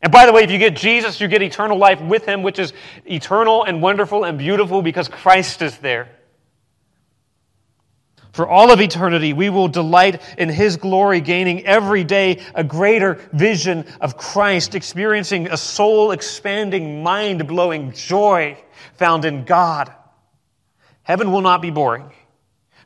And 0.00 0.12
by 0.12 0.26
the 0.26 0.32
way, 0.32 0.44
if 0.44 0.50
you 0.50 0.58
get 0.58 0.76
Jesus, 0.76 1.20
you 1.20 1.26
get 1.28 1.42
eternal 1.42 1.76
life 1.76 2.00
with 2.00 2.24
him, 2.24 2.42
which 2.42 2.58
is 2.58 2.72
eternal 3.04 3.64
and 3.64 3.82
wonderful 3.82 4.24
and 4.24 4.38
beautiful 4.38 4.80
because 4.80 5.08
Christ 5.08 5.60
is 5.62 5.76
there. 5.78 6.08
For 8.32 8.46
all 8.46 8.70
of 8.70 8.80
eternity, 8.80 9.32
we 9.32 9.50
will 9.50 9.66
delight 9.66 10.22
in 10.38 10.48
His 10.48 10.76
glory, 10.76 11.20
gaining 11.20 11.66
every 11.66 12.04
day 12.04 12.40
a 12.54 12.62
greater 12.62 13.14
vision 13.32 13.84
of 14.00 14.16
Christ, 14.16 14.76
experiencing 14.76 15.48
a 15.48 15.56
soul 15.56 16.12
expanding, 16.12 17.02
mind 17.02 17.48
blowing 17.48 17.90
joy 17.90 18.56
found 18.94 19.24
in 19.24 19.44
God. 19.44 19.92
Heaven 21.02 21.32
will 21.32 21.40
not 21.40 21.60
be 21.60 21.70
boring 21.70 22.12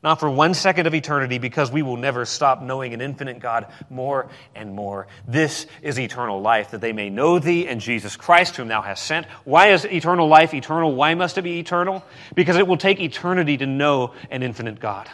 not 0.03 0.19
for 0.19 0.29
one 0.29 0.55
second 0.55 0.87
of 0.87 0.95
eternity, 0.95 1.39
because 1.39 1.71
we 1.71 1.83
will 1.83 1.97
never 1.97 2.25
stop 2.25 2.61
knowing 2.61 2.93
an 2.93 3.01
infinite 3.01 3.39
God 3.39 3.67
more 3.89 4.29
and 4.55 4.75
more. 4.75 5.07
This 5.29 5.67
is 5.81 5.99
eternal 5.99 6.41
life, 6.41 6.73
that 6.73 6.81
they 6.81 6.93
may 6.93 7.09
know 7.09 7.39
thee 7.39 7.69
and 7.69 7.81
Jesus 7.81 8.17
Christ, 8.17 8.57
whom 8.57 8.69
thou 8.69 8.83
hast 8.83 9.05
sent. 9.05 9.27
Why 9.45 9.69
is 9.69 9.85
eternal 9.85 10.27
life 10.27 10.55
eternal? 10.55 10.95
Why 10.95 11.15
must 11.15 11.39
it 11.39 11.43
be 11.43 11.61
eternal? 11.61 12.05
Because 12.35 12.57
it 12.57 12.67
will 12.67 12.77
take 12.77 13.01
eternity 13.01 13.57
to 13.59 13.67
know 13.67 14.15
an 14.31 14.43
infinite 14.43 14.81
God. 14.81 15.09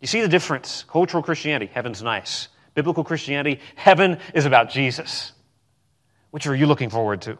You 0.00 0.06
see 0.06 0.20
the 0.20 0.28
difference? 0.28 0.84
Cultural 0.88 1.22
Christianity, 1.22 1.70
heaven's 1.72 2.02
nice. 2.02 2.48
Biblical 2.74 3.04
Christianity, 3.04 3.60
heaven 3.74 4.18
is 4.34 4.46
about 4.46 4.70
Jesus. 4.70 5.32
Which 6.30 6.46
are 6.46 6.54
you 6.54 6.66
looking 6.66 6.90
forward 6.90 7.22
to? 7.22 7.38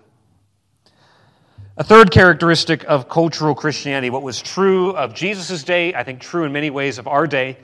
A 1.76 1.84
third 1.84 2.10
characteristic 2.10 2.84
of 2.84 3.08
cultural 3.08 3.54
Christianity, 3.54 4.10
what 4.10 4.22
was 4.22 4.42
true 4.42 4.90
of 4.90 5.14
Jesus' 5.14 5.62
day, 5.62 5.94
I 5.94 6.02
think 6.02 6.20
true 6.20 6.44
in 6.44 6.52
many 6.52 6.68
ways 6.68 6.98
of 6.98 7.06
our 7.06 7.26
day, 7.26 7.56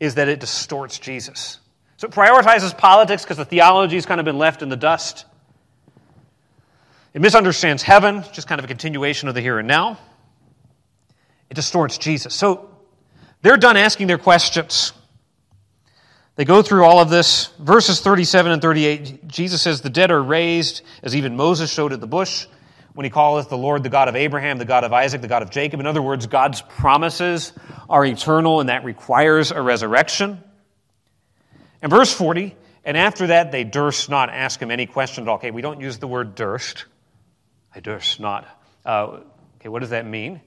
is 0.00 0.16
that 0.16 0.28
it 0.28 0.40
distorts 0.40 0.98
Jesus. 0.98 1.58
So 1.96 2.08
it 2.08 2.12
prioritizes 2.12 2.76
politics 2.76 3.22
because 3.22 3.36
the 3.36 3.44
theology 3.44 3.94
has 3.94 4.04
kind 4.04 4.20
of 4.20 4.24
been 4.24 4.38
left 4.38 4.62
in 4.62 4.68
the 4.68 4.76
dust. 4.76 5.24
It 7.14 7.20
misunderstands 7.20 7.82
heaven, 7.82 8.24
just 8.32 8.48
kind 8.48 8.58
of 8.58 8.64
a 8.64 8.68
continuation 8.68 9.28
of 9.28 9.34
the 9.34 9.40
here 9.40 9.58
and 9.58 9.68
now. 9.68 9.98
It 11.48 11.54
distorts 11.54 11.98
Jesus. 11.98 12.34
So 12.34 12.68
they're 13.42 13.56
done 13.56 13.76
asking 13.76 14.08
their 14.08 14.18
questions. 14.18 14.92
They 16.34 16.44
go 16.44 16.62
through 16.62 16.84
all 16.84 16.98
of 16.98 17.10
this. 17.10 17.50
Verses 17.60 18.00
37 18.00 18.50
and 18.50 18.60
38, 18.60 19.28
Jesus 19.28 19.62
says, 19.62 19.82
The 19.82 19.90
dead 19.90 20.10
are 20.10 20.22
raised, 20.22 20.82
as 21.02 21.14
even 21.14 21.36
Moses 21.36 21.70
showed 21.70 21.92
at 21.92 22.00
the 22.00 22.06
bush 22.06 22.46
when 22.94 23.04
he 23.04 23.10
calleth 23.10 23.48
the 23.48 23.58
Lord 23.58 23.82
the 23.82 23.88
God 23.88 24.08
of 24.08 24.16
Abraham, 24.16 24.58
the 24.58 24.64
God 24.64 24.84
of 24.84 24.92
Isaac, 24.92 25.20
the 25.20 25.28
God 25.28 25.42
of 25.42 25.50
Jacob. 25.50 25.80
In 25.80 25.86
other 25.86 26.02
words, 26.02 26.26
God's 26.26 26.60
promises 26.62 27.52
are 27.88 28.04
eternal, 28.04 28.60
and 28.60 28.68
that 28.68 28.84
requires 28.84 29.50
a 29.50 29.60
resurrection. 29.60 30.42
And 31.80 31.90
verse 31.90 32.12
40, 32.12 32.54
and 32.84 32.96
after 32.96 33.28
that 33.28 33.52
they 33.52 33.64
durst 33.64 34.10
not 34.10 34.30
ask 34.30 34.60
him 34.60 34.70
any 34.70 34.86
question 34.86 35.24
at 35.24 35.28
all. 35.28 35.36
Okay, 35.36 35.50
we 35.50 35.62
don't 35.62 35.80
use 35.80 35.98
the 35.98 36.06
word 36.06 36.34
durst. 36.34 36.84
I 37.74 37.80
durst 37.80 38.20
not. 38.20 38.46
Uh, 38.84 39.20
okay, 39.60 39.68
what 39.68 39.80
does 39.80 39.90
that 39.90 40.06
mean? 40.06 40.40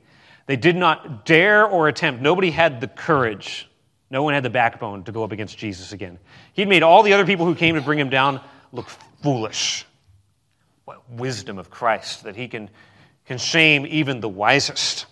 They 0.46 0.56
did 0.56 0.76
not 0.76 1.26
dare 1.26 1.66
or 1.66 1.88
attempt. 1.88 2.22
Nobody 2.22 2.52
had 2.52 2.80
the 2.80 2.88
courage. 2.88 3.68
No 4.12 4.22
one 4.22 4.36
had 4.36 4.44
the 4.44 4.52
backbone 4.52 5.04
to 5.06 5.12
go 5.12 5.24
up 5.24 5.32
against 5.32 5.58
Jesus 5.58 5.92
again. 5.92 6.20
He'd 6.54 6.68
made 6.68 6.84
all 6.84 7.02
the 7.02 7.14
other 7.14 7.26
people 7.26 7.46
who 7.46 7.56
came 7.56 7.76
to 7.76 7.82
bring 7.82 7.98
him 7.98 8.10
down 8.10 8.40
look 8.72 8.90
foolish 9.24 9.86
wisdom 11.10 11.58
of 11.58 11.70
Christ, 11.70 12.24
that 12.24 12.36
he 12.36 12.48
can, 12.48 12.70
can 13.26 13.38
shame 13.38 13.86
even 13.88 14.20
the 14.20 14.30
wisest. 14.30 15.06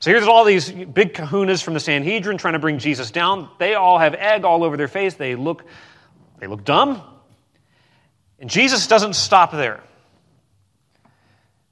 So 0.00 0.10
here's 0.10 0.26
all 0.26 0.44
these 0.44 0.70
big 0.70 1.12
kahunas 1.12 1.62
from 1.62 1.74
the 1.74 1.80
Sanhedrin 1.80 2.38
trying 2.38 2.54
to 2.54 2.58
bring 2.58 2.78
Jesus 2.78 3.10
down. 3.10 3.50
They 3.58 3.74
all 3.74 3.98
have 3.98 4.14
egg 4.14 4.44
all 4.44 4.64
over 4.64 4.76
their 4.76 4.88
face. 4.88 5.14
They 5.14 5.34
look, 5.34 5.64
they 6.38 6.46
look 6.46 6.64
dumb. 6.64 7.02
And 8.38 8.48
Jesus 8.48 8.86
doesn't 8.86 9.14
stop 9.14 9.52
there. 9.52 9.82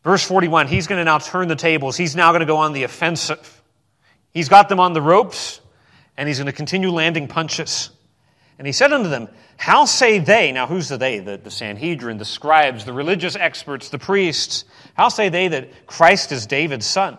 Verse 0.04 0.22
41, 0.22 0.68
he's 0.68 0.86
going 0.86 0.98
to 0.98 1.04
now 1.04 1.18
turn 1.18 1.48
the 1.48 1.56
tables. 1.56 1.96
He's 1.96 2.14
now 2.14 2.30
going 2.30 2.40
to 2.40 2.46
go 2.46 2.58
on 2.58 2.72
the 2.72 2.84
offensive. 2.84 3.62
He's 4.32 4.48
got 4.48 4.68
them 4.68 4.78
on 4.78 4.92
the 4.92 5.02
ropes, 5.02 5.60
and 6.16 6.28
he's 6.28 6.38
going 6.38 6.46
to 6.46 6.52
continue 6.52 6.90
landing 6.90 7.28
punches. 7.28 7.90
And 8.58 8.66
he 8.66 8.72
said 8.72 8.92
unto 8.92 9.08
them, 9.08 9.28
How 9.56 9.84
say 9.84 10.18
they, 10.18 10.50
now 10.50 10.66
who's 10.66 10.88
the 10.88 10.98
they? 10.98 11.20
The, 11.20 11.38
the 11.38 11.50
Sanhedrin, 11.50 12.18
the 12.18 12.24
scribes, 12.24 12.84
the 12.84 12.92
religious 12.92 13.36
experts, 13.36 13.88
the 13.88 13.98
priests, 13.98 14.64
how 14.94 15.08
say 15.08 15.28
they 15.28 15.48
that 15.48 15.86
Christ 15.86 16.32
is 16.32 16.46
David's 16.46 16.86
son? 16.86 17.18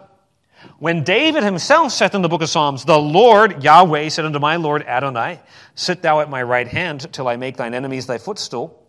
When 0.80 1.06
David 1.06 1.44
himself 1.44 1.94
saith 1.94 2.14
in 2.14 2.22
the 2.22 2.28
book 2.28 2.42
of 2.42 2.50
Psalms, 2.50 2.84
The 2.84 3.00
Lord, 3.00 3.64
Yahweh, 3.64 4.10
said 4.10 4.26
unto 4.26 4.40
my 4.40 4.58
Lord 4.58 4.84
Adonai, 4.84 5.40
Sit 5.76 6.02
thou 6.02 6.20
at 6.20 6.30
my 6.30 6.44
right 6.44 6.68
hand 6.68 7.12
till 7.14 7.30
I 7.30 7.38
make 7.38 7.56
thine 7.56 7.74
enemies 7.74 8.08
thy 8.08 8.18
footstool. 8.18 8.86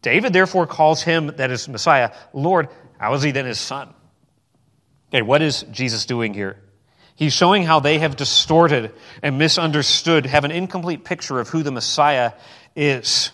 David 0.00 0.32
therefore 0.32 0.66
calls 0.66 1.02
him, 1.02 1.26
that 1.36 1.50
is 1.50 1.68
Messiah, 1.68 2.12
Lord. 2.32 2.68
How 2.98 3.12
is 3.14 3.22
he 3.22 3.30
then 3.30 3.44
his 3.44 3.60
son? 3.60 3.92
Okay, 5.10 5.22
what 5.22 5.42
is 5.42 5.64
Jesus 5.70 6.06
doing 6.06 6.32
here? 6.32 6.62
He's 7.18 7.32
showing 7.32 7.64
how 7.64 7.80
they 7.80 7.98
have 7.98 8.14
distorted 8.14 8.92
and 9.24 9.38
misunderstood, 9.38 10.24
have 10.26 10.44
an 10.44 10.52
incomplete 10.52 11.02
picture 11.02 11.40
of 11.40 11.48
who 11.48 11.64
the 11.64 11.72
Messiah 11.72 12.30
is. 12.76 13.32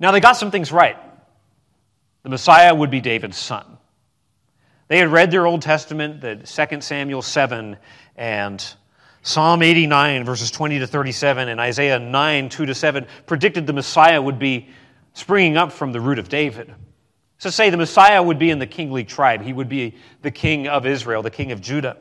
Now, 0.00 0.10
they 0.10 0.18
got 0.18 0.32
some 0.32 0.50
things 0.50 0.72
right. 0.72 0.96
The 2.24 2.30
Messiah 2.30 2.74
would 2.74 2.90
be 2.90 3.00
David's 3.00 3.36
son. 3.36 3.78
They 4.88 4.98
had 4.98 5.12
read 5.12 5.30
their 5.30 5.46
Old 5.46 5.62
Testament, 5.62 6.20
the 6.20 6.34
2 6.34 6.80
Samuel 6.80 7.22
7 7.22 7.76
and 8.16 8.74
Psalm 9.22 9.62
89, 9.62 10.24
verses 10.24 10.50
20 10.50 10.80
to 10.80 10.88
37, 10.88 11.48
and 11.48 11.60
Isaiah 11.60 12.00
9, 12.00 12.48
2 12.48 12.66
to 12.66 12.74
7, 12.74 13.06
predicted 13.26 13.68
the 13.68 13.72
Messiah 13.72 14.20
would 14.20 14.40
be 14.40 14.68
springing 15.12 15.56
up 15.56 15.70
from 15.70 15.92
the 15.92 16.00
root 16.00 16.18
of 16.18 16.28
David. 16.28 16.74
So, 17.38 17.50
say 17.50 17.70
the 17.70 17.76
Messiah 17.76 18.20
would 18.20 18.40
be 18.40 18.50
in 18.50 18.58
the 18.58 18.66
kingly 18.66 19.04
tribe. 19.04 19.42
He 19.42 19.52
would 19.52 19.68
be 19.68 19.94
the 20.22 20.32
king 20.32 20.66
of 20.66 20.86
Israel, 20.86 21.22
the 21.22 21.30
king 21.30 21.52
of 21.52 21.60
Judah. 21.60 21.98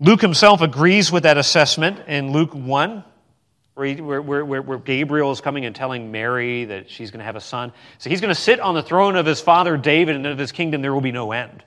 Luke 0.00 0.20
himself 0.20 0.60
agrees 0.60 1.12
with 1.12 1.22
that 1.22 1.38
assessment 1.38 2.00
in 2.08 2.32
Luke 2.32 2.52
1, 2.52 3.04
where, 3.74 3.94
where, 4.02 4.44
where, 4.44 4.62
where, 4.62 4.78
Gabriel 4.78 5.30
is 5.30 5.40
coming 5.40 5.64
and 5.64 5.74
telling 5.74 6.10
Mary 6.10 6.64
that 6.64 6.90
she's 6.90 7.10
going 7.10 7.20
to 7.20 7.24
have 7.24 7.36
a 7.36 7.40
son. 7.40 7.72
So 7.98 8.10
he's 8.10 8.20
going 8.20 8.34
to 8.34 8.40
sit 8.40 8.60
on 8.60 8.74
the 8.74 8.82
throne 8.82 9.16
of 9.16 9.24
his 9.26 9.40
father 9.40 9.76
David, 9.76 10.16
and 10.16 10.26
of 10.26 10.38
his 10.38 10.52
kingdom 10.52 10.82
there 10.82 10.92
will 10.92 11.00
be 11.00 11.12
no 11.12 11.32
end. 11.32 11.62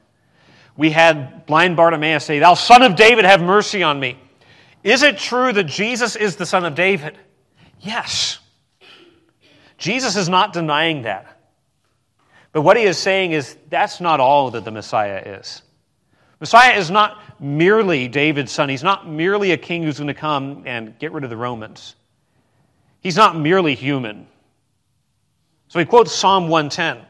We 0.76 0.92
had 0.92 1.46
blind 1.46 1.76
Bartimaeus 1.76 2.24
say, 2.24 2.40
Thou 2.40 2.54
son 2.54 2.84
of 2.84 2.96
David, 2.96 3.26
have 3.26 3.42
mercy 3.42 3.82
on 3.82 4.00
me. 4.00 4.18
Is 4.84 5.04
it 5.04 5.18
true 5.18 5.52
that 5.54 5.66
Jesus 5.66 6.16
is 6.16 6.36
the 6.36 6.46
son 6.46 6.66
of 6.66 6.76
David? 6.76 7.18
Yes. 7.80 8.40
Jesus 9.78 10.16
is 10.16 10.30
not 10.30 10.54
denying 10.54 11.04
that. 11.04 11.40
But 12.52 12.62
what 12.62 12.78
he 12.78 12.84
is 12.84 12.98
saying 12.98 13.32
is 13.32 13.58
that's 13.70 14.02
not 14.02 14.20
all 14.20 14.52
that 14.52 14.66
the 14.66 14.72
Messiah 14.72 15.40
is. 15.40 15.62
Messiah 16.40 16.78
is 16.78 16.92
not 16.92 17.20
merely 17.42 18.08
David's 18.08 18.52
son. 18.52 18.70
He's 18.70 18.84
not 18.84 19.10
merely 19.10 19.52
a 19.52 19.58
king 19.58 19.84
who's 19.84 19.98
going 19.98 20.08
to 20.08 20.14
come 20.14 20.64
and 20.66 20.98
get 21.00 21.12
rid 21.12 21.24
of 21.24 21.30
the 21.30 21.38
Romans. 21.38 21.96
He's 23.02 23.16
not 23.16 23.38
merely 23.38 23.76
human. 23.76 24.28
So 25.70 25.80
he 25.80 25.86
quotes 25.86 26.14
Psalm 26.14 26.48
110. 26.48 27.06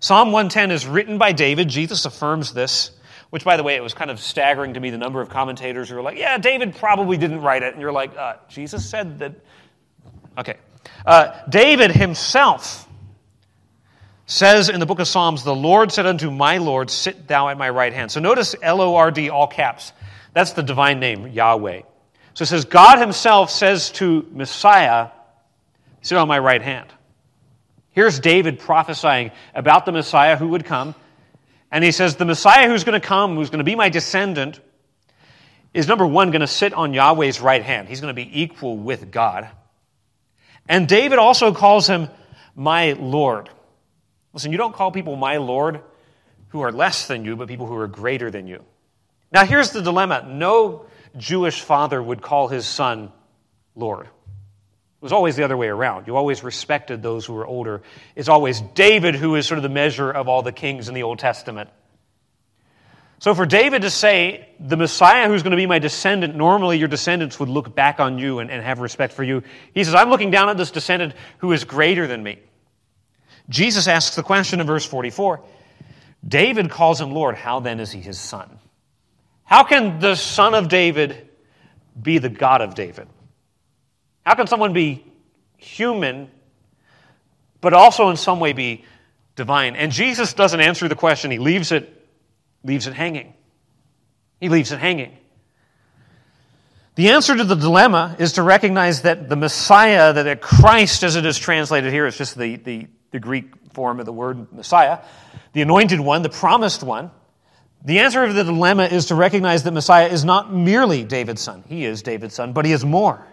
Psalm 0.00 0.32
110 0.32 0.70
is 0.70 0.86
written 0.86 1.18
by 1.18 1.32
David. 1.32 1.68
Jesus 1.68 2.04
affirms 2.04 2.52
this, 2.52 2.90
which, 3.30 3.44
by 3.44 3.56
the 3.56 3.62
way, 3.62 3.76
it 3.76 3.82
was 3.82 3.94
kind 3.94 4.10
of 4.10 4.20
staggering 4.20 4.74
to 4.74 4.80
me 4.80 4.90
the 4.90 4.98
number 4.98 5.20
of 5.20 5.28
commentators 5.28 5.88
who 5.88 5.94
were 5.94 6.02
like, 6.02 6.18
yeah, 6.18 6.36
David 6.36 6.74
probably 6.76 7.16
didn't 7.16 7.40
write 7.40 7.62
it. 7.62 7.72
And 7.72 7.80
you're 7.80 7.92
like, 7.92 8.16
uh, 8.16 8.36
Jesus 8.48 8.88
said 8.88 9.20
that. 9.20 9.34
Okay. 10.36 10.56
Uh, 11.06 11.40
David 11.48 11.92
himself 11.92 12.86
says 14.26 14.68
in 14.68 14.80
the 14.80 14.86
book 14.86 15.00
of 15.00 15.08
Psalms, 15.08 15.44
The 15.44 15.54
Lord 15.54 15.92
said 15.92 16.06
unto 16.06 16.30
my 16.30 16.58
Lord, 16.58 16.90
Sit 16.90 17.28
thou 17.28 17.48
at 17.48 17.58
my 17.58 17.70
right 17.70 17.92
hand. 17.92 18.10
So 18.10 18.20
notice 18.20 18.54
L 18.62 18.80
O 18.80 18.94
R 18.94 19.10
D, 19.10 19.30
all 19.30 19.46
caps. 19.46 19.92
That's 20.32 20.52
the 20.52 20.62
divine 20.62 21.00
name, 21.00 21.28
Yahweh. 21.28 21.82
So 22.34 22.42
it 22.42 22.46
says, 22.46 22.64
God 22.64 22.98
himself 22.98 23.50
says 23.50 23.90
to 23.92 24.26
Messiah, 24.32 25.10
Sit 26.02 26.18
on 26.18 26.28
my 26.28 26.38
right 26.38 26.60
hand. 26.60 26.88
Here's 27.90 28.18
David 28.18 28.58
prophesying 28.58 29.30
about 29.54 29.86
the 29.86 29.92
Messiah 29.92 30.36
who 30.36 30.48
would 30.48 30.64
come. 30.64 30.94
And 31.70 31.84
he 31.84 31.92
says, 31.92 32.16
The 32.16 32.24
Messiah 32.24 32.68
who's 32.68 32.84
going 32.84 33.00
to 33.00 33.06
come, 33.06 33.36
who's 33.36 33.50
going 33.50 33.58
to 33.58 33.64
be 33.64 33.76
my 33.76 33.88
descendant, 33.88 34.60
is 35.72 35.88
number 35.88 36.06
one, 36.06 36.30
going 36.30 36.40
to 36.40 36.46
sit 36.46 36.72
on 36.72 36.94
Yahweh's 36.94 37.40
right 37.40 37.62
hand. 37.62 37.88
He's 37.88 38.00
going 38.00 38.14
to 38.14 38.20
be 38.20 38.42
equal 38.42 38.76
with 38.76 39.10
God. 39.10 39.48
And 40.68 40.88
David 40.88 41.18
also 41.18 41.52
calls 41.52 41.86
him 41.86 42.08
my 42.54 42.92
Lord. 42.92 43.50
Listen, 44.34 44.52
you 44.52 44.58
don't 44.58 44.74
call 44.74 44.90
people 44.90 45.16
my 45.16 45.38
Lord 45.38 45.80
who 46.48 46.60
are 46.60 46.72
less 46.72 47.06
than 47.06 47.24
you, 47.24 47.36
but 47.36 47.48
people 47.48 47.66
who 47.66 47.76
are 47.76 47.88
greater 47.88 48.30
than 48.30 48.46
you. 48.46 48.62
Now, 49.32 49.44
here's 49.44 49.70
the 49.70 49.80
dilemma 49.80 50.26
no 50.28 50.86
Jewish 51.16 51.60
father 51.60 52.02
would 52.02 52.20
call 52.20 52.48
his 52.48 52.66
son 52.66 53.12
Lord. 53.74 54.06
It 54.06 55.02
was 55.02 55.12
always 55.12 55.36
the 55.36 55.44
other 55.44 55.56
way 55.56 55.68
around. 55.68 56.06
You 56.06 56.16
always 56.16 56.42
respected 56.42 57.02
those 57.02 57.26
who 57.26 57.34
were 57.34 57.46
older. 57.46 57.82
It's 58.16 58.28
always 58.28 58.60
David 58.60 59.14
who 59.14 59.34
is 59.36 59.46
sort 59.46 59.58
of 59.58 59.62
the 59.62 59.68
measure 59.68 60.10
of 60.10 60.28
all 60.28 60.42
the 60.42 60.52
kings 60.52 60.88
in 60.88 60.94
the 60.94 61.02
Old 61.02 61.18
Testament. 61.18 61.70
So, 63.20 63.34
for 63.34 63.46
David 63.46 63.82
to 63.82 63.90
say, 63.90 64.48
the 64.58 64.76
Messiah 64.76 65.28
who's 65.28 65.42
going 65.42 65.52
to 65.52 65.56
be 65.56 65.66
my 65.66 65.78
descendant, 65.78 66.34
normally 66.34 66.78
your 66.78 66.88
descendants 66.88 67.38
would 67.38 67.48
look 67.48 67.74
back 67.74 68.00
on 68.00 68.18
you 68.18 68.40
and, 68.40 68.50
and 68.50 68.62
have 68.62 68.80
respect 68.80 69.12
for 69.12 69.22
you. 69.22 69.42
He 69.72 69.84
says, 69.84 69.94
I'm 69.94 70.10
looking 70.10 70.30
down 70.30 70.48
at 70.48 70.56
this 70.56 70.70
descendant 70.70 71.14
who 71.38 71.52
is 71.52 71.64
greater 71.64 72.06
than 72.06 72.22
me. 72.22 72.38
Jesus 73.48 73.88
asks 73.88 74.16
the 74.16 74.22
question 74.22 74.60
in 74.60 74.66
verse 74.66 74.84
44 74.84 75.40
David 76.26 76.70
calls 76.70 77.00
him 77.00 77.12
Lord. 77.12 77.34
How 77.34 77.60
then 77.60 77.80
is 77.80 77.92
he 77.92 78.00
his 78.00 78.18
son? 78.18 78.58
How 79.44 79.62
can 79.62 79.98
the 80.00 80.14
son 80.14 80.54
of 80.54 80.68
David 80.68 81.28
be 82.00 82.18
the 82.18 82.30
God 82.30 82.62
of 82.62 82.74
David? 82.74 83.08
How 84.24 84.34
can 84.34 84.46
someone 84.46 84.72
be 84.72 85.04
human, 85.58 86.30
but 87.60 87.74
also 87.74 88.08
in 88.08 88.16
some 88.16 88.40
way 88.40 88.54
be 88.54 88.84
divine? 89.36 89.76
And 89.76 89.92
Jesus 89.92 90.32
doesn't 90.32 90.60
answer 90.60 90.88
the 90.88 90.96
question, 90.96 91.30
he 91.30 91.38
leaves 91.38 91.72
it, 91.72 92.06
leaves 92.62 92.86
it 92.86 92.94
hanging. 92.94 93.34
He 94.40 94.48
leaves 94.48 94.72
it 94.72 94.78
hanging. 94.78 95.16
The 96.94 97.10
answer 97.10 97.36
to 97.36 97.44
the 97.44 97.56
dilemma 97.56 98.16
is 98.18 98.34
to 98.34 98.42
recognize 98.42 99.02
that 99.02 99.28
the 99.28 99.36
Messiah, 99.36 100.12
that 100.12 100.40
Christ, 100.40 101.02
as 101.02 101.16
it 101.16 101.26
is 101.26 101.36
translated 101.36 101.92
here, 101.92 102.06
is 102.06 102.16
just 102.16 102.38
the, 102.38 102.56
the, 102.56 102.86
the 103.14 103.20
Greek 103.20 103.46
form 103.72 104.00
of 104.00 104.06
the 104.06 104.12
word 104.12 104.52
Messiah, 104.52 104.98
the 105.52 105.62
anointed 105.62 106.00
one, 106.00 106.22
the 106.22 106.28
promised 106.28 106.82
one. 106.82 107.12
The 107.84 108.00
answer 108.00 108.26
to 108.26 108.32
the 108.32 108.42
dilemma 108.42 108.86
is 108.86 109.06
to 109.06 109.14
recognize 109.14 109.62
that 109.62 109.70
Messiah 109.70 110.08
is 110.08 110.24
not 110.24 110.52
merely 110.52 111.04
David's 111.04 111.40
son. 111.40 111.62
He 111.68 111.84
is 111.84 112.02
David's 112.02 112.34
son, 112.34 112.52
but 112.52 112.64
he 112.64 112.72
is 112.72 112.84
more. 112.84 113.24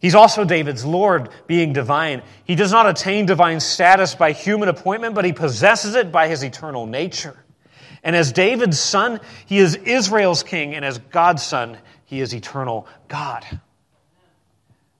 He's 0.00 0.14
also 0.14 0.44
David's 0.44 0.84
Lord, 0.84 1.30
being 1.46 1.72
divine. 1.72 2.20
He 2.44 2.56
does 2.56 2.72
not 2.72 2.86
attain 2.86 3.24
divine 3.24 3.58
status 3.58 4.14
by 4.14 4.32
human 4.32 4.68
appointment, 4.68 5.14
but 5.14 5.24
he 5.24 5.32
possesses 5.32 5.94
it 5.94 6.12
by 6.12 6.28
his 6.28 6.44
eternal 6.44 6.84
nature. 6.84 7.42
And 8.02 8.14
as 8.14 8.32
David's 8.32 8.78
son, 8.78 9.18
he 9.46 9.56
is 9.56 9.76
Israel's 9.76 10.42
king, 10.42 10.74
and 10.74 10.84
as 10.84 10.98
God's 10.98 11.42
son, 11.42 11.78
he 12.04 12.20
is 12.20 12.34
eternal 12.34 12.86
God. 13.08 13.46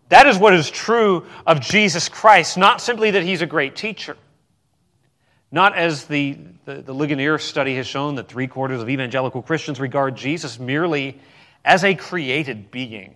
That 0.08 0.26
is 0.26 0.38
what 0.38 0.54
is 0.54 0.70
true 0.70 1.26
of 1.46 1.60
Jesus 1.60 2.08
Christ, 2.08 2.56
not 2.56 2.80
simply 2.80 3.12
that 3.12 3.22
he's 3.22 3.42
a 3.42 3.46
great 3.46 3.74
teacher. 3.74 4.16
Not 5.50 5.76
as 5.76 6.04
the, 6.04 6.38
the, 6.64 6.82
the 6.82 6.92
Ligonier 6.92 7.38
study 7.38 7.76
has 7.76 7.86
shown 7.86 8.16
that 8.16 8.28
three 8.28 8.46
quarters 8.46 8.82
of 8.82 8.88
evangelical 8.88 9.42
Christians 9.42 9.80
regard 9.80 10.16
Jesus 10.16 10.58
merely 10.58 11.20
as 11.64 11.84
a 11.84 11.94
created 11.94 12.70
being. 12.70 13.14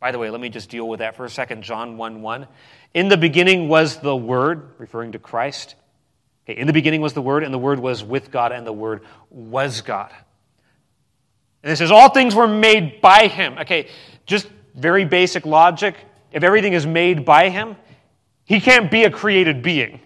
By 0.00 0.12
the 0.12 0.18
way, 0.18 0.30
let 0.30 0.40
me 0.40 0.48
just 0.48 0.70
deal 0.70 0.88
with 0.88 1.00
that 1.00 1.16
for 1.16 1.24
a 1.24 1.30
second. 1.30 1.62
John 1.62 1.96
1 1.96 2.22
1. 2.22 2.46
In 2.94 3.08
the 3.08 3.16
beginning 3.16 3.68
was 3.68 3.98
the 3.98 4.16
Word, 4.16 4.74
referring 4.78 5.12
to 5.12 5.18
Christ. 5.18 5.74
Okay, 6.44 6.58
in 6.58 6.66
the 6.66 6.72
beginning 6.72 7.00
was 7.00 7.12
the 7.12 7.22
Word, 7.22 7.42
and 7.42 7.52
the 7.52 7.58
Word 7.58 7.80
was 7.80 8.04
with 8.04 8.30
God, 8.30 8.52
and 8.52 8.66
the 8.66 8.72
Word 8.72 9.02
was 9.30 9.80
God. 9.80 10.12
And 11.62 11.72
it 11.72 11.76
says, 11.76 11.90
All 11.90 12.10
things 12.10 12.34
were 12.34 12.46
made 12.46 13.00
by 13.00 13.26
Him. 13.26 13.58
Okay, 13.58 13.88
just 14.24 14.48
very 14.74 15.04
basic 15.04 15.44
logic 15.44 15.96
if 16.32 16.42
everything 16.42 16.72
is 16.72 16.86
made 16.86 17.24
by 17.24 17.48
him, 17.48 17.76
he 18.44 18.60
can't 18.60 18.90
be 18.90 19.04
a 19.04 19.10
created 19.10 19.62
being, 19.62 20.00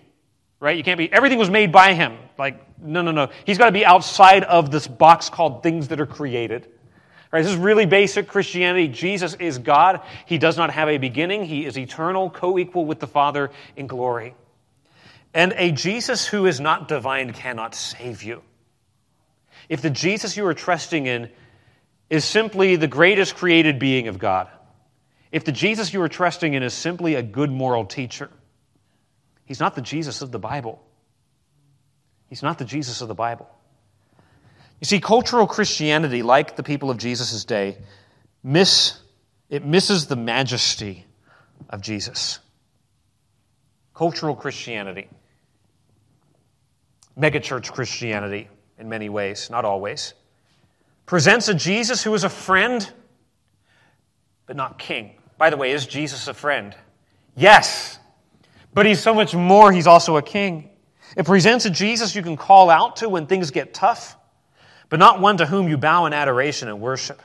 right? 0.60 0.76
You 0.76 0.84
can't 0.84 0.98
be, 0.98 1.12
everything 1.12 1.38
was 1.38 1.50
made 1.50 1.72
by 1.72 1.94
him. 1.94 2.16
Like, 2.38 2.80
no, 2.80 3.02
no, 3.02 3.12
no. 3.12 3.30
He's 3.44 3.58
got 3.58 3.66
to 3.66 3.72
be 3.72 3.84
outside 3.84 4.44
of 4.44 4.70
this 4.70 4.86
box 4.86 5.28
called 5.28 5.62
things 5.62 5.88
that 5.88 6.00
are 6.00 6.06
created. 6.06 6.68
Right, 7.30 7.42
this 7.42 7.52
is 7.52 7.56
really 7.56 7.86
basic 7.86 8.28
Christianity. 8.28 8.88
Jesus 8.88 9.34
is 9.34 9.56
God. 9.56 10.02
He 10.26 10.36
does 10.36 10.58
not 10.58 10.70
have 10.70 10.90
a 10.90 10.98
beginning. 10.98 11.46
He 11.46 11.64
is 11.64 11.78
eternal, 11.78 12.28
co 12.28 12.58
equal 12.58 12.84
with 12.84 13.00
the 13.00 13.06
Father 13.06 13.50
in 13.74 13.86
glory. 13.86 14.34
And 15.32 15.54
a 15.56 15.72
Jesus 15.72 16.26
who 16.26 16.44
is 16.44 16.60
not 16.60 16.88
divine 16.88 17.32
cannot 17.32 17.74
save 17.74 18.22
you. 18.22 18.42
If 19.70 19.80
the 19.80 19.88
Jesus 19.88 20.36
you 20.36 20.44
are 20.46 20.52
trusting 20.52 21.06
in 21.06 21.30
is 22.10 22.26
simply 22.26 22.76
the 22.76 22.86
greatest 22.86 23.36
created 23.36 23.78
being 23.78 24.08
of 24.08 24.18
God, 24.18 24.48
if 25.32 25.44
the 25.44 25.52
Jesus 25.52 25.92
you 25.94 26.02
are 26.02 26.08
trusting 26.08 26.52
in 26.52 26.62
is 26.62 26.74
simply 26.74 27.14
a 27.14 27.22
good 27.22 27.50
moral 27.50 27.86
teacher, 27.86 28.30
he's 29.46 29.58
not 29.58 29.74
the 29.74 29.80
Jesus 29.80 30.20
of 30.20 30.30
the 30.30 30.38
Bible. 30.38 30.80
He's 32.28 32.42
not 32.42 32.58
the 32.58 32.64
Jesus 32.66 33.00
of 33.00 33.08
the 33.08 33.14
Bible. 33.14 33.48
You 34.80 34.84
see, 34.84 35.00
cultural 35.00 35.46
Christianity, 35.46 36.22
like 36.22 36.56
the 36.56 36.62
people 36.62 36.90
of 36.90 36.98
Jesus' 36.98 37.44
day, 37.44 37.78
miss, 38.42 38.98
it 39.48 39.64
misses 39.64 40.06
the 40.06 40.16
majesty 40.16 41.06
of 41.70 41.80
Jesus. 41.80 42.38
Cultural 43.94 44.34
Christianity, 44.34 45.08
megachurch 47.18 47.72
Christianity 47.72 48.48
in 48.78 48.88
many 48.88 49.08
ways, 49.08 49.48
not 49.50 49.64
always, 49.64 50.14
presents 51.06 51.48
a 51.48 51.54
Jesus 51.54 52.02
who 52.02 52.12
is 52.14 52.24
a 52.24 52.28
friend, 52.28 52.90
but 54.46 54.56
not 54.56 54.78
king. 54.78 55.18
By 55.38 55.50
the 55.50 55.56
way, 55.56 55.72
is 55.72 55.86
Jesus 55.86 56.28
a 56.28 56.34
friend? 56.34 56.74
Yes, 57.34 57.98
but 58.74 58.86
he's 58.86 59.00
so 59.00 59.14
much 59.14 59.34
more, 59.34 59.72
he's 59.72 59.86
also 59.86 60.16
a 60.16 60.22
king. 60.22 60.70
It 61.16 61.26
presents 61.26 61.64
a 61.64 61.70
Jesus 61.70 62.14
you 62.14 62.22
can 62.22 62.36
call 62.36 62.70
out 62.70 62.96
to 62.96 63.08
when 63.08 63.26
things 63.26 63.50
get 63.50 63.74
tough 63.74 64.16
but 64.92 64.98
not 64.98 65.22
one 65.22 65.38
to 65.38 65.46
whom 65.46 65.68
you 65.68 65.78
bow 65.78 66.04
in 66.04 66.12
adoration 66.12 66.68
and 66.68 66.78
worship. 66.78 67.18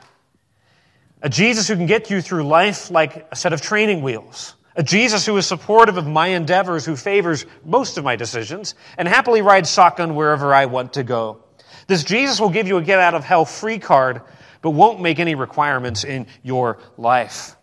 A 1.20 1.28
Jesus 1.28 1.68
who 1.68 1.76
can 1.76 1.84
get 1.84 2.08
you 2.08 2.22
through 2.22 2.44
life 2.44 2.90
like 2.90 3.28
a 3.30 3.36
set 3.36 3.52
of 3.52 3.60
training 3.60 4.00
wheels. 4.00 4.54
A 4.74 4.82
Jesus 4.82 5.26
who 5.26 5.36
is 5.36 5.46
supportive 5.46 5.98
of 5.98 6.06
my 6.06 6.28
endeavors, 6.28 6.86
who 6.86 6.96
favors 6.96 7.44
most 7.66 7.98
of 7.98 8.04
my 8.04 8.16
decisions, 8.16 8.74
and 8.96 9.06
happily 9.06 9.42
rides 9.42 9.70
shotgun 9.70 10.14
wherever 10.14 10.54
I 10.54 10.64
want 10.64 10.94
to 10.94 11.02
go. 11.02 11.44
This 11.88 12.04
Jesus 12.04 12.40
will 12.40 12.48
give 12.48 12.68
you 12.68 12.78
a 12.78 12.82
get 12.82 13.00
out 13.00 13.12
of 13.12 13.22
hell 13.22 13.44
free 13.44 13.78
card, 13.78 14.22
but 14.62 14.70
won't 14.70 15.02
make 15.02 15.18
any 15.18 15.34
requirements 15.34 16.04
in 16.04 16.26
your 16.42 16.78
life. 16.96 17.54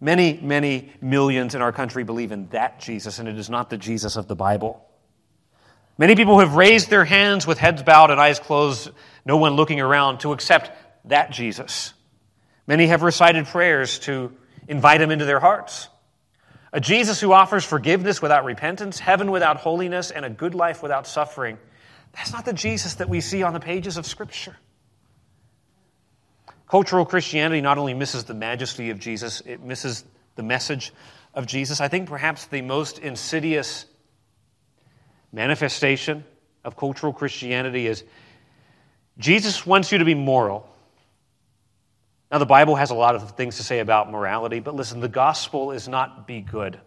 Many, 0.00 0.38
many 0.40 0.92
millions 1.00 1.54
in 1.54 1.60
our 1.60 1.72
country 1.72 2.04
believe 2.04 2.32
in 2.32 2.48
that 2.48 2.80
Jesus, 2.80 3.18
and 3.18 3.28
it 3.28 3.38
is 3.38 3.50
not 3.50 3.68
the 3.68 3.76
Jesus 3.76 4.16
of 4.16 4.26
the 4.28 4.36
Bible. 4.36 4.84
Many 5.98 6.16
people 6.16 6.38
have 6.38 6.54
raised 6.54 6.88
their 6.88 7.04
hands 7.04 7.46
with 7.46 7.58
heads 7.58 7.82
bowed 7.82 8.10
and 8.10 8.18
eyes 8.18 8.38
closed 8.38 8.90
no 9.26 9.36
one 9.36 9.52
looking 9.52 9.80
around 9.80 10.20
to 10.20 10.32
accept 10.32 10.70
that 11.04 11.30
Jesus. 11.30 11.92
Many 12.66 12.86
have 12.86 13.02
recited 13.02 13.46
prayers 13.46 13.98
to 14.00 14.32
invite 14.66 15.02
him 15.02 15.10
into 15.10 15.26
their 15.26 15.40
hearts. 15.40 15.88
A 16.72 16.80
Jesus 16.80 17.20
who 17.20 17.32
offers 17.32 17.64
forgiveness 17.64 18.22
without 18.22 18.44
repentance, 18.44 18.98
heaven 18.98 19.30
without 19.30 19.58
holiness, 19.58 20.10
and 20.10 20.24
a 20.24 20.30
good 20.30 20.54
life 20.54 20.82
without 20.82 21.06
suffering. 21.06 21.58
That's 22.12 22.32
not 22.32 22.44
the 22.46 22.52
Jesus 22.52 22.94
that 22.94 23.08
we 23.08 23.20
see 23.20 23.42
on 23.42 23.52
the 23.52 23.60
pages 23.60 23.96
of 23.96 24.06
Scripture. 24.06 24.56
Cultural 26.70 27.04
Christianity 27.04 27.60
not 27.60 27.78
only 27.78 27.94
misses 27.94 28.22
the 28.22 28.34
majesty 28.34 28.90
of 28.90 29.00
Jesus, 29.00 29.42
it 29.44 29.60
misses 29.60 30.04
the 30.36 30.44
message 30.44 30.92
of 31.34 31.44
Jesus. 31.44 31.80
I 31.80 31.88
think 31.88 32.08
perhaps 32.08 32.46
the 32.46 32.62
most 32.62 33.00
insidious 33.00 33.86
manifestation 35.32 36.24
of 36.62 36.76
cultural 36.76 37.12
Christianity 37.12 37.88
is 37.88 38.04
Jesus 39.18 39.66
wants 39.66 39.90
you 39.90 39.98
to 39.98 40.04
be 40.04 40.14
moral. 40.14 40.72
Now, 42.30 42.38
the 42.38 42.46
Bible 42.46 42.76
has 42.76 42.90
a 42.90 42.94
lot 42.94 43.16
of 43.16 43.32
things 43.32 43.56
to 43.56 43.64
say 43.64 43.80
about 43.80 44.08
morality, 44.08 44.60
but 44.60 44.76
listen, 44.76 45.00
the 45.00 45.08
gospel 45.08 45.72
is 45.72 45.88
not 45.88 46.28
be 46.28 46.40
good. 46.40 46.78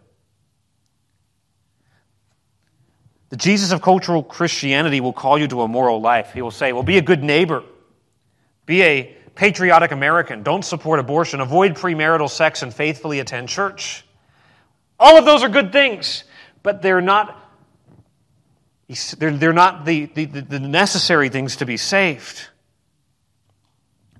The 3.28 3.36
Jesus 3.36 3.70
of 3.70 3.82
cultural 3.82 4.22
Christianity 4.22 5.02
will 5.02 5.12
call 5.12 5.36
you 5.36 5.46
to 5.48 5.60
a 5.60 5.68
moral 5.68 6.00
life. 6.00 6.32
He 6.32 6.40
will 6.40 6.50
say, 6.50 6.72
well, 6.72 6.82
be 6.82 6.96
a 6.96 7.02
good 7.02 7.22
neighbor, 7.22 7.62
be 8.64 8.82
a 8.82 9.16
patriotic 9.34 9.90
American, 9.90 10.42
don't 10.42 10.64
support 10.64 11.00
abortion, 11.00 11.40
avoid 11.40 11.74
premarital 11.74 12.30
sex, 12.30 12.62
and 12.62 12.72
faithfully 12.72 13.20
attend 13.20 13.48
church. 13.48 14.04
All 14.98 15.16
of 15.18 15.24
those 15.24 15.42
are 15.42 15.48
good 15.48 15.72
things, 15.72 16.24
but 16.62 16.82
they're 16.82 17.00
not 17.00 17.40
they're, 19.18 19.32
they're 19.32 19.52
not 19.52 19.86
the, 19.86 20.06
the, 20.06 20.26
the 20.26 20.60
necessary 20.60 21.30
things 21.30 21.56
to 21.56 21.66
be 21.66 21.76
saved. 21.76 22.48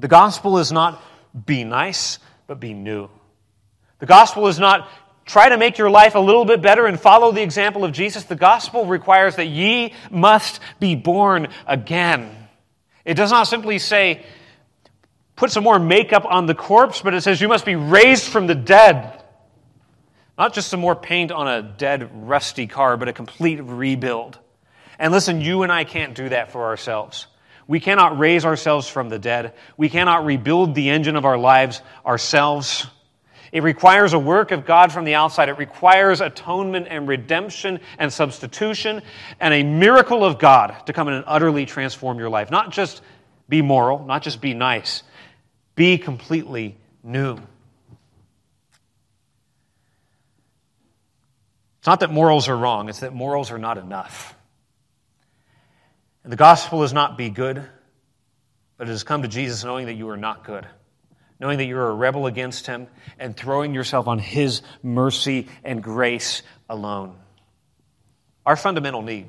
The 0.01 0.09
gospel 0.09 0.59
is 0.59 0.73
not 0.73 1.03
be 1.47 1.65
nice, 1.65 2.19
but 2.47 2.61
be 2.61 2.73
new. 2.73 3.09
The 3.99 4.07
gospel 4.07 4.49
is 4.49 4.59
not 4.59 4.89
try 5.27 5.49
to 5.49 5.57
make 5.57 5.79
your 5.79 5.91
life 5.91 6.15
a 6.15 6.19
little 6.19 6.45
bit 6.45 6.63
better 6.63 6.87
and 6.87 6.99
follow 6.99 7.33
the 7.33 7.43
example 7.43 7.85
of 7.85 7.93
Jesus. 7.93 8.25
The 8.25 8.37
gospel 8.37 8.87
requires 8.87 9.37
that 9.37 9.47
ye 9.47 9.95
must 10.11 10.61
be 10.81 10.95
born 10.95 11.49
again. 11.67 12.31
It 13.05 13.15
does 13.15 13.31
not 13.31 13.47
simply 13.47 13.79
say, 13.79 14.25
put 15.37 15.51
some 15.51 15.65
more 15.65 15.79
makeup 15.79 16.25
on 16.29 16.47
the 16.47 16.55
corpse, 16.55 17.03
but 17.03 17.15
it 17.15 17.23
says 17.23 17.41
you 17.41 17.49
must 17.49 17.65
be 17.65 17.77
raised 17.77 18.25
from 18.25 18.47
the 18.47 18.55
dead. 18.55 19.23
Not 20.37 20.55
just 20.55 20.69
some 20.69 20.81
more 20.81 20.97
paint 20.97 21.31
on 21.31 21.47
a 21.47 21.63
dead, 21.63 22.11
rusty 22.27 22.67
car, 22.67 22.97
but 22.97 23.09
a 23.09 23.13
complete 23.13 23.61
rebuild. 23.63 24.39
And 24.99 25.13
listen, 25.13 25.41
you 25.41 25.63
and 25.63 25.73
I 25.73 25.85
can't 25.85 26.15
do 26.15 26.29
that 26.29 26.53
for 26.53 26.65
ourselves. 26.65 27.27
We 27.67 27.81
cannot 27.81 28.19
raise 28.19 28.45
ourselves 28.45 28.89
from 28.89 29.09
the 29.09 29.19
dead. 29.19 29.55
We 29.77 29.89
cannot 29.89 30.25
rebuild 30.25 30.75
the 30.75 30.91
engine 30.91 31.17
of 31.17 31.25
our 31.25 31.39
lives 31.39 31.83
ourselves. 32.05 32.87
It 33.53 33.63
requires 33.63 34.13
a 34.13 34.19
work 34.19 34.51
of 34.51 34.67
God 34.67 34.93
from 34.93 35.05
the 35.05 35.15
outside. 35.15 35.49
It 35.49 35.59
requires 35.59 36.21
atonement 36.21 36.89
and 36.91 37.09
redemption 37.09 37.81
and 37.99 38.13
substitution 38.13 39.01
and 39.41 39.55
a 39.55 39.63
miracle 39.63 40.25
of 40.25 40.39
God 40.39 40.75
to 40.87 40.93
come 40.93 41.09
in 41.09 41.15
and 41.15 41.25
utterly 41.27 41.65
transform 41.65 42.19
your 42.19 42.29
life. 42.29 42.51
Not 42.51 42.71
just 42.71 43.01
be 43.49 43.63
moral, 43.63 44.05
not 44.05 44.23
just 44.23 44.41
be 44.41 44.55
nice, 44.55 45.05
be 45.75 45.99
completely 45.99 46.77
new. 47.03 47.39
It's 51.79 51.87
not 51.87 52.01
that 52.01 52.11
morals 52.11 52.49
are 52.49 52.57
wrong, 52.57 52.89
it's 52.89 53.01
that 53.01 53.13
morals 53.13 53.51
are 53.51 53.59
not 53.59 53.77
enough. 53.77 54.35
And 56.23 56.33
the 56.33 56.37
gospel 56.37 56.83
is 56.83 56.95
not 56.95 57.19
be 57.19 57.29
good, 57.29 57.63
but 58.79 58.89
it 58.89 58.91
has 58.91 59.05
come 59.05 59.23
to 59.23 59.29
Jesus 59.29 59.63
knowing 59.65 59.87
that 59.87 59.93
you 59.93 60.09
are 60.09 60.17
not 60.17 60.45
good, 60.45 60.67
knowing 61.39 61.59
that 61.59 61.67
you're 61.67 61.91
a 61.91 61.95
rebel 61.95 62.27
against 62.27 62.67
him, 62.67 62.87
and 63.19 63.37
throwing 63.37 63.75
yourself 63.75 64.09
on 64.09 64.19
his 64.19 64.63
mercy 64.83 65.49
and 65.63 65.83
grace 65.83 66.43
alone. 66.71 67.17
Our 68.47 68.57
fundamental 68.57 69.03
need, 69.03 69.29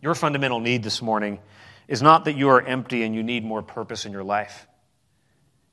your 0.00 0.14
fundamental 0.14 0.60
need 0.60 0.82
this 0.82 1.02
morning, 1.02 1.38
is 1.86 2.00
not 2.00 2.24
that 2.24 2.34
you 2.34 2.48
are 2.48 2.62
empty 2.62 3.02
and 3.02 3.14
you 3.14 3.22
need 3.22 3.44
more 3.44 3.62
purpose 3.62 4.06
in 4.06 4.12
your 4.12 4.24
life. 4.24 4.66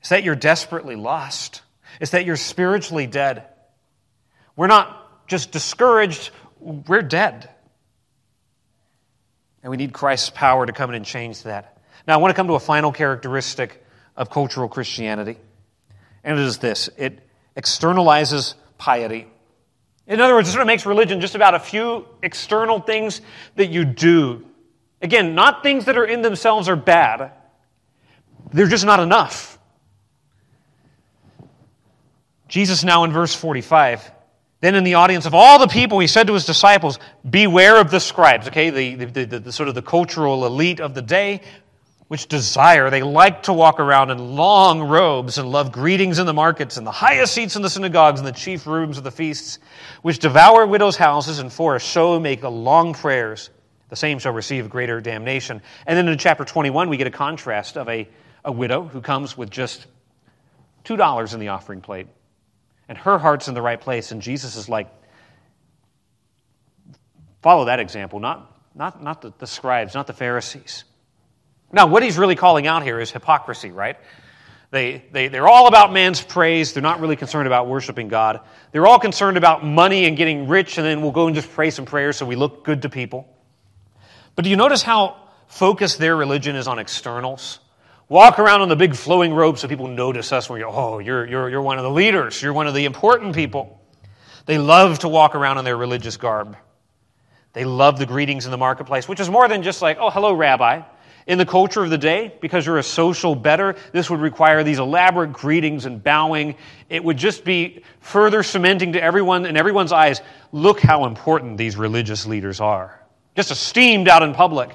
It's 0.00 0.10
that 0.10 0.24
you're 0.24 0.34
desperately 0.34 0.96
lost. 0.96 1.62
It's 2.00 2.12
that 2.12 2.24
you're 2.24 2.36
spiritually 2.36 3.06
dead. 3.06 3.44
We're 4.56 4.66
not 4.66 5.26
just 5.26 5.52
discouraged, 5.52 6.30
we're 6.60 7.02
dead. 7.02 7.48
And 9.62 9.70
we 9.70 9.76
need 9.76 9.92
Christ's 9.92 10.30
power 10.30 10.64
to 10.64 10.72
come 10.72 10.90
in 10.90 10.96
and 10.96 11.04
change 11.04 11.42
that. 11.42 11.78
Now, 12.06 12.14
I 12.14 12.16
want 12.18 12.30
to 12.30 12.34
come 12.34 12.46
to 12.46 12.54
a 12.54 12.60
final 12.60 12.92
characteristic 12.92 13.84
of 14.16 14.30
cultural 14.30 14.68
Christianity, 14.68 15.36
and 16.24 16.38
it 16.38 16.44
is 16.44 16.58
this 16.58 16.88
it 16.96 17.20
externalizes 17.56 18.54
piety. 18.78 19.26
In 20.06 20.20
other 20.20 20.34
words, 20.34 20.48
it 20.48 20.52
sort 20.52 20.62
of 20.62 20.66
makes 20.66 20.86
religion 20.86 21.20
just 21.20 21.34
about 21.34 21.54
a 21.54 21.60
few 21.60 22.06
external 22.22 22.80
things 22.80 23.20
that 23.56 23.66
you 23.66 23.84
do. 23.84 24.46
Again, 25.02 25.34
not 25.34 25.62
things 25.62 25.84
that 25.84 25.98
are 25.98 26.04
in 26.04 26.22
themselves 26.22 26.68
are 26.68 26.76
bad, 26.76 27.32
they're 28.52 28.68
just 28.68 28.86
not 28.86 29.00
enough. 29.00 29.57
Jesus, 32.48 32.82
now 32.82 33.04
in 33.04 33.12
verse 33.12 33.34
45, 33.34 34.12
then, 34.60 34.74
in 34.74 34.82
the 34.82 34.94
audience 34.94 35.24
of 35.24 35.34
all 35.34 35.60
the 35.60 35.68
people, 35.68 36.00
he 36.00 36.08
said 36.08 36.26
to 36.26 36.34
his 36.34 36.44
disciples, 36.44 36.98
Beware 37.28 37.80
of 37.80 37.92
the 37.92 38.00
scribes, 38.00 38.48
okay, 38.48 38.70
the, 38.70 38.94
the, 38.96 39.24
the, 39.24 39.38
the, 39.38 39.52
sort 39.52 39.68
of 39.68 39.76
the 39.76 39.82
cultural 39.82 40.44
elite 40.46 40.80
of 40.80 40.94
the 40.94 41.02
day, 41.02 41.42
which 42.08 42.26
desire, 42.26 42.90
they 42.90 43.02
like 43.02 43.44
to 43.44 43.52
walk 43.52 43.78
around 43.78 44.10
in 44.10 44.34
long 44.34 44.80
robes 44.80 45.38
and 45.38 45.52
love 45.52 45.70
greetings 45.70 46.18
in 46.18 46.26
the 46.26 46.34
markets 46.34 46.76
and 46.76 46.84
the 46.84 46.90
highest 46.90 47.34
seats 47.34 47.54
in 47.54 47.62
the 47.62 47.70
synagogues 47.70 48.18
and 48.18 48.26
the 48.26 48.32
chief 48.32 48.66
rooms 48.66 48.98
of 48.98 49.04
the 49.04 49.12
feasts, 49.12 49.60
which 50.02 50.18
devour 50.18 50.66
widows' 50.66 50.96
houses 50.96 51.38
and 51.38 51.52
for 51.52 51.76
a 51.76 51.80
show 51.80 52.18
make 52.18 52.42
long 52.42 52.94
prayers. 52.94 53.50
The 53.90 53.96
same 53.96 54.18
shall 54.18 54.32
receive 54.32 54.68
greater 54.68 55.00
damnation. 55.00 55.62
And 55.86 55.96
then 55.96 56.08
in 56.08 56.18
chapter 56.18 56.44
21, 56.44 56.88
we 56.88 56.96
get 56.96 57.06
a 57.06 57.12
contrast 57.12 57.76
of 57.76 57.88
a, 57.88 58.08
a 58.44 58.50
widow 58.50 58.82
who 58.82 59.02
comes 59.02 59.36
with 59.36 59.50
just 59.50 59.86
$2 60.84 61.34
in 61.34 61.40
the 61.40 61.48
offering 61.48 61.80
plate 61.80 62.08
and 62.88 62.96
her 62.98 63.18
heart's 63.18 63.48
in 63.48 63.54
the 63.54 63.62
right 63.62 63.80
place. 63.80 64.12
And 64.12 64.22
Jesus 64.22 64.56
is 64.56 64.68
like, 64.68 64.88
follow 67.42 67.66
that 67.66 67.80
example, 67.80 68.20
not, 68.20 68.50
not, 68.74 69.02
not 69.02 69.22
the, 69.22 69.32
the 69.38 69.46
scribes, 69.46 69.94
not 69.94 70.06
the 70.06 70.12
Pharisees. 70.12 70.84
Now, 71.70 71.86
what 71.86 72.02
he's 72.02 72.16
really 72.16 72.36
calling 72.36 72.66
out 72.66 72.82
here 72.82 72.98
is 72.98 73.10
hypocrisy, 73.10 73.70
right? 73.70 73.96
They, 74.70 75.04
they, 75.12 75.28
they're 75.28 75.48
all 75.48 75.66
about 75.66 75.92
man's 75.92 76.22
praise. 76.22 76.72
They're 76.72 76.82
not 76.82 77.00
really 77.00 77.16
concerned 77.16 77.46
about 77.46 77.68
worshiping 77.68 78.08
God. 78.08 78.40
They're 78.72 78.86
all 78.86 78.98
concerned 78.98 79.36
about 79.36 79.64
money 79.64 80.06
and 80.06 80.16
getting 80.16 80.48
rich, 80.48 80.78
and 80.78 80.86
then 80.86 81.02
we'll 81.02 81.12
go 81.12 81.26
and 81.26 81.34
just 81.34 81.50
pray 81.52 81.70
some 81.70 81.84
prayers 81.84 82.16
so 82.16 82.26
we 82.26 82.36
look 82.36 82.64
good 82.64 82.82
to 82.82 82.88
people. 82.88 83.28
But 84.34 84.44
do 84.44 84.50
you 84.50 84.56
notice 84.56 84.82
how 84.82 85.16
focused 85.46 85.98
their 85.98 86.16
religion 86.16 86.54
is 86.54 86.68
on 86.68 86.78
externals? 86.78 87.60
Walk 88.10 88.38
around 88.38 88.62
on 88.62 88.70
the 88.70 88.76
big 88.76 88.94
flowing 88.94 89.34
robe 89.34 89.58
so 89.58 89.68
people 89.68 89.86
notice 89.86 90.32
us 90.32 90.48
you're, 90.48 90.66
oh, 90.66 90.98
you're, 90.98 91.26
you're, 91.26 91.50
you're 91.50 91.62
one 91.62 91.76
of 91.76 91.84
the 91.84 91.90
leaders. 91.90 92.40
You're 92.40 92.54
one 92.54 92.66
of 92.66 92.72
the 92.72 92.86
important 92.86 93.34
people. 93.34 93.82
They 94.46 94.56
love 94.56 95.00
to 95.00 95.08
walk 95.08 95.34
around 95.34 95.58
in 95.58 95.66
their 95.66 95.76
religious 95.76 96.16
garb. 96.16 96.56
They 97.52 97.66
love 97.66 97.98
the 97.98 98.06
greetings 98.06 98.46
in 98.46 98.50
the 98.50 98.56
marketplace, 98.56 99.06
which 99.06 99.20
is 99.20 99.28
more 99.28 99.46
than 99.46 99.62
just 99.62 99.82
like, 99.82 99.98
oh, 100.00 100.08
hello, 100.08 100.32
rabbi. 100.32 100.82
In 101.26 101.36
the 101.36 101.44
culture 101.44 101.84
of 101.84 101.90
the 101.90 101.98
day, 101.98 102.32
because 102.40 102.64
you're 102.64 102.78
a 102.78 102.82
social 102.82 103.34
better, 103.34 103.76
this 103.92 104.08
would 104.08 104.20
require 104.20 104.64
these 104.64 104.78
elaborate 104.78 105.34
greetings 105.34 105.84
and 105.84 106.02
bowing. 106.02 106.54
It 106.88 107.04
would 107.04 107.18
just 107.18 107.44
be 107.44 107.82
further 108.00 108.42
cementing 108.42 108.94
to 108.94 109.02
everyone 109.02 109.44
in 109.44 109.54
everyone's 109.54 109.92
eyes 109.92 110.22
look 110.50 110.80
how 110.80 111.04
important 111.04 111.58
these 111.58 111.76
religious 111.76 112.24
leaders 112.24 112.60
are. 112.60 113.02
Just 113.36 113.50
esteemed 113.50 114.08
out 114.08 114.22
in 114.22 114.32
public. 114.32 114.74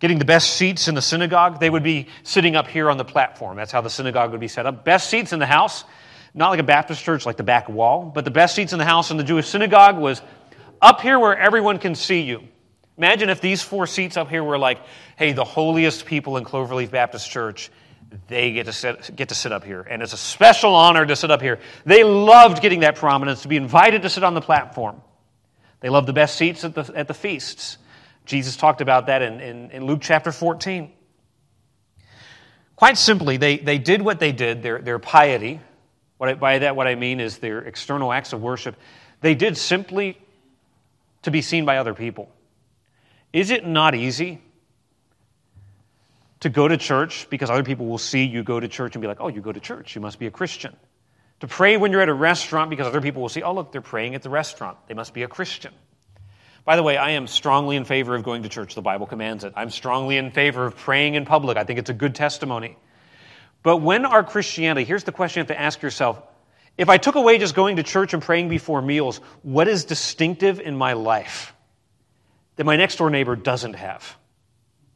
Getting 0.00 0.18
the 0.18 0.24
best 0.24 0.54
seats 0.54 0.88
in 0.88 0.94
the 0.94 1.02
synagogue, 1.02 1.60
they 1.60 1.70
would 1.70 1.82
be 1.82 2.08
sitting 2.22 2.56
up 2.56 2.66
here 2.66 2.90
on 2.90 2.96
the 2.96 3.04
platform. 3.04 3.56
That's 3.56 3.70
how 3.70 3.82
the 3.82 3.90
synagogue 3.90 4.32
would 4.32 4.40
be 4.40 4.48
set 4.48 4.66
up. 4.66 4.84
Best 4.84 5.10
seats 5.10 5.32
in 5.32 5.38
the 5.38 5.46
house, 5.46 5.84
not 6.34 6.48
like 6.48 6.58
a 6.58 6.64
Baptist 6.64 7.02
church, 7.02 7.26
like 7.26 7.36
the 7.36 7.42
back 7.42 7.68
wall, 7.68 8.10
but 8.12 8.24
the 8.24 8.30
best 8.30 8.54
seats 8.54 8.72
in 8.72 8.78
the 8.78 8.84
house 8.84 9.10
in 9.10 9.18
the 9.18 9.24
Jewish 9.24 9.46
synagogue 9.46 9.98
was 9.98 10.22
up 10.80 11.02
here 11.02 11.18
where 11.18 11.36
everyone 11.36 11.78
can 11.78 11.94
see 11.94 12.22
you. 12.22 12.42
Imagine 12.96 13.28
if 13.28 13.42
these 13.42 13.62
four 13.62 13.86
seats 13.86 14.16
up 14.16 14.28
here 14.28 14.42
were 14.42 14.58
like, 14.58 14.78
hey, 15.16 15.32
the 15.32 15.44
holiest 15.44 16.06
people 16.06 16.38
in 16.38 16.44
Cloverleaf 16.44 16.90
Baptist 16.90 17.30
Church, 17.30 17.70
they 18.28 18.52
get 18.52 18.66
to, 18.66 18.72
sit, 18.72 19.14
get 19.14 19.28
to 19.28 19.34
sit 19.34 19.52
up 19.52 19.64
here. 19.64 19.82
And 19.82 20.02
it's 20.02 20.12
a 20.14 20.18
special 20.18 20.74
honor 20.74 21.04
to 21.04 21.14
sit 21.14 21.30
up 21.30 21.42
here. 21.42 21.60
They 21.84 22.04
loved 22.04 22.62
getting 22.62 22.80
that 22.80 22.96
prominence, 22.96 23.42
to 23.42 23.48
be 23.48 23.56
invited 23.56 24.02
to 24.02 24.08
sit 24.08 24.24
on 24.24 24.32
the 24.32 24.40
platform. 24.40 25.00
They 25.80 25.90
loved 25.90 26.08
the 26.08 26.12
best 26.12 26.36
seats 26.36 26.64
at 26.64 26.74
the, 26.74 26.90
at 26.94 27.06
the 27.06 27.14
feasts. 27.14 27.78
Jesus 28.24 28.56
talked 28.56 28.80
about 28.80 29.06
that 29.06 29.22
in, 29.22 29.40
in, 29.40 29.70
in 29.70 29.86
Luke 29.86 30.00
chapter 30.02 30.32
14. 30.32 30.92
Quite 32.76 32.96
simply, 32.96 33.36
they, 33.36 33.58
they 33.58 33.78
did 33.78 34.00
what 34.00 34.20
they 34.20 34.32
did, 34.32 34.62
their, 34.62 34.80
their 34.80 34.98
piety. 34.98 35.60
What 36.16 36.30
I, 36.30 36.34
by 36.34 36.58
that, 36.60 36.76
what 36.76 36.86
I 36.86 36.94
mean 36.94 37.20
is 37.20 37.38
their 37.38 37.58
external 37.58 38.12
acts 38.12 38.32
of 38.32 38.40
worship. 38.40 38.76
They 39.20 39.34
did 39.34 39.56
simply 39.56 40.18
to 41.22 41.30
be 41.30 41.42
seen 41.42 41.64
by 41.64 41.76
other 41.76 41.94
people. 41.94 42.30
Is 43.32 43.50
it 43.50 43.66
not 43.66 43.94
easy 43.94 44.40
to 46.40 46.48
go 46.48 46.66
to 46.66 46.76
church 46.76 47.28
because 47.30 47.50
other 47.50 47.62
people 47.62 47.86
will 47.86 47.98
see 47.98 48.24
you 48.24 48.42
go 48.42 48.58
to 48.58 48.66
church 48.66 48.94
and 48.94 49.02
be 49.02 49.08
like, 49.08 49.20
oh, 49.20 49.28
you 49.28 49.40
go 49.40 49.52
to 49.52 49.60
church, 49.60 49.94
you 49.94 50.00
must 50.00 50.18
be 50.18 50.26
a 50.26 50.30
Christian? 50.30 50.74
To 51.40 51.46
pray 51.46 51.76
when 51.76 51.92
you're 51.92 52.00
at 52.00 52.08
a 52.08 52.14
restaurant 52.14 52.70
because 52.70 52.86
other 52.86 53.00
people 53.00 53.22
will 53.22 53.28
see, 53.28 53.42
oh, 53.42 53.52
look, 53.52 53.72
they're 53.72 53.80
praying 53.80 54.14
at 54.14 54.22
the 54.22 54.30
restaurant, 54.30 54.78
they 54.88 54.94
must 54.94 55.14
be 55.14 55.22
a 55.22 55.28
Christian. 55.28 55.72
By 56.64 56.76
the 56.76 56.82
way, 56.82 56.96
I 56.96 57.10
am 57.10 57.26
strongly 57.26 57.76
in 57.76 57.84
favor 57.84 58.14
of 58.14 58.22
going 58.22 58.42
to 58.42 58.48
church. 58.48 58.74
The 58.74 58.82
Bible 58.82 59.06
commands 59.06 59.44
it. 59.44 59.52
I'm 59.56 59.70
strongly 59.70 60.16
in 60.16 60.30
favor 60.30 60.66
of 60.66 60.76
praying 60.76 61.14
in 61.14 61.24
public. 61.24 61.56
I 61.56 61.64
think 61.64 61.78
it's 61.78 61.90
a 61.90 61.94
good 61.94 62.14
testimony. 62.14 62.76
But 63.62 63.78
when 63.78 64.04
our 64.04 64.24
Christianity, 64.24 64.84
here's 64.84 65.04
the 65.04 65.12
question 65.12 65.40
you 65.40 65.42
have 65.42 65.56
to 65.56 65.60
ask 65.60 65.82
yourself 65.82 66.22
if 66.78 66.88
I 66.88 66.96
took 66.96 67.14
away 67.14 67.38
just 67.38 67.54
going 67.54 67.76
to 67.76 67.82
church 67.82 68.14
and 68.14 68.22
praying 68.22 68.48
before 68.48 68.80
meals, 68.80 69.18
what 69.42 69.68
is 69.68 69.84
distinctive 69.84 70.60
in 70.60 70.76
my 70.76 70.94
life 70.94 71.52
that 72.56 72.64
my 72.64 72.76
next 72.76 72.96
door 72.96 73.10
neighbor 73.10 73.36
doesn't 73.36 73.74
have? 73.74 74.16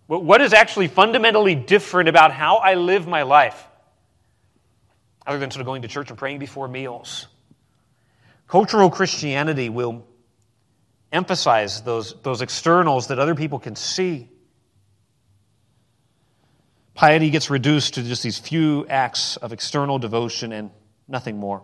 What 0.07 0.41
is 0.41 0.53
actually 0.53 0.89
fundamentally 0.89 1.55
different 1.55 2.09
about 2.09 2.31
how 2.31 2.57
I 2.57 2.75
live 2.75 3.07
my 3.07 3.23
life? 3.23 3.63
Other 5.27 5.39
than 5.39 5.51
sort 5.51 5.61
of 5.61 5.67
going 5.67 5.83
to 5.83 5.89
church 5.89 6.11
and 6.11 6.19
praying 6.19 6.39
before 6.39 6.69
meals. 6.69 7.27
Cultural 8.47 8.91
Christianity 8.91 9.71
will 9.71 10.07
emphasize 11.15 11.83
those, 11.83 12.15
those 12.23 12.43
externals 12.43 13.07
that 13.09 13.19
other 13.19 13.35
people 13.35 13.59
can 13.59 13.77
see. 13.77 14.29
Piety 16.95 17.31
gets 17.31 17.51
reduced 17.51 17.95
to 17.95 18.03
just 18.03 18.23
these 18.23 18.39
few 18.39 18.87
acts 18.89 19.37
of 19.37 19.53
external 19.53 19.99
devotion 19.99 20.53
and 20.53 20.71
nothing 21.09 21.39
more. 21.39 21.63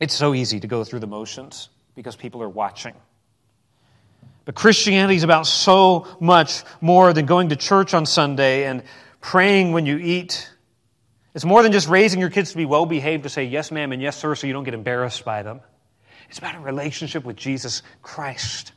It's 0.00 0.14
so 0.14 0.34
easy 0.34 0.60
to 0.60 0.66
go 0.66 0.84
through 0.84 1.00
the 1.00 1.06
motions 1.06 1.68
because 1.94 2.16
people 2.16 2.42
are 2.42 2.48
watching. 2.48 2.94
But 4.44 4.54
Christianity 4.54 5.16
is 5.16 5.22
about 5.22 5.46
so 5.46 6.06
much 6.20 6.64
more 6.80 7.12
than 7.12 7.26
going 7.26 7.50
to 7.50 7.56
church 7.56 7.94
on 7.94 8.06
Sunday 8.06 8.64
and 8.64 8.82
praying 9.20 9.72
when 9.72 9.86
you 9.86 9.98
eat. 9.98 10.50
It's 11.34 11.44
more 11.44 11.62
than 11.62 11.72
just 11.72 11.88
raising 11.88 12.20
your 12.20 12.30
kids 12.30 12.50
to 12.50 12.56
be 12.56 12.66
well 12.66 12.86
behaved, 12.86 13.22
to 13.22 13.28
say 13.28 13.44
yes, 13.44 13.70
ma'am, 13.70 13.92
and 13.92 14.02
yes, 14.02 14.16
sir, 14.16 14.34
so 14.34 14.46
you 14.46 14.52
don't 14.52 14.64
get 14.64 14.74
embarrassed 14.74 15.24
by 15.24 15.42
them. 15.42 15.60
It's 16.32 16.38
about 16.38 16.54
a 16.54 16.60
relationship 16.60 17.26
with 17.26 17.36
Jesus 17.36 17.82
Christ. 18.00 18.72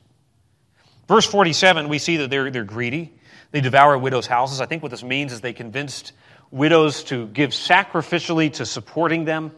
Verse 1.08 1.26
47, 1.26 1.88
we 1.88 2.00
see 2.00 2.18
that 2.18 2.30
they're, 2.30 2.52
they're 2.52 2.66
greedy. 2.66 3.14
They 3.52 3.62
devour 3.62 3.98
widows' 3.98 4.28
houses. 4.28 4.60
I 4.60 4.66
think 4.66 4.84
what 4.84 4.92
this 4.92 5.06
means 5.06 5.32
is 5.32 5.40
they 5.40 5.54
convinced 5.54 6.12
widows 6.52 7.06
to 7.06 7.28
give 7.28 7.52
sacrificially 7.52 8.52
to 8.56 8.66
supporting 8.66 9.24
them 9.24 9.54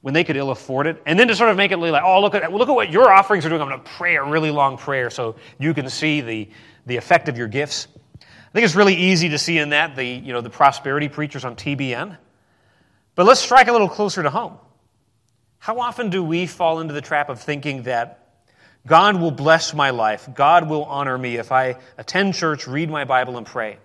when 0.00 0.14
they 0.14 0.22
could 0.22 0.36
ill 0.36 0.50
afford 0.50 0.86
it, 0.86 1.02
and 1.06 1.18
then 1.18 1.26
to 1.26 1.34
sort 1.34 1.50
of 1.50 1.56
make 1.56 1.72
it 1.72 1.78
like, 1.78 2.04
oh, 2.04 2.20
look 2.20 2.36
at, 2.36 2.52
look 2.52 2.68
at 2.68 2.74
what 2.76 2.92
your 2.92 3.12
offerings 3.12 3.44
are 3.44 3.48
doing. 3.48 3.62
I'm 3.62 3.68
going 3.68 3.82
to 3.82 3.90
pray 3.90 4.14
a 4.14 4.22
really 4.22 4.52
long 4.52 4.78
prayer 4.78 5.10
so 5.10 5.34
you 5.58 5.74
can 5.74 5.90
see 5.90 6.20
the, 6.20 6.48
the 6.86 6.98
effect 6.98 7.28
of 7.28 7.36
your 7.36 7.48
gifts. 7.48 7.88
I 8.20 8.52
think 8.52 8.64
it's 8.64 8.76
really 8.76 8.94
easy 8.94 9.30
to 9.30 9.38
see 9.38 9.58
in 9.58 9.70
that 9.70 9.96
the, 9.96 10.04
you 10.04 10.32
know, 10.32 10.40
the 10.40 10.50
prosperity 10.50 11.08
preachers 11.08 11.44
on 11.44 11.56
TBN. 11.56 12.16
But 13.16 13.26
let's 13.26 13.40
strike 13.40 13.66
a 13.66 13.72
little 13.72 13.88
closer 13.88 14.22
to 14.22 14.30
home. 14.30 14.58
How 15.58 15.80
often 15.80 16.10
do 16.10 16.22
we 16.22 16.46
fall 16.46 16.80
into 16.80 16.94
the 16.94 17.00
trap 17.00 17.28
of 17.28 17.40
thinking 17.40 17.82
that 17.82 18.26
God 18.86 19.20
will 19.20 19.30
bless 19.30 19.74
my 19.74 19.90
life, 19.90 20.28
God 20.34 20.68
will 20.68 20.84
honor 20.84 21.18
me 21.18 21.36
if 21.36 21.52
I 21.52 21.76
attend 21.98 22.34
church, 22.34 22.66
read 22.66 22.88
my 22.88 23.04
Bible, 23.04 23.36
and 23.36 23.46
pray? 23.46 23.78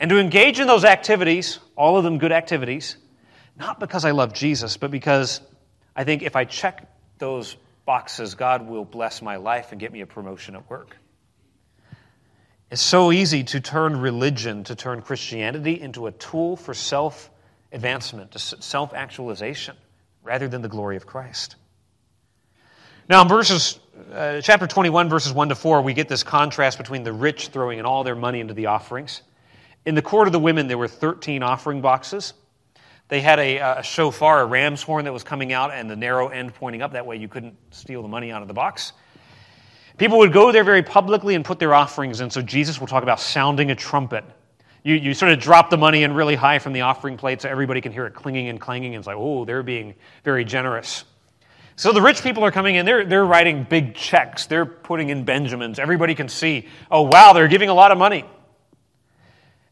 And 0.00 0.10
to 0.10 0.18
engage 0.18 0.58
in 0.58 0.66
those 0.66 0.84
activities, 0.84 1.60
all 1.76 1.96
of 1.96 2.04
them 2.04 2.18
good 2.18 2.32
activities, 2.32 2.96
not 3.56 3.78
because 3.78 4.04
I 4.04 4.10
love 4.10 4.32
Jesus, 4.32 4.76
but 4.76 4.90
because 4.90 5.40
I 5.94 6.04
think 6.04 6.22
if 6.22 6.34
I 6.34 6.44
check 6.44 6.88
those 7.18 7.56
boxes, 7.86 8.34
God 8.34 8.66
will 8.66 8.84
bless 8.84 9.22
my 9.22 9.36
life 9.36 9.70
and 9.70 9.80
get 9.80 9.92
me 9.92 10.00
a 10.00 10.06
promotion 10.06 10.56
at 10.56 10.68
work. 10.68 10.96
It's 12.70 12.82
so 12.82 13.12
easy 13.12 13.44
to 13.44 13.60
turn 13.60 14.00
religion, 14.00 14.64
to 14.64 14.74
turn 14.74 15.02
Christianity 15.02 15.80
into 15.80 16.06
a 16.06 16.12
tool 16.12 16.56
for 16.56 16.74
self 16.74 17.30
advancement, 17.70 18.32
to 18.32 18.38
self 18.38 18.94
actualization, 18.94 19.76
rather 20.24 20.48
than 20.48 20.62
the 20.62 20.68
glory 20.68 20.96
of 20.96 21.06
Christ. 21.06 21.56
Now, 23.08 23.22
in 23.22 23.28
verses, 23.28 23.78
uh, 24.12 24.40
chapter 24.40 24.66
21, 24.66 25.10
verses 25.10 25.32
1 25.32 25.50
to 25.50 25.54
4, 25.54 25.82
we 25.82 25.92
get 25.92 26.08
this 26.08 26.22
contrast 26.22 26.78
between 26.78 27.02
the 27.02 27.12
rich 27.12 27.48
throwing 27.48 27.78
in 27.78 27.84
all 27.84 28.02
their 28.02 28.16
money 28.16 28.40
into 28.40 28.54
the 28.54 28.66
offerings. 28.66 29.20
In 29.84 29.94
the 29.94 30.02
court 30.02 30.26
of 30.26 30.32
the 30.32 30.38
women, 30.38 30.66
there 30.66 30.78
were 30.78 30.88
13 30.88 31.42
offering 31.42 31.82
boxes. 31.82 32.32
They 33.08 33.20
had 33.20 33.38
a, 33.38 33.58
a, 33.58 33.82
shofar, 33.82 34.40
a 34.40 34.46
ram's 34.46 34.82
horn 34.82 35.04
that 35.04 35.12
was 35.12 35.22
coming 35.22 35.52
out, 35.52 35.70
and 35.70 35.90
the 35.90 35.96
narrow 35.96 36.28
end 36.28 36.54
pointing 36.54 36.80
up. 36.80 36.92
That 36.92 37.04
way, 37.04 37.16
you 37.16 37.28
couldn't 37.28 37.54
steal 37.70 38.00
the 38.00 38.08
money 38.08 38.32
out 38.32 38.40
of 38.40 38.48
the 38.48 38.54
box. 38.54 38.94
People 39.98 40.18
would 40.18 40.32
go 40.32 40.50
there 40.50 40.64
very 40.64 40.82
publicly 40.82 41.34
and 41.34 41.44
put 41.44 41.58
their 41.58 41.74
offerings 41.74 42.22
in. 42.22 42.30
So, 42.30 42.40
Jesus 42.40 42.80
will 42.80 42.86
talk 42.86 43.02
about 43.02 43.20
sounding 43.20 43.70
a 43.70 43.74
trumpet. 43.74 44.24
You, 44.84 44.94
you 44.94 45.14
sort 45.14 45.32
of 45.32 45.40
drop 45.40 45.70
the 45.70 45.78
money 45.78 46.04
in 46.04 46.12
really 46.12 46.34
high 46.36 46.60
from 46.60 46.74
the 46.74 46.82
offering 46.82 47.16
plate 47.16 47.42
so 47.42 47.48
everybody 47.48 47.80
can 47.80 47.90
hear 47.90 48.06
it 48.06 48.14
clinging 48.14 48.48
and 48.48 48.60
clanging. 48.60 48.94
And 48.94 49.00
it's 49.00 49.06
like, 49.06 49.16
oh, 49.18 49.44
they're 49.44 49.62
being 49.62 49.94
very 50.22 50.44
generous. 50.44 51.04
So 51.76 51.92
the 51.92 52.02
rich 52.02 52.22
people 52.22 52.44
are 52.44 52.52
coming 52.52 52.76
in, 52.76 52.86
they're, 52.86 53.04
they're 53.04 53.24
writing 53.24 53.64
big 53.64 53.96
checks, 53.96 54.46
they're 54.46 54.66
putting 54.66 55.08
in 55.08 55.24
Benjamins. 55.24 55.80
Everybody 55.80 56.14
can 56.14 56.28
see, 56.28 56.68
oh, 56.88 57.02
wow, 57.02 57.32
they're 57.32 57.48
giving 57.48 57.68
a 57.68 57.74
lot 57.74 57.90
of 57.90 57.98
money. 57.98 58.24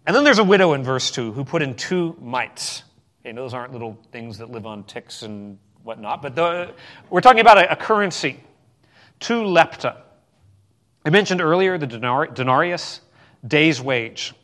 And 0.05 0.17
then 0.17 0.25
there's 0.25 0.41
a 0.41 0.45
widow 0.45 0.73
in 0.73 0.83
verse 0.83 1.13
2 1.13 1.33
who 1.33 1.45
put 1.45 1.63
in 1.63 1.75
two 1.75 2.17
mites. 2.21 2.83
Okay, 3.21 3.33
those 3.33 3.55
aren't 3.55 3.73
little 3.73 3.97
things 4.11 4.39
that 4.39 4.51
live 4.51 4.67
on 4.67 4.83
ticks 4.83 5.23
and 5.23 5.59
whatnot, 5.85 6.23
but 6.23 6.35
the, 6.35 6.75
we're 7.09 7.21
talking 7.21 7.41
about 7.41 7.59
a, 7.59 7.71
a, 7.73 7.77
currency, 7.77 8.41
two 9.21 9.43
lepta. 9.43 9.97
I 11.05 11.11
mentioned 11.11 11.41
earlier 11.41 11.79
the 11.79 11.87
denar- 11.87 12.35
denarius, 12.35 13.01
day's 13.47 13.81
wage. 13.81 14.35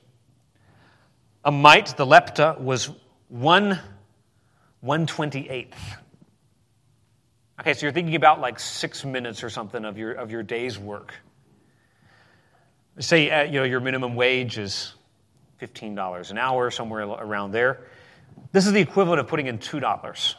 A 1.44 1.52
mite, 1.52 1.96
the 1.96 2.06
lepta, 2.06 2.60
was 2.60 2.90
one 3.28 3.78
128th. 4.84 5.74
Okay, 7.60 7.74
so 7.74 7.86
you're 7.86 7.92
thinking 7.92 8.14
about 8.14 8.40
like 8.40 8.60
six 8.60 9.04
minutes 9.04 9.42
or 9.42 9.50
something 9.50 9.84
of 9.84 9.98
your, 9.98 10.12
of 10.12 10.30
your 10.30 10.42
day's 10.42 10.78
work. 10.78 11.14
Say 13.00 13.30
uh, 13.30 13.42
you 13.42 13.60
know, 13.60 13.64
your 13.64 13.80
minimum 13.80 14.14
wage 14.14 14.58
is 14.58 14.94
$15 15.60 16.30
an 16.30 16.38
hour, 16.38 16.70
somewhere 16.70 17.02
around 17.02 17.52
there. 17.52 17.86
This 18.52 18.66
is 18.66 18.72
the 18.72 18.80
equivalent 18.80 19.20
of 19.20 19.26
putting 19.26 19.46
in 19.46 19.58
$2. 19.58 20.34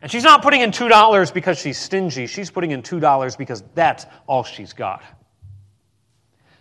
And 0.00 0.10
she's 0.10 0.22
not 0.22 0.42
putting 0.42 0.60
in 0.60 0.70
$2 0.70 1.34
because 1.34 1.58
she's 1.58 1.76
stingy. 1.76 2.28
She's 2.28 2.50
putting 2.50 2.70
in 2.70 2.82
$2 2.82 3.36
because 3.36 3.64
that's 3.74 4.06
all 4.28 4.44
she's 4.44 4.72
got. 4.72 5.02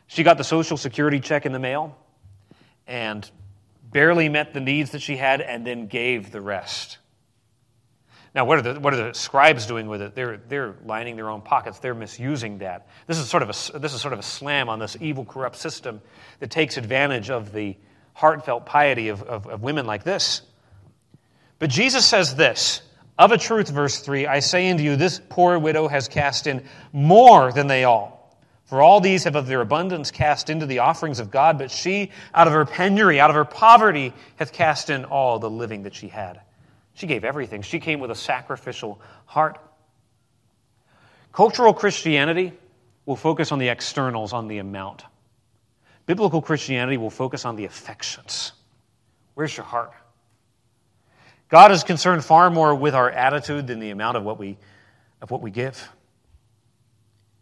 She 0.07 0.23
got 0.23 0.37
the 0.37 0.43
Social 0.43 0.77
Security 0.77 1.19
check 1.19 1.45
in 1.45 1.51
the 1.51 1.59
mail 1.59 1.95
and 2.87 3.29
barely 3.97 4.29
met 4.29 4.53
the 4.53 4.59
needs 4.59 4.91
that 4.91 5.01
she 5.01 5.17
had 5.17 5.41
and 5.41 5.65
then 5.65 5.87
gave 5.87 6.31
the 6.31 6.39
rest. 6.39 6.99
Now, 8.35 8.45
what 8.45 8.59
are 8.59 8.61
the, 8.61 8.79
what 8.79 8.93
are 8.93 9.07
the 9.07 9.13
scribes 9.15 9.65
doing 9.65 9.87
with 9.87 10.03
it? 10.03 10.13
They're, 10.13 10.37
they're 10.37 10.75
lining 10.85 11.15
their 11.15 11.31
own 11.31 11.41
pockets. 11.41 11.79
They're 11.79 11.95
misusing 11.95 12.59
that. 12.59 12.89
This 13.07 13.17
is, 13.17 13.27
sort 13.27 13.41
of 13.41 13.49
a, 13.49 13.79
this 13.79 13.95
is 13.95 13.99
sort 13.99 14.13
of 14.13 14.19
a 14.19 14.23
slam 14.23 14.69
on 14.69 14.77
this 14.77 14.97
evil, 15.01 15.25
corrupt 15.25 15.55
system 15.55 15.99
that 16.37 16.51
takes 16.51 16.77
advantage 16.77 17.31
of 17.31 17.51
the 17.51 17.75
heartfelt 18.13 18.67
piety 18.67 19.07
of, 19.07 19.23
of, 19.23 19.47
of 19.47 19.63
women 19.63 19.87
like 19.87 20.03
this. 20.03 20.43
But 21.57 21.71
Jesus 21.71 22.05
says 22.05 22.35
this 22.35 22.83
Of 23.17 23.31
a 23.31 23.37
truth, 23.39 23.67
verse 23.67 23.99
3, 24.01 24.27
I 24.27 24.41
say 24.41 24.69
unto 24.69 24.83
you, 24.83 24.95
this 24.95 25.19
poor 25.27 25.57
widow 25.57 25.87
has 25.87 26.07
cast 26.07 26.45
in 26.45 26.63
more 26.93 27.51
than 27.51 27.65
they 27.65 27.83
all. 27.83 28.16
For 28.67 28.81
all 28.81 28.99
these 28.99 29.23
have 29.23 29.37
of 29.37 29.47
their 29.47 29.61
abundance 29.61 30.11
cast 30.11 30.49
into 30.49 30.65
the 30.65 30.79
offerings 30.79 31.19
of 31.19 31.31
God, 31.31 31.57
but 31.57 31.71
she, 31.71 32.11
out 32.33 32.47
of 32.47 32.53
her 32.53 32.65
penury, 32.65 33.17
out 33.19 33.29
of 33.29 33.35
her 33.35 33.45
poverty, 33.45 34.13
hath 34.35 34.51
cast 34.51 34.89
in 34.89 35.05
all 35.05 35.39
the 35.39 35.49
living 35.49 35.83
that 35.83 35.95
she 35.95 36.09
had. 36.09 36.41
She 36.93 37.07
gave 37.07 37.23
everything. 37.23 37.61
She 37.61 37.79
came 37.79 38.01
with 38.01 38.11
a 38.11 38.15
sacrificial 38.15 38.99
heart. 39.25 39.57
Cultural 41.31 41.73
Christianity 41.73 42.51
will 43.05 43.15
focus 43.15 43.53
on 43.53 43.59
the 43.59 43.69
externals, 43.69 44.33
on 44.33 44.49
the 44.49 44.57
amount. 44.57 45.05
Biblical 46.05 46.41
Christianity 46.41 46.97
will 46.97 47.09
focus 47.09 47.45
on 47.45 47.55
the 47.55 47.63
affections. 47.63 48.51
Where's 49.35 49.55
your 49.55 49.65
heart? 49.65 49.93
God 51.47 51.71
is 51.71 51.85
concerned 51.85 52.25
far 52.25 52.49
more 52.49 52.75
with 52.75 52.95
our 52.95 53.09
attitude 53.09 53.67
than 53.67 53.79
the 53.79 53.91
amount 53.91 54.17
of 54.17 54.23
what 54.23 54.37
we, 54.37 54.57
of 55.21 55.31
what 55.31 55.41
we 55.41 55.51
give. 55.51 55.89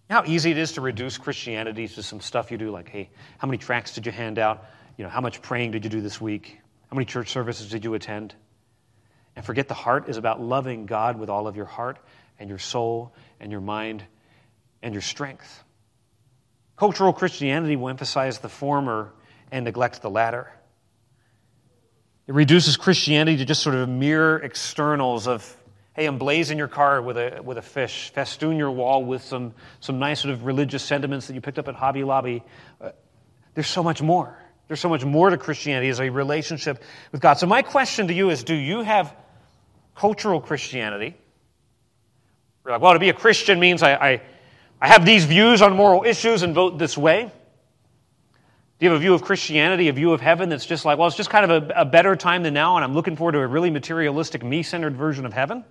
How 0.10 0.24
easy 0.26 0.52
it 0.52 0.58
is 0.58 0.74
to 0.74 0.82
reduce 0.82 1.18
Christianity 1.18 1.88
to 1.88 2.04
some 2.04 2.22
stuff 2.22 2.52
you 2.52 2.58
do, 2.58 2.70
like, 2.70 2.90
hey, 2.90 3.10
how 3.40 3.48
many 3.48 3.58
tracts 3.58 3.96
did 3.96 4.06
you 4.06 4.12
hand 4.12 4.38
out? 4.38 4.66
You 4.98 5.04
know, 5.04 5.10
how 5.10 5.22
much 5.22 5.42
praying 5.42 5.72
did 5.72 5.84
you 5.84 5.90
do 5.90 6.02
this 6.02 6.22
week? 6.22 6.60
How 6.90 6.96
many 6.96 7.06
church 7.06 7.30
services 7.30 7.70
did 7.70 7.84
you 7.84 7.94
attend? 7.96 8.36
And 9.36 9.44
forget 9.44 9.68
the 9.68 9.74
heart 9.74 10.08
is 10.08 10.18
about 10.18 10.40
loving 10.40 10.86
God 10.86 11.20
with 11.20 11.30
all 11.30 11.48
of 11.48 11.56
your 11.56 11.66
heart 11.66 11.98
and 12.40 12.50
your 12.50 12.60
soul 12.60 13.14
and 13.40 13.52
your 13.52 13.62
mind 13.62 14.04
and 14.84 14.94
your 14.94 15.02
strength. 15.02 15.64
Cultural 16.78 17.12
Christianity 17.12 17.76
will 17.76 17.90
emphasize 17.90 18.40
the 18.40 18.50
former 18.50 19.14
and 19.52 19.66
neglect 19.66 20.02
the 20.02 20.10
latter. 20.10 20.52
It 22.28 22.34
reduces 22.34 22.78
Christianity 22.78 23.38
to 23.38 23.46
just 23.46 23.62
sort 23.62 23.76
of 23.76 23.90
mere 23.90 24.38
externals 24.38 25.28
of, 25.28 25.56
hey, 25.96 26.08
emblazon 26.08 26.58
your 26.58 26.68
car 26.68 27.02
with 27.02 27.18
a, 27.18 27.42
with 27.42 27.58
a 27.58 27.62
fish, 27.62 28.12
festoon 28.14 28.58
your 28.58 28.70
wall 28.70 29.04
with 29.04 29.22
some, 29.22 29.54
some 29.80 29.98
nice 29.98 30.20
sort 30.20 30.34
of 30.34 30.46
religious 30.46 30.84
sentiments 30.84 31.28
that 31.28 31.34
you 31.34 31.42
picked 31.42 31.58
up 31.58 31.70
at 31.70 31.76
Hobby 31.76 32.04
Lobby. 32.04 32.44
Uh, 32.82 32.92
there's 33.54 33.68
so 33.68 33.82
much 33.82 34.02
more. 34.02 34.38
There's 34.68 34.82
so 34.82 34.90
much 34.90 35.06
more 35.06 35.30
to 35.30 35.38
Christianity 35.38 35.90
as 35.90 36.02
a 36.02 36.10
relationship 36.10 36.84
with 37.12 37.22
God. 37.22 37.36
So, 37.36 37.48
my 37.48 37.62
question 37.62 38.08
to 38.08 38.14
you 38.14 38.30
is 38.30 38.44
do 38.44 38.54
you 38.54 38.82
have 38.82 39.16
cultural 39.96 40.42
Christianity? 40.42 41.16
You're 42.66 42.74
like, 42.74 42.82
well, 42.82 42.94
to 42.94 43.00
be 43.00 43.10
a 43.10 43.14
Christian 43.14 43.60
means 43.60 43.84
I, 43.84 43.94
I, 43.94 44.22
I 44.82 44.88
have 44.88 45.06
these 45.06 45.24
views 45.24 45.62
on 45.62 45.76
moral 45.76 46.04
issues 46.04 46.42
and 46.42 46.54
vote 46.54 46.78
this 46.78 46.98
way. 46.98 47.32
Do 48.80 48.86
you 48.86 48.92
have 48.92 48.98
a 48.98 49.02
view 49.02 49.14
of 49.14 49.22
Christianity, 49.22 49.88
a 49.88 49.94
view 49.94 50.12
of 50.12 50.20
heaven 50.20 50.50
that's 50.50 50.66
just 50.66 50.84
like, 50.84 50.98
well, 50.98 51.08
it's 51.08 51.16
just 51.16 51.30
kind 51.30 51.50
of 51.50 51.70
a, 51.70 51.82
a 51.82 51.86
better 51.86 52.16
time 52.18 52.44
than 52.44 52.54
now, 52.54 52.76
and 52.76 52.84
I'm 52.84 52.94
looking 52.94 53.16
forward 53.16 53.34
to 53.34 53.40
a 53.40 53.48
really 53.48 53.70
materialistic, 53.70 54.44
me 54.44 54.64
centered 54.64 54.98
version 54.98 55.26
of 55.26 55.32
heaven? 55.32 55.64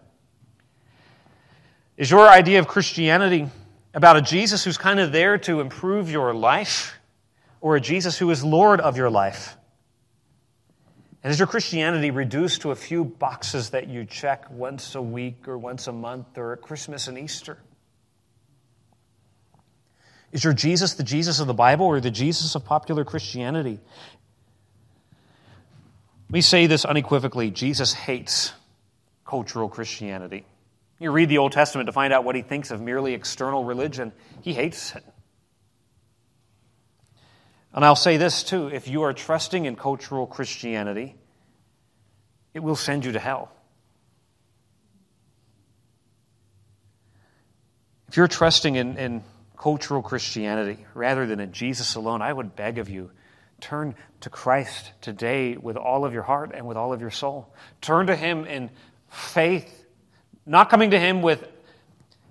Is 1.96 2.10
your 2.10 2.28
idea 2.28 2.58
of 2.58 2.66
Christianity 2.66 3.48
about 3.92 4.16
a 4.16 4.22
Jesus 4.22 4.64
who's 4.64 4.78
kind 4.78 4.98
of 4.98 5.12
there 5.12 5.38
to 5.38 5.60
improve 5.60 6.10
your 6.10 6.34
life, 6.34 6.98
or 7.60 7.76
a 7.76 7.80
Jesus 7.80 8.18
who 8.18 8.30
is 8.30 8.42
Lord 8.42 8.80
of 8.80 8.96
your 8.96 9.10
life? 9.10 9.56
And 11.22 11.30
is 11.30 11.38
your 11.38 11.46
Christianity 11.46 12.10
reduced 12.10 12.62
to 12.62 12.72
a 12.72 12.74
few 12.74 13.04
boxes 13.04 13.70
that 13.70 13.88
you 13.88 14.04
check 14.04 14.50
once 14.50 14.94
a 14.94 15.00
week 15.00 15.48
or 15.48 15.56
once 15.56 15.86
a 15.86 15.92
month 15.92 16.36
or 16.36 16.52
at 16.52 16.60
Christmas 16.60 17.08
and 17.08 17.16
Easter? 17.16 17.56
Is 20.32 20.42
your 20.42 20.52
Jesus 20.52 20.94
the 20.94 21.04
Jesus 21.04 21.38
of 21.38 21.46
the 21.46 21.54
Bible 21.54 21.86
or 21.86 22.00
the 22.00 22.10
Jesus 22.10 22.56
of 22.56 22.64
popular 22.64 23.04
Christianity? 23.04 23.78
Let 26.28 26.32
me 26.32 26.40
say 26.40 26.66
this 26.66 26.84
unequivocally 26.84 27.50
Jesus 27.50 27.94
hates 27.94 28.52
cultural 29.24 29.68
Christianity. 29.68 30.44
You 30.98 31.10
read 31.10 31.28
the 31.28 31.38
Old 31.38 31.52
Testament 31.52 31.86
to 31.86 31.92
find 31.92 32.12
out 32.12 32.24
what 32.24 32.36
he 32.36 32.42
thinks 32.42 32.70
of 32.70 32.80
merely 32.80 33.14
external 33.14 33.64
religion. 33.64 34.12
He 34.42 34.54
hates 34.54 34.94
it. 34.94 35.04
And 37.72 37.84
I'll 37.84 37.96
say 37.96 38.16
this 38.16 38.44
too 38.44 38.68
if 38.68 38.86
you 38.86 39.02
are 39.02 39.12
trusting 39.12 39.64
in 39.64 39.76
cultural 39.76 40.26
Christianity, 40.26 41.16
it 42.54 42.60
will 42.60 42.76
send 42.76 43.04
you 43.04 43.12
to 43.12 43.18
hell. 43.18 43.50
If 48.08 48.16
you're 48.16 48.28
trusting 48.28 48.76
in, 48.76 48.96
in 48.96 49.24
cultural 49.56 50.02
Christianity 50.02 50.86
rather 50.94 51.26
than 51.26 51.40
in 51.40 51.52
Jesus 51.52 51.96
alone, 51.96 52.22
I 52.22 52.32
would 52.32 52.54
beg 52.54 52.78
of 52.78 52.88
you 52.88 53.10
turn 53.60 53.94
to 54.20 54.30
Christ 54.30 54.92
today 55.00 55.56
with 55.56 55.76
all 55.76 56.04
of 56.04 56.12
your 56.12 56.22
heart 56.22 56.52
and 56.54 56.66
with 56.66 56.76
all 56.76 56.92
of 56.92 57.00
your 57.00 57.10
soul. 57.10 57.52
Turn 57.80 58.06
to 58.08 58.16
Him 58.16 58.44
in 58.44 58.70
faith, 59.08 59.83
not 60.46 60.70
coming 60.70 60.90
to 60.90 60.98
Him 60.98 61.22
with, 61.22 61.46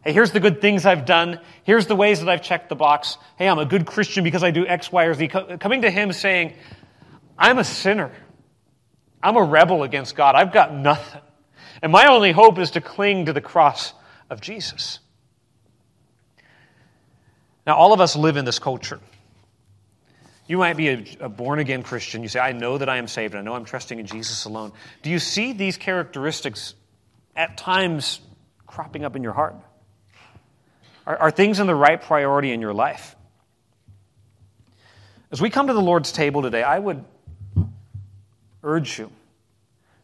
hey, 0.03 0.14
here's 0.14 0.32
the 0.32 0.39
good 0.39 0.61
things 0.61 0.86
I've 0.86 1.05
done. 1.05 1.39
Here's 1.64 1.88
the 1.88 1.95
ways 1.95 2.20
that 2.20 2.30
I've 2.30 2.41
checked 2.41 2.70
the 2.70 2.76
box. 2.76 3.18
Hey, 3.38 3.47
I'm 3.47 3.59
a 3.59 3.66
good 3.66 3.86
Christian 3.86 4.24
because 4.24 4.43
I 4.43 4.51
do 4.51 4.66
X, 4.68 4.91
Y, 4.91 5.03
or 5.05 5.14
Z. 5.14 5.28
Coming 5.28 5.82
to 5.82 5.91
Him 5.91 6.11
saying, 6.11 6.53
I'm 7.38 7.57
a 7.57 7.64
sinner. 7.64 8.11
I'm 9.22 9.38
a 9.38 9.43
rebel 9.43 9.84
against 9.84 10.16
God. 10.16 10.36
I've 10.36 10.53
got 10.53 10.74
nothing. 10.74 11.22
And 11.82 11.91
my 11.91 12.07
only 12.07 12.32
hope 12.32 12.59
is 12.59 12.72
to 12.72 12.82
cling 12.82 13.26
to 13.26 13.34
the 13.34 13.41
cross 13.41 13.93
of 14.30 14.41
Jesus. 14.41 14.99
Now, 17.66 17.76
all 17.76 17.93
of 17.93 18.01
us 18.01 18.16
live 18.16 18.38
in 18.38 18.45
this 18.45 18.59
culture. 18.59 18.99
You 20.45 20.57
might 20.57 20.76
be 20.76 20.89
a, 20.89 21.05
a 21.22 21.30
born 21.30 21.59
again 21.59 21.84
Christian. 21.84 22.22
You 22.22 22.28
say, 22.28 22.39
I 22.39 22.51
know 22.51 22.78
that 22.78 22.89
I 22.89 22.97
am 22.97 23.07
saved. 23.07 23.34
I 23.36 23.41
know 23.41 23.53
I'm 23.53 23.64
trusting 23.64 23.97
in 23.97 24.05
Jesus 24.05 24.43
alone. 24.43 24.74
Do 25.01 25.09
you 25.09 25.20
see 25.20 25.53
these 25.53 25.78
characteristics 25.78 26.76
at 27.36 27.57
times 27.57 28.19
cropping 28.67 29.05
up 29.05 29.15
in 29.15 29.23
your 29.23 29.34
heart? 29.34 29.55
Are, 31.05 31.17
are 31.17 31.31
things 31.31 31.59
in 31.59 31.67
the 31.67 31.75
right 31.75 32.01
priority 32.01 32.51
in 32.51 32.61
your 32.61 32.73
life? 32.73 33.15
As 35.31 35.41
we 35.41 35.49
come 35.49 35.67
to 35.67 35.73
the 35.73 35.81
Lord's 35.81 36.11
table 36.11 36.41
today, 36.41 36.63
I 36.63 36.77
would 36.77 37.03
urge 38.63 38.99
you 38.99 39.11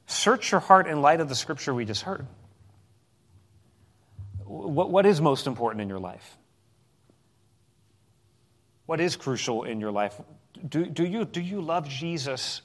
search 0.09 0.51
your 0.51 0.59
heart 0.59 0.87
in 0.87 1.01
light 1.01 1.21
of 1.21 1.29
the 1.29 1.35
scripture 1.35 1.73
we 1.73 1.85
just 1.85 2.01
heard. 2.01 2.25
What, 4.43 4.89
what 4.89 5.05
is 5.05 5.21
most 5.21 5.45
important 5.45 5.81
in 5.81 5.87
your 5.87 5.99
life? 5.99 6.37
What 8.87 8.99
is 8.99 9.15
crucial 9.15 9.63
in 9.63 9.79
your 9.79 9.91
life? 9.91 10.19
Do, 10.67 10.85
do, 10.85 11.05
you, 11.05 11.25
do 11.25 11.39
you 11.39 11.61
love 11.61 11.87
Jesus 11.87 12.61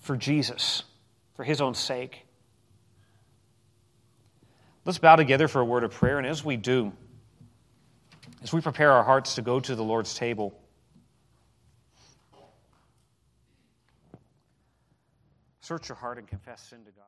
for 0.00 0.14
Jesus, 0.16 0.82
for 1.34 1.42
his 1.42 1.62
own 1.62 1.74
sake? 1.74 2.25
Let's 4.86 4.98
bow 4.98 5.16
together 5.16 5.48
for 5.48 5.60
a 5.60 5.64
word 5.64 5.82
of 5.82 5.90
prayer, 5.90 6.16
and 6.16 6.24
as 6.24 6.44
we 6.44 6.56
do, 6.56 6.92
as 8.44 8.52
we 8.52 8.60
prepare 8.60 8.92
our 8.92 9.02
hearts 9.02 9.34
to 9.34 9.42
go 9.42 9.58
to 9.58 9.74
the 9.74 9.82
Lord's 9.82 10.14
table, 10.14 10.56
search 15.60 15.88
your 15.88 15.96
heart 15.96 16.18
and 16.18 16.28
confess 16.28 16.68
sin 16.68 16.84
to 16.84 16.92
God. 16.92 17.02